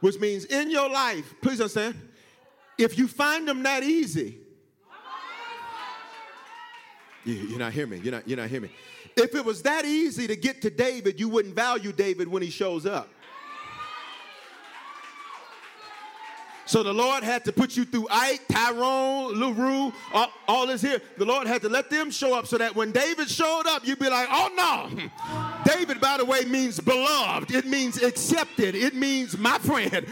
Which 0.00 0.18
means 0.18 0.44
in 0.44 0.70
your 0.70 0.88
life, 0.88 1.34
please 1.42 1.60
understand, 1.60 1.96
if 2.78 2.96
you 2.96 3.08
find 3.08 3.46
them 3.46 3.62
that 3.64 3.82
easy, 3.82 4.38
you're 7.32 7.58
not 7.58 7.72
hearing 7.72 7.90
me. 7.90 7.98
You're 7.98 8.12
not, 8.12 8.28
you're 8.28 8.38
not 8.38 8.48
hearing 8.48 8.64
me. 8.64 8.70
If 9.16 9.34
it 9.34 9.44
was 9.44 9.62
that 9.62 9.84
easy 9.84 10.26
to 10.26 10.36
get 10.36 10.62
to 10.62 10.70
David, 10.70 11.18
you 11.18 11.28
wouldn't 11.28 11.54
value 11.54 11.92
David 11.92 12.28
when 12.28 12.42
he 12.42 12.50
shows 12.50 12.86
up. 12.86 13.08
So 16.68 16.82
the 16.82 16.92
Lord 16.92 17.24
had 17.24 17.46
to 17.46 17.52
put 17.52 17.78
you 17.78 17.86
through 17.86 18.08
Ike, 18.10 18.42
Tyrone, 18.46 19.40
LaRue, 19.40 19.90
all, 20.12 20.30
all 20.46 20.66
this 20.66 20.82
here. 20.82 21.00
The 21.16 21.24
Lord 21.24 21.46
had 21.46 21.62
to 21.62 21.68
let 21.70 21.88
them 21.88 22.10
show 22.10 22.38
up 22.38 22.46
so 22.46 22.58
that 22.58 22.76
when 22.76 22.92
David 22.92 23.30
showed 23.30 23.62
up, 23.66 23.86
you'd 23.86 23.98
be 23.98 24.10
like, 24.10 24.28
oh 24.30 24.50
no. 24.54 25.08
David, 25.64 25.98
by 25.98 26.18
the 26.18 26.26
way, 26.26 26.44
means 26.44 26.78
beloved. 26.78 27.52
It 27.52 27.64
means 27.64 28.02
accepted. 28.02 28.74
It 28.74 28.94
means 28.94 29.38
my 29.38 29.56
friend. 29.58 30.06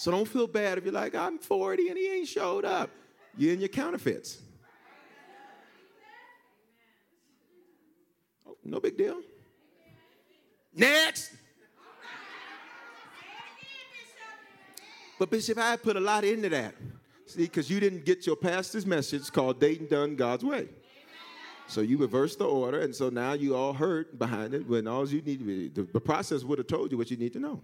So 0.00 0.10
don't 0.10 0.26
feel 0.26 0.46
bad 0.46 0.78
if 0.78 0.84
you're 0.84 0.94
like, 0.94 1.14
I'm 1.14 1.36
40 1.36 1.88
and 1.88 1.98
he 1.98 2.10
ain't 2.10 2.26
showed 2.26 2.64
up. 2.64 2.88
You're 3.36 3.52
in 3.52 3.60
your 3.60 3.68
counterfeits. 3.68 4.38
Oh, 8.48 8.56
no 8.64 8.80
big 8.80 8.96
deal. 8.96 9.20
Next. 10.74 11.32
But 15.18 15.28
Bishop, 15.28 15.58
I 15.58 15.76
put 15.76 15.96
a 15.96 16.00
lot 16.00 16.24
into 16.24 16.48
that. 16.48 16.74
See, 17.26 17.42
because 17.42 17.68
you 17.68 17.78
didn't 17.78 18.06
get 18.06 18.26
your 18.26 18.36
pastor's 18.36 18.86
message 18.86 19.30
called 19.30 19.60
Dating 19.60 19.88
Done 19.88 20.16
God's 20.16 20.46
Way. 20.46 20.70
So 21.66 21.82
you 21.82 21.98
reversed 21.98 22.38
the 22.38 22.46
order, 22.46 22.80
and 22.80 22.96
so 22.96 23.10
now 23.10 23.34
you 23.34 23.54
all 23.54 23.74
hurt 23.74 24.18
behind 24.18 24.54
it 24.54 24.66
when 24.66 24.86
all 24.86 25.06
you 25.06 25.20
need 25.20 25.40
to 25.40 25.44
be, 25.44 25.68
the, 25.68 25.82
the 25.82 26.00
process 26.00 26.42
would 26.42 26.56
have 26.56 26.68
told 26.68 26.90
you 26.90 26.96
what 26.96 27.10
you 27.10 27.18
need 27.18 27.34
to 27.34 27.38
know. 27.38 27.60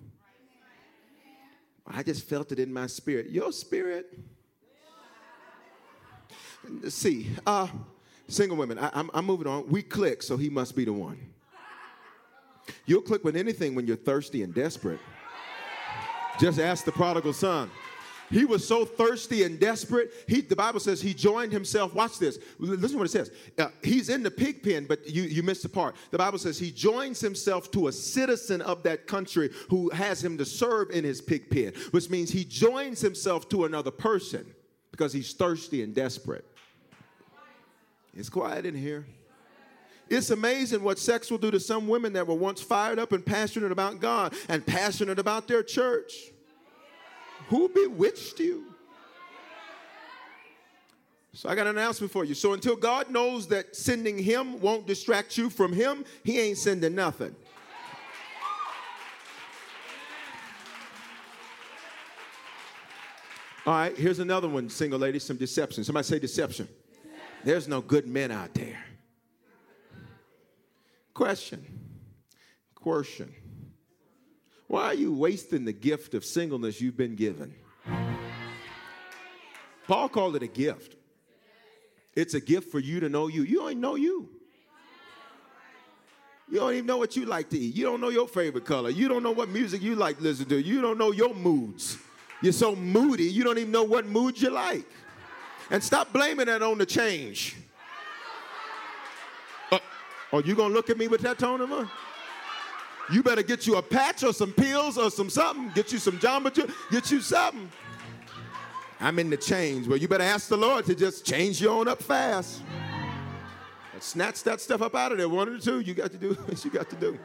I 1.86 2.02
just 2.02 2.28
felt 2.28 2.52
it 2.52 2.58
in 2.58 2.72
my 2.72 2.86
spirit. 2.86 3.30
Your 3.30 3.52
spirit. 3.52 4.18
See, 6.88 7.28
uh, 7.46 7.68
single 8.28 8.56
women, 8.56 8.78
I, 8.78 8.90
I'm 8.92 9.24
moving 9.24 9.46
on. 9.46 9.68
We 9.68 9.82
click, 9.82 10.22
so 10.22 10.36
he 10.36 10.50
must 10.50 10.74
be 10.74 10.84
the 10.84 10.92
one. 10.92 11.18
You'll 12.86 13.02
click 13.02 13.22
with 13.22 13.36
anything 13.36 13.74
when 13.74 13.86
you're 13.86 13.96
thirsty 13.96 14.42
and 14.42 14.52
desperate. 14.52 14.98
Just 16.40 16.58
ask 16.58 16.84
the 16.84 16.92
prodigal 16.92 17.32
son. 17.32 17.70
He 18.30 18.44
was 18.44 18.66
so 18.66 18.84
thirsty 18.84 19.44
and 19.44 19.58
desperate. 19.60 20.12
He, 20.26 20.40
the 20.40 20.56
Bible 20.56 20.80
says 20.80 21.00
he 21.00 21.14
joined 21.14 21.52
himself. 21.52 21.94
Watch 21.94 22.18
this. 22.18 22.38
Listen 22.58 22.90
to 22.90 22.98
what 22.98 23.04
it 23.04 23.10
says. 23.10 23.30
Uh, 23.58 23.68
he's 23.82 24.08
in 24.08 24.22
the 24.22 24.30
pig 24.30 24.62
pen, 24.62 24.86
but 24.86 25.08
you, 25.08 25.22
you 25.22 25.42
missed 25.42 25.62
the 25.62 25.68
part. 25.68 25.94
The 26.10 26.18
Bible 26.18 26.38
says 26.38 26.58
he 26.58 26.72
joins 26.72 27.20
himself 27.20 27.70
to 27.72 27.88
a 27.88 27.92
citizen 27.92 28.60
of 28.62 28.82
that 28.82 29.06
country 29.06 29.50
who 29.68 29.90
has 29.90 30.22
him 30.24 30.36
to 30.38 30.44
serve 30.44 30.90
in 30.90 31.04
his 31.04 31.20
pig 31.20 31.50
pen, 31.50 31.72
which 31.92 32.10
means 32.10 32.30
he 32.30 32.44
joins 32.44 33.00
himself 33.00 33.48
to 33.50 33.64
another 33.64 33.90
person 33.90 34.46
because 34.90 35.12
he's 35.12 35.32
thirsty 35.32 35.82
and 35.82 35.94
desperate. 35.94 36.44
It's 38.16 38.30
quiet 38.30 38.66
in 38.66 38.74
here. 38.74 39.06
It's 40.08 40.30
amazing 40.30 40.82
what 40.82 40.98
sex 40.98 41.30
will 41.30 41.38
do 41.38 41.50
to 41.50 41.60
some 41.60 41.88
women 41.88 42.12
that 42.14 42.26
were 42.26 42.34
once 42.34 42.62
fired 42.62 42.98
up 42.98 43.12
and 43.12 43.24
passionate 43.26 43.72
about 43.72 44.00
God 44.00 44.34
and 44.48 44.64
passionate 44.64 45.18
about 45.18 45.48
their 45.48 45.62
church. 45.62 46.12
Who 47.48 47.68
bewitched 47.68 48.40
you? 48.40 48.64
So 51.32 51.50
I 51.50 51.54
got 51.54 51.66
an 51.66 51.76
announcement 51.76 52.10
for 52.10 52.24
you. 52.24 52.34
So 52.34 52.54
until 52.54 52.76
God 52.76 53.10
knows 53.10 53.46
that 53.48 53.76
sending 53.76 54.16
him 54.16 54.58
won't 54.58 54.86
distract 54.86 55.36
you 55.36 55.50
from 55.50 55.72
him, 55.72 56.04
he 56.24 56.40
ain't 56.40 56.56
sending 56.56 56.94
nothing. 56.94 57.36
All 63.66 63.74
right, 63.74 63.96
here's 63.96 64.20
another 64.20 64.48
one, 64.48 64.70
single 64.70 64.98
lady, 64.98 65.18
some 65.18 65.36
deception. 65.36 65.82
Somebody 65.82 66.06
say 66.06 66.18
deception. 66.20 66.68
There's 67.44 67.68
no 67.68 67.80
good 67.80 68.06
men 68.06 68.30
out 68.30 68.54
there. 68.54 68.82
Question, 71.12 71.66
question. 72.74 73.34
Why 74.66 74.84
are 74.86 74.94
you 74.94 75.12
wasting 75.12 75.64
the 75.64 75.72
gift 75.72 76.14
of 76.14 76.24
singleness 76.24 76.80
you've 76.80 76.96
been 76.96 77.14
given? 77.14 77.54
Paul 79.86 80.08
called 80.08 80.36
it 80.36 80.42
a 80.42 80.48
gift. 80.48 80.96
It's 82.14 82.34
a 82.34 82.40
gift 82.40 82.70
for 82.72 82.80
you 82.80 83.00
to 83.00 83.08
know 83.08 83.28
you. 83.28 83.42
You 83.42 83.58
don't 83.58 83.80
know 83.80 83.94
you. 83.94 84.28
You 86.48 86.60
don't 86.60 86.74
even 86.74 86.86
know 86.86 86.96
what 86.96 87.16
you 87.16 87.26
like 87.26 87.50
to 87.50 87.58
eat. 87.58 87.74
You 87.74 87.84
don't 87.84 88.00
know 88.00 88.08
your 88.08 88.28
favorite 88.28 88.64
color. 88.64 88.90
You 88.90 89.08
don't 89.08 89.22
know 89.22 89.32
what 89.32 89.48
music 89.48 89.82
you 89.82 89.96
like 89.96 90.18
to 90.18 90.22
listen 90.22 90.46
to. 90.46 90.60
You 90.60 90.80
don't 90.80 90.96
know 90.98 91.12
your 91.12 91.34
moods. 91.34 91.98
You're 92.40 92.52
so 92.52 92.76
moody, 92.76 93.24
you 93.24 93.44
don't 93.44 93.58
even 93.58 93.72
know 93.72 93.82
what 93.82 94.06
mood 94.06 94.40
you 94.40 94.50
like. 94.50 94.86
And 95.70 95.82
stop 95.82 96.12
blaming 96.12 96.46
that 96.46 96.62
on 96.62 96.78
the 96.78 96.86
change. 96.86 97.56
Uh, 99.72 99.78
are 100.32 100.40
you 100.42 100.54
gonna 100.54 100.72
look 100.72 100.90
at 100.90 100.98
me 100.98 101.08
with 101.08 101.22
that 101.22 101.38
tone 101.38 101.60
of 101.60 101.68
voice? 101.68 101.88
You 103.12 103.22
better 103.22 103.42
get 103.42 103.66
you 103.66 103.76
a 103.76 103.82
patch 103.82 104.24
or 104.24 104.32
some 104.32 104.52
pills 104.52 104.98
or 104.98 105.10
some 105.10 105.30
something. 105.30 105.70
Get 105.74 105.92
you 105.92 105.98
some 105.98 106.18
geometry. 106.18 106.64
Get 106.90 107.10
you 107.10 107.20
something. 107.20 107.70
I'm 108.98 109.18
in 109.18 109.30
the 109.30 109.36
change. 109.36 109.86
Well, 109.86 109.98
you 109.98 110.08
better 110.08 110.24
ask 110.24 110.48
the 110.48 110.56
Lord 110.56 110.86
to 110.86 110.94
just 110.94 111.24
change 111.24 111.60
you 111.60 111.70
on 111.70 111.86
up 111.86 112.02
fast. 112.02 112.62
But 113.92 114.02
snatch 114.02 114.42
that 114.44 114.60
stuff 114.60 114.82
up 114.82 114.94
out 114.94 115.12
of 115.12 115.18
there. 115.18 115.28
One 115.28 115.48
or 115.48 115.58
two, 115.58 115.80
you 115.80 115.94
got 115.94 116.10
to 116.12 116.18
do 116.18 116.34
what 116.46 116.64
you 116.64 116.70
got 116.70 116.90
to 116.90 116.96
do. 116.96 117.18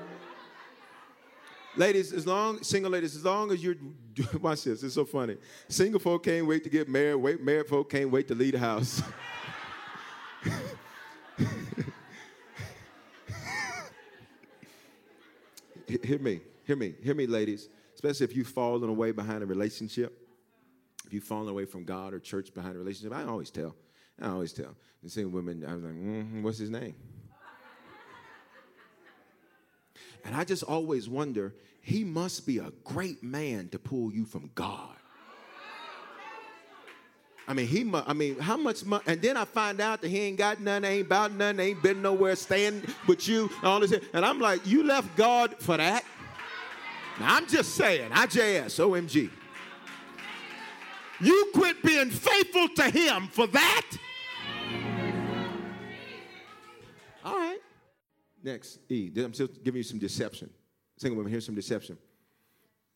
Ladies, 1.76 2.12
as 2.12 2.28
long 2.28 2.62
single 2.64 2.92
ladies, 2.92 3.16
as 3.16 3.24
long 3.24 3.52
as 3.52 3.64
you're 3.64 3.76
watch 4.42 4.66
this, 4.66 4.84
it's 4.84 4.96
so 4.96 5.06
funny. 5.06 5.38
Single 5.70 6.02
folk 6.02 6.24
can't 6.24 6.46
wait 6.46 6.64
to 6.66 6.70
get 6.70 6.90
married. 6.90 7.16
Wait, 7.16 7.42
married 7.42 7.68
folk 7.68 7.90
can't 7.90 8.12
wait 8.12 8.28
to 8.28 8.36
leave 8.36 8.52
the 8.54 8.60
house. 8.60 9.02
hear 16.04 16.20
me, 16.20 16.42
hear 16.66 16.76
me, 16.76 16.94
hear 17.02 17.16
me, 17.16 17.28
ladies. 17.28 17.70
Especially 17.94 18.24
if 18.24 18.36
you've 18.36 18.48
fallen 18.48 18.90
away 18.90 19.12
behind 19.12 19.44
a 19.44 19.46
relationship, 19.46 20.18
if 21.06 21.14
you've 21.14 21.24
fallen 21.24 21.50
away 21.50 21.66
from 21.66 21.84
God 21.84 22.14
or 22.14 22.20
church 22.20 22.54
behind 22.54 22.76
a 22.76 22.80
relationship. 22.80 23.14
I 23.14 23.26
always 23.26 23.50
tell. 23.50 23.76
I 24.22 24.30
always 24.30 24.54
tell. 24.54 24.76
The 25.04 25.10
single 25.10 25.32
women, 25.32 25.66
I 25.68 25.74
was 25.74 25.84
like, 25.84 25.94
mm, 25.94 26.42
what's 26.42 26.58
his 26.58 26.70
name? 26.70 26.96
And 30.24 30.36
I 30.36 30.44
just 30.44 30.64
always 30.64 31.10
wonder, 31.10 31.56
he 31.82 32.04
must 32.04 32.46
be 32.46 32.60
a 32.60 32.72
great 32.84 33.24
man 33.24 33.70
to 33.70 33.80
pull 33.80 34.12
you 34.14 34.26
from 34.26 34.52
God. 34.54 34.96
I 37.48 37.54
mean, 37.54 37.68
he. 37.68 37.84
Mu- 37.84 38.04
I 38.06 38.14
mean, 38.14 38.40
how 38.40 38.56
much 38.56 38.86
money? 38.86 39.04
And 39.08 39.22
then 39.22 39.36
I 39.36 39.46
find 39.46 39.82
out 39.82 40.02
that 40.02 40.08
he 40.08 40.20
ain't 40.20 40.38
got 40.38 40.62
none, 40.62 40.86
ain't 40.86 41.08
about 41.08 41.34
none, 41.34 41.60
ain't 41.60 41.82
been 41.82 42.02
nowhere, 42.02 42.36
staying 42.36 42.84
with 43.08 43.28
you, 43.28 43.50
and 43.58 43.66
all 43.66 43.80
this. 43.80 43.94
And 44.14 44.26
I'm 44.26 44.40
like, 44.40 44.66
you 44.66 44.84
left 44.84 45.16
God 45.18 45.56
for 45.60 45.78
that? 45.78 46.04
Now 47.20 47.36
I'm 47.36 47.48
just 47.48 47.76
saying, 47.76 48.12
IJS, 48.12 48.80
OMG. 48.80 49.30
You 51.20 51.52
quit 51.54 51.84
being 51.84 52.10
faithful 52.10 52.68
to 52.70 52.90
Him 52.90 53.28
for 53.28 53.48
that? 53.48 53.88
All 57.24 57.38
right. 57.38 57.60
Next, 58.44 58.80
E. 58.90 59.12
I'm 59.18 59.34
still 59.34 59.48
giving 59.64 59.78
you 59.78 59.84
some 59.84 60.00
deception. 60.00 60.50
Single 60.98 61.18
women, 61.18 61.32
here's 61.32 61.46
some 61.46 61.56
deception. 61.56 61.98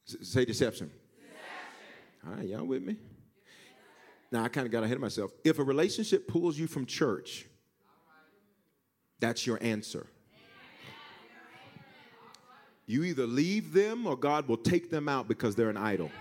S- 0.08 0.28
say 0.28 0.46
deception. 0.46 0.89
deception. 0.89 2.28
All 2.28 2.34
right, 2.36 2.48
y'all 2.48 2.66
with 2.66 2.82
me? 2.84 2.98
Now, 4.32 4.43
I 4.43 4.47
kind 4.47 4.65
of 4.65 4.71
got 4.71 4.84
ahead 4.84 4.95
of 4.95 5.01
myself. 5.01 5.32
If 5.43 5.59
a 5.59 5.63
relationship 5.63 6.28
pulls 6.28 6.57
you 6.57 6.67
from 6.67 6.86
church, 6.86 7.45
that's 9.19 9.45
your 9.47 9.57
answer. 9.61 10.07
You 12.88 13.03
either 13.03 13.26
leave 13.26 13.73
them 13.73 14.05
or 14.05 14.15
God 14.15 14.47
will 14.47 14.57
take 14.57 14.91
them 14.91 15.09
out 15.09 15.28
because 15.28 15.55
they're 15.55 15.69
an 15.69 15.78
idol. 15.78 16.11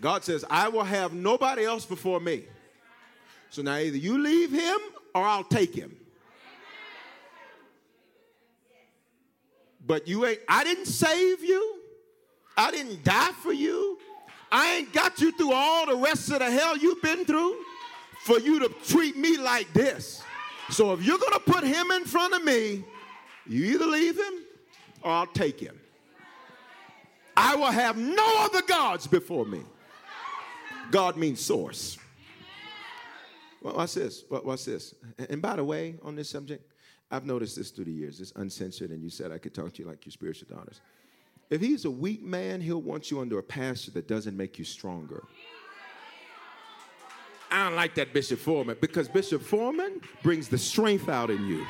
God 0.00 0.24
says, 0.24 0.44
I 0.50 0.68
will 0.68 0.84
have 0.84 1.12
nobody 1.12 1.64
else 1.64 1.86
before 1.86 2.20
me. 2.20 2.44
So 3.50 3.62
now 3.62 3.76
either 3.76 3.96
you 3.96 4.18
leave 4.18 4.52
him 4.52 4.78
or 5.14 5.22
I'll 5.22 5.44
take 5.44 5.74
him. 5.74 5.96
But 9.86 10.08
you 10.08 10.26
ain't, 10.26 10.40
I 10.48 10.64
didn't 10.64 10.86
save 10.86 11.42
you. 11.44 11.76
I 12.56 12.70
didn't 12.70 13.04
die 13.04 13.32
for 13.42 13.52
you. 13.52 13.98
I 14.50 14.76
ain't 14.76 14.92
got 14.92 15.20
you 15.20 15.32
through 15.32 15.52
all 15.52 15.86
the 15.86 15.96
rest 15.96 16.30
of 16.30 16.38
the 16.38 16.50
hell 16.50 16.76
you've 16.76 17.02
been 17.02 17.24
through 17.24 17.56
for 18.24 18.38
you 18.38 18.60
to 18.60 18.68
treat 18.86 19.16
me 19.16 19.36
like 19.36 19.72
this. 19.72 20.22
So 20.70 20.92
if 20.92 21.02
you're 21.02 21.18
going 21.18 21.32
to 21.32 21.40
put 21.40 21.64
him 21.64 21.90
in 21.92 22.04
front 22.04 22.34
of 22.34 22.44
me, 22.44 22.84
you 23.46 23.64
either 23.66 23.86
leave 23.86 24.16
him 24.16 24.34
or 25.02 25.10
I'll 25.12 25.26
take 25.26 25.60
him. 25.60 25.78
I 27.36 27.54
will 27.54 27.66
have 27.66 27.96
no 27.96 28.44
other 28.44 28.62
gods 28.62 29.06
before 29.06 29.44
me. 29.44 29.60
God 30.90 31.16
means 31.16 31.40
source. 31.40 31.98
Watch 33.62 33.94
this. 33.94 34.24
Watch 34.30 34.64
this. 34.64 34.94
And 35.28 35.42
by 35.42 35.56
the 35.56 35.64
way, 35.64 35.96
on 36.02 36.14
this 36.14 36.30
subject, 36.30 36.72
I've 37.10 37.26
noticed 37.26 37.56
this 37.56 37.70
through 37.70 37.86
the 37.86 37.92
years. 37.92 38.20
It's 38.20 38.32
uncensored, 38.36 38.90
and 38.90 39.02
you 39.02 39.10
said 39.10 39.30
I 39.30 39.38
could 39.38 39.54
talk 39.54 39.72
to 39.74 39.82
you 39.82 39.88
like 39.88 40.04
your 40.06 40.12
spiritual 40.12 40.48
daughters. 40.56 40.80
If 41.48 41.60
he's 41.60 41.84
a 41.84 41.90
weak 41.90 42.22
man, 42.22 42.60
he'll 42.60 42.82
want 42.82 43.10
you 43.10 43.20
under 43.20 43.38
a 43.38 43.42
pastor 43.42 43.92
that 43.92 44.08
doesn't 44.08 44.36
make 44.36 44.58
you 44.58 44.64
stronger. 44.64 45.24
I 47.50 47.64
don't 47.64 47.76
like 47.76 47.94
that 47.94 48.12
Bishop 48.12 48.40
Foreman 48.40 48.76
because 48.80 49.08
Bishop 49.08 49.40
Foreman 49.40 50.00
brings 50.22 50.48
the 50.48 50.58
strength 50.58 51.08
out 51.08 51.30
in 51.30 51.46
you. 51.46 51.64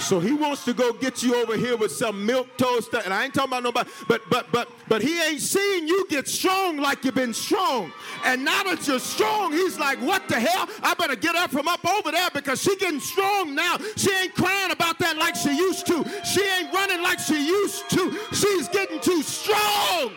So 0.00 0.20
he 0.20 0.32
wants 0.32 0.64
to 0.64 0.72
go 0.72 0.92
get 0.92 1.22
you 1.22 1.34
over 1.36 1.56
here 1.56 1.76
with 1.76 1.92
some 1.92 2.24
milk 2.24 2.56
toast, 2.56 2.94
and 2.94 3.12
I 3.12 3.24
ain't 3.24 3.34
talking 3.34 3.50
about 3.50 3.62
nobody, 3.62 3.90
but 4.08 4.22
but 4.30 4.50
but 4.50 4.68
but 4.88 5.02
he 5.02 5.20
ain't 5.22 5.40
seen 5.40 5.86
you 5.86 6.06
get 6.08 6.26
strong 6.26 6.78
like 6.78 7.04
you've 7.04 7.14
been 7.14 7.34
strong. 7.34 7.92
And 8.24 8.44
now 8.44 8.62
that 8.64 8.86
you're 8.88 8.98
strong, 8.98 9.52
he's 9.52 9.78
like, 9.78 9.98
what 9.98 10.26
the 10.28 10.40
hell? 10.40 10.66
I 10.82 10.94
better 10.94 11.14
get 11.14 11.34
up 11.34 11.50
from 11.50 11.68
up 11.68 11.84
over 11.84 12.10
there 12.10 12.30
because 12.32 12.62
she 12.62 12.74
getting 12.76 13.00
strong 13.00 13.54
now. 13.54 13.76
She 13.96 14.10
ain't 14.14 14.34
crying 14.34 14.70
about 14.70 14.98
that 14.98 15.18
like 15.18 15.36
she 15.36 15.56
used 15.56 15.86
to. 15.86 16.04
She 16.24 16.42
ain't 16.42 16.72
running 16.72 17.02
like 17.02 17.18
she 17.18 17.46
used 17.46 17.90
to. 17.90 18.18
She's 18.32 18.68
getting 18.68 18.98
too 19.00 19.22
strong. 19.22 20.12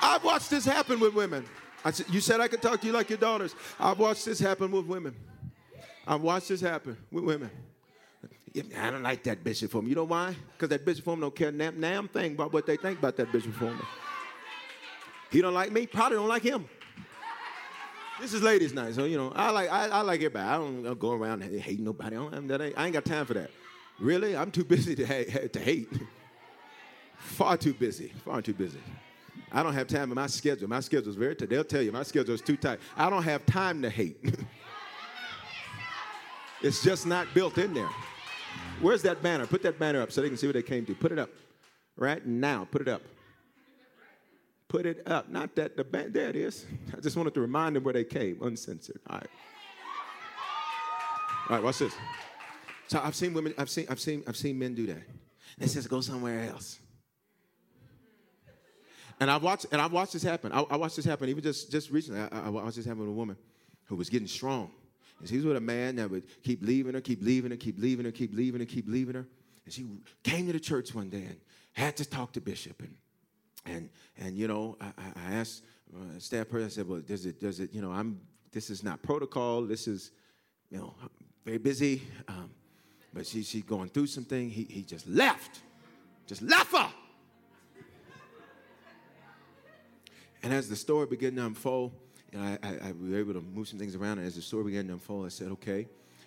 I've 0.00 0.24
watched 0.24 0.50
this 0.50 0.64
happen 0.64 0.98
with 0.98 1.14
women. 1.14 1.44
I 1.84 1.90
said, 1.90 2.06
you 2.10 2.20
said 2.20 2.40
I 2.40 2.48
could 2.48 2.62
talk 2.62 2.80
to 2.80 2.86
you 2.86 2.92
like 2.92 3.10
your 3.10 3.18
daughters. 3.18 3.54
I've 3.78 3.98
watched 3.98 4.24
this 4.24 4.38
happen 4.38 4.70
with 4.70 4.86
women. 4.86 5.14
I've 6.06 6.22
watched 6.22 6.48
this 6.48 6.60
happen 6.60 6.96
with 7.12 7.24
women. 7.24 7.50
I 8.78 8.90
don't 8.90 9.02
like 9.02 9.22
that 9.24 9.44
Bishop 9.44 9.70
Foreman. 9.70 9.88
You 9.88 9.96
know 9.96 10.04
why? 10.04 10.34
Because 10.52 10.68
that 10.70 10.84
Bishop 10.84 11.04
Foreman 11.04 11.22
don't 11.22 11.34
care 11.34 11.50
damn, 11.50 11.80
damn 11.80 12.08
thing 12.08 12.32
about 12.32 12.52
what 12.52 12.66
they 12.66 12.76
think 12.76 12.98
about 12.98 13.16
that 13.16 13.32
Bishop 13.32 13.54
Foreman. 13.54 13.84
He 15.30 15.42
don't 15.42 15.54
like 15.54 15.72
me, 15.72 15.86
probably 15.86 16.16
don't 16.16 16.28
like 16.28 16.42
him. 16.42 16.68
This 18.20 18.34
is 18.34 18.42
ladies' 18.42 18.74
night, 18.74 18.94
so 18.94 19.04
you 19.04 19.16
know 19.16 19.32
I 19.34 19.50
like 19.50 19.70
I, 19.70 19.88
I 19.88 20.00
like 20.00 20.20
everybody. 20.20 20.48
I 20.48 20.56
don't, 20.56 20.80
I 20.80 20.88
don't 20.88 20.98
go 20.98 21.12
around 21.12 21.42
hating 21.42 21.84
nobody. 21.84 22.16
I, 22.16 22.18
don't, 22.18 22.60
ain't, 22.60 22.76
I 22.76 22.86
ain't 22.86 22.92
got 22.92 23.04
time 23.04 23.26
for 23.26 23.34
that. 23.34 23.50
Really, 24.00 24.36
I'm 24.36 24.50
too 24.50 24.64
busy 24.64 24.96
to, 24.96 25.06
ha- 25.06 25.48
to 25.52 25.60
hate. 25.60 25.88
Far 27.18 27.56
too 27.56 27.74
busy. 27.74 28.12
Far 28.24 28.42
too 28.42 28.54
busy. 28.54 28.80
I 29.52 29.62
don't 29.62 29.74
have 29.74 29.86
time 29.86 30.10
in 30.10 30.16
my 30.16 30.26
schedule. 30.26 30.68
My 30.68 30.80
schedule 30.80 31.10
is 31.10 31.16
very 31.16 31.34
tight. 31.34 31.48
They'll 31.48 31.64
tell 31.64 31.82
you 31.82 31.92
my 31.92 32.02
schedule 32.02 32.34
is 32.34 32.40
too 32.40 32.56
tight. 32.56 32.80
I 32.96 33.08
don't 33.08 33.22
have 33.22 33.46
time 33.46 33.82
to 33.82 33.90
hate. 33.90 34.18
it's 36.62 36.82
just 36.82 37.06
not 37.06 37.32
built 37.34 37.58
in 37.58 37.72
there. 37.72 37.88
Where's 38.80 39.02
that 39.02 39.22
banner? 39.22 39.46
Put 39.46 39.62
that 39.62 39.78
banner 39.78 40.02
up 40.02 40.12
so 40.12 40.20
they 40.20 40.28
can 40.28 40.36
see 40.36 40.46
what 40.46 40.54
they 40.54 40.62
came 40.62 40.86
to. 40.86 40.94
Put 40.94 41.12
it 41.12 41.18
up. 41.18 41.30
Right 41.96 42.24
now. 42.24 42.66
Put 42.70 42.82
it 42.82 42.88
up. 42.88 43.02
Put 44.68 44.86
it 44.86 45.02
up. 45.06 45.28
Not 45.28 45.56
that 45.56 45.76
the 45.76 45.84
banner. 45.84 46.10
There 46.10 46.28
it 46.28 46.36
is. 46.36 46.64
I 46.96 47.00
just 47.00 47.16
wanted 47.16 47.34
to 47.34 47.40
remind 47.40 47.76
them 47.76 47.84
where 47.84 47.94
they 47.94 48.04
came. 48.04 48.38
Uncensored. 48.42 49.00
All 49.08 49.16
right. 49.16 49.30
All 51.48 51.56
right, 51.56 51.64
watch 51.64 51.78
this. 51.78 51.94
So 52.88 53.00
I've 53.02 53.14
seen 53.14 53.32
women, 53.32 53.54
I've 53.56 53.70
seen, 53.70 53.86
I've 53.88 54.00
seen, 54.00 54.22
I've 54.26 54.36
seen 54.36 54.58
men 54.58 54.74
do 54.74 54.86
that. 54.86 55.02
They 55.56 55.66
says 55.66 55.86
go 55.86 56.02
somewhere 56.02 56.48
else. 56.50 56.78
And 59.18 59.30
I've 59.30 59.42
watched, 59.42 59.66
and 59.72 59.80
I've 59.80 59.92
watched 59.92 60.12
this 60.12 60.22
happen. 60.22 60.52
I, 60.52 60.60
I 60.60 60.76
watched 60.76 60.96
this 60.96 61.04
happen 61.04 61.28
even 61.28 61.42
just, 61.42 61.72
just 61.72 61.90
recently. 61.90 62.20
I, 62.20 62.46
I 62.46 62.48
watched 62.50 62.76
this 62.76 62.84
happen 62.84 63.00
with 63.00 63.08
a 63.08 63.12
woman 63.12 63.36
who 63.86 63.96
was 63.96 64.10
getting 64.10 64.28
strong. 64.28 64.70
And 65.20 65.28
she's 65.28 65.44
with 65.44 65.56
a 65.56 65.60
man 65.60 65.96
that 65.96 66.10
would 66.10 66.24
keep 66.42 66.62
leaving 66.62 66.94
her, 66.94 67.00
keep 67.00 67.22
leaving 67.22 67.50
her, 67.50 67.56
keep 67.56 67.78
leaving 67.78 68.04
her, 68.04 68.12
keep 68.12 68.34
leaving 68.34 68.60
her, 68.60 68.66
keep 68.66 68.88
leaving 68.88 69.14
her. 69.14 69.26
And 69.64 69.74
she 69.74 69.86
came 70.22 70.46
to 70.46 70.52
the 70.52 70.60
church 70.60 70.94
one 70.94 71.10
day 71.10 71.24
and 71.24 71.36
had 71.72 71.96
to 71.96 72.08
talk 72.08 72.32
to 72.32 72.40
Bishop. 72.40 72.80
And 72.80 72.94
and 73.66 73.90
and 74.16 74.36
you 74.36 74.48
know, 74.48 74.76
I, 74.80 74.92
I 75.16 75.34
asked 75.34 75.64
uh, 75.94 76.18
staff 76.18 76.48
person, 76.48 76.66
I 76.66 76.70
said, 76.70 76.88
well, 76.88 77.00
does 77.00 77.26
it 77.26 77.40
does 77.40 77.60
it, 77.60 77.72
you 77.72 77.82
know, 77.82 77.90
I'm 77.90 78.20
this 78.52 78.70
is 78.70 78.82
not 78.82 79.02
protocol. 79.02 79.62
This 79.62 79.86
is, 79.86 80.10
you 80.70 80.78
know, 80.78 80.94
very 81.44 81.58
busy. 81.58 82.02
Um, 82.28 82.50
but 83.12 83.26
she 83.26 83.42
she's 83.42 83.64
going 83.64 83.88
through 83.88 84.06
something. 84.06 84.50
He 84.50 84.64
he 84.64 84.82
just 84.82 85.06
left. 85.08 85.60
Just 86.26 86.42
left 86.42 86.76
her. 86.76 86.90
And 90.42 90.52
as 90.52 90.68
the 90.68 90.76
story 90.76 91.06
began 91.06 91.34
to 91.36 91.46
unfold, 91.46 91.92
and 92.32 92.42
I, 92.42 92.58
I, 92.62 92.88
I, 92.88 92.92
were 92.92 93.18
able 93.18 93.34
to 93.34 93.40
move 93.40 93.68
some 93.68 93.78
things 93.78 93.94
around. 93.94 94.18
And 94.18 94.26
as 94.26 94.34
the 94.34 94.42
story 94.42 94.64
began 94.64 94.86
to 94.88 94.94
unfold, 94.94 95.26
I 95.26 95.28
said, 95.28 95.48
okay, 95.52 95.86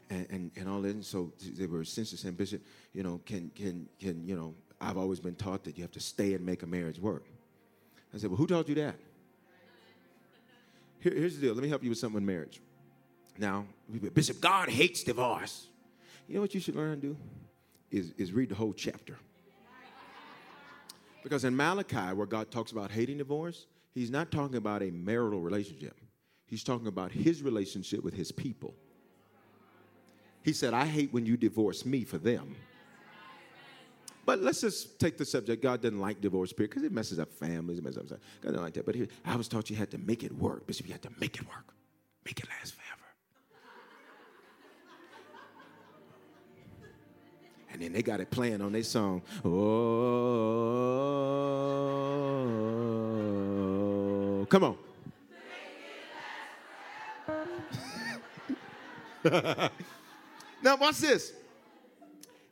and, 0.10 0.28
and, 0.30 0.52
and 0.56 0.70
all 0.70 0.82
that. 0.82 0.90
And 0.90 1.06
so 1.06 1.32
they 1.58 1.68
were 1.68 1.82
essentially 1.82 2.18
saying, 2.18 2.36
Bishop, 2.36 2.62
you 2.94 3.04
know, 3.04 3.22
can, 3.26 3.52
can, 3.56 3.88
can, 4.00 4.28
you 4.28 4.36
know, 4.36 4.54
I've 4.80 4.98
always 4.98 5.20
been 5.20 5.36
taught 5.36 5.64
that 5.66 5.78
you 5.78 5.84
have 5.84 5.92
to 5.92 6.00
stay 6.00 6.34
and 6.34 6.46
make 6.46 6.64
a 6.64 6.68
marriage 6.68 7.00
work. 7.00 7.26
I 8.14 8.18
said, 8.18 8.30
well, 8.30 8.38
who 8.38 8.48
taught 8.48 8.68
you 8.68 8.76
that? 8.76 8.96
Here, 11.00 11.14
here's 11.14 11.36
the 11.36 11.42
deal. 11.42 11.54
Let 11.54 11.64
me 11.64 11.70
help 11.70 11.84
you 11.84 11.90
with 11.90 12.00
something 12.00 12.16
with 12.16 12.24
marriage. 12.24 12.62
Now, 13.38 13.66
Bishop, 14.14 14.42
God 14.42 14.70
hates 14.70 15.04
divorce. 15.04 15.68
You 16.28 16.36
know 16.36 16.42
what 16.42 16.54
you 16.54 16.60
should 16.60 16.76
learn 16.76 17.02
to 17.02 17.08
do? 17.08 17.18
Is, 17.92 18.14
is 18.18 18.32
read 18.32 18.50
the 18.50 18.56
whole 18.56 18.74
chapter. 18.74 19.18
Because 21.24 21.44
in 21.44 21.56
Malachi, 21.56 22.14
where 22.14 22.26
God 22.26 22.52
talks 22.52 22.72
about 22.72 22.92
hating 22.92 23.18
divorce, 23.18 23.66
he's 23.94 24.10
not 24.10 24.32
talking 24.32 24.58
about 24.58 24.82
a 24.82 24.92
marital 24.92 25.42
relationship. 25.42 26.00
He's 26.46 26.64
talking 26.64 26.88
about 26.88 27.12
his 27.12 27.42
relationship 27.42 28.04
with 28.04 28.14
his 28.14 28.32
people. 28.32 28.74
He 30.44 30.54
said, 30.54 30.74
I 30.74 30.86
hate 30.86 31.14
when 31.14 31.26
you 31.26 31.38
divorce 31.38 31.86
me 31.86 32.04
for 32.04 32.18
them. 32.18 32.56
But 34.26 34.40
let's 34.42 34.62
just 34.62 35.00
take 35.00 35.18
the 35.18 35.26
subject. 35.26 35.64
God 35.64 35.82
doesn't 35.82 36.00
like 36.00 36.22
divorce, 36.22 36.54
period, 36.54 36.70
because 36.72 36.84
it 36.84 36.92
messes 36.92 37.20
up 37.20 37.32
families. 37.32 37.80
It 37.80 37.84
messes 37.84 38.12
up. 38.12 38.20
God 38.42 38.50
doesn't 38.50 38.62
like 38.62 38.74
that. 38.74 38.86
But 38.86 38.96
here, 38.96 39.08
I 39.26 39.36
was 39.36 39.48
taught 39.48 39.70
you 39.70 39.76
had 39.76 39.92
to 39.92 39.98
make 39.98 40.24
it 40.24 40.32
work. 40.32 40.68
Bishop, 40.68 40.88
you 40.88 40.92
had 40.92 41.02
to 41.04 41.12
make 41.20 41.38
it 41.38 41.48
work, 41.48 41.74
make 42.26 42.40
it 42.40 42.48
last 42.48 42.76
forever. 42.76 42.98
And 47.74 47.82
And 47.82 47.88
then 47.88 47.94
they 47.94 48.04
got 48.04 48.20
it 48.20 48.30
playing 48.30 48.62
on 48.62 48.72
their 48.74 48.84
song. 48.84 49.24
Oh, 49.44 49.50
come 54.52 54.64
on. 54.66 54.78
now 60.62 60.76
watch 60.76 60.98
this. 60.98 61.34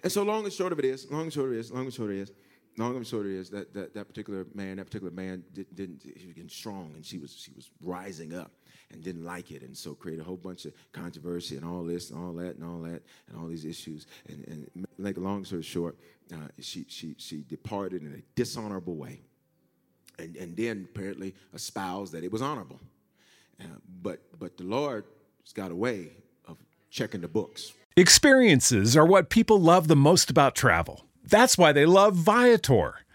And 0.02 0.12
so 0.12 0.24
long 0.24 0.46
and 0.46 0.54
short 0.54 0.72
of 0.72 0.80
it 0.80 0.86
is, 0.86 1.12
long 1.12 1.24
and 1.24 1.34
short 1.34 1.50
of 1.50 1.56
it 1.56 1.60
is, 1.60 1.72
long 1.72 1.84
and 1.84 1.94
short 1.94 2.12
of 2.12 2.16
it 2.16 2.22
is, 2.22 2.32
long 2.78 2.96
and 2.96 3.06
short 3.06 3.26
of 3.26 3.34
it 3.34 3.36
is 3.36 3.50
that 3.50 3.74
that, 3.74 3.94
that 3.94 4.08
particular 4.08 4.46
man, 4.54 4.78
that 4.78 4.86
particular 4.86 5.12
man 5.12 5.44
did, 5.54 5.68
didn't 5.76 6.02
he 6.04 6.26
was 6.26 6.34
getting 6.34 6.50
strong 6.50 6.94
and 6.96 7.06
she 7.06 7.18
was 7.18 7.36
she 7.36 7.52
was 7.52 7.70
rising 7.82 8.34
up 8.34 8.52
and 8.92 9.04
didn't 9.04 9.26
like 9.26 9.52
it 9.52 9.62
and 9.62 9.76
so 9.76 9.94
created 9.94 10.22
a 10.22 10.24
whole 10.24 10.38
bunch 10.38 10.64
of 10.66 10.74
controversy 10.94 11.58
and 11.58 11.66
all 11.66 11.84
this 11.84 12.12
and 12.12 12.24
all 12.24 12.32
that 12.32 12.56
and 12.56 12.64
all 12.64 12.80
that 12.80 13.02
and 13.28 13.38
all 13.38 13.48
these 13.48 13.66
issues 13.66 14.08
and, 14.30 14.46
and 14.48 15.18
a 15.18 15.20
long 15.20 15.44
story 15.44 15.64
short, 15.64 15.98
uh, 16.32 16.48
she 16.60 16.86
she 16.88 17.14
she 17.18 17.44
departed 17.44 18.04
in 18.04 18.14
a 18.14 18.22
dishonorable 18.36 18.96
way. 18.96 19.20
And, 20.20 20.36
and 20.36 20.56
then 20.56 20.88
apparently 20.94 21.34
espoused 21.54 22.12
that 22.14 22.24
it 22.24 22.32
was 22.32 22.42
honorable. 22.42 22.80
Uh, 23.60 23.66
but 24.02 24.20
but 24.38 24.58
the 24.58 24.64
Lord's 24.64 25.54
got 25.54 25.72
a 25.72 25.76
way 25.76 26.12
of 26.48 26.58
checking 26.90 27.22
the 27.22 27.28
books. 27.28 27.74
Experiences 27.96 28.96
are 28.96 29.06
what 29.06 29.30
people 29.30 29.60
love 29.60 29.88
the 29.88 29.96
most 29.96 30.30
about 30.30 30.56
travel. 30.56 31.06
That's 31.24 31.58
why 31.58 31.72
they 31.72 31.86
love 31.86 32.16
Viator. 32.16 32.96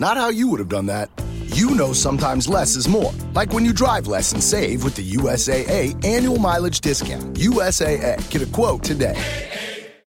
not 0.00 0.16
how 0.16 0.30
you 0.30 0.48
would 0.48 0.58
have 0.58 0.68
done 0.68 0.86
that. 0.86 1.10
You 1.48 1.74
know 1.74 1.92
sometimes 1.92 2.48
less 2.48 2.74
is 2.74 2.88
more. 2.88 3.12
Like 3.34 3.52
when 3.52 3.64
you 3.64 3.72
drive 3.72 4.06
less 4.06 4.32
and 4.32 4.42
save 4.42 4.82
with 4.82 4.94
the 4.94 5.12
USAA 5.12 6.02
annual 6.04 6.38
mileage 6.38 6.80
discount. 6.80 7.34
USAA, 7.34 8.30
get 8.30 8.42
a 8.42 8.46
quote 8.46 8.82
today. 8.82 9.69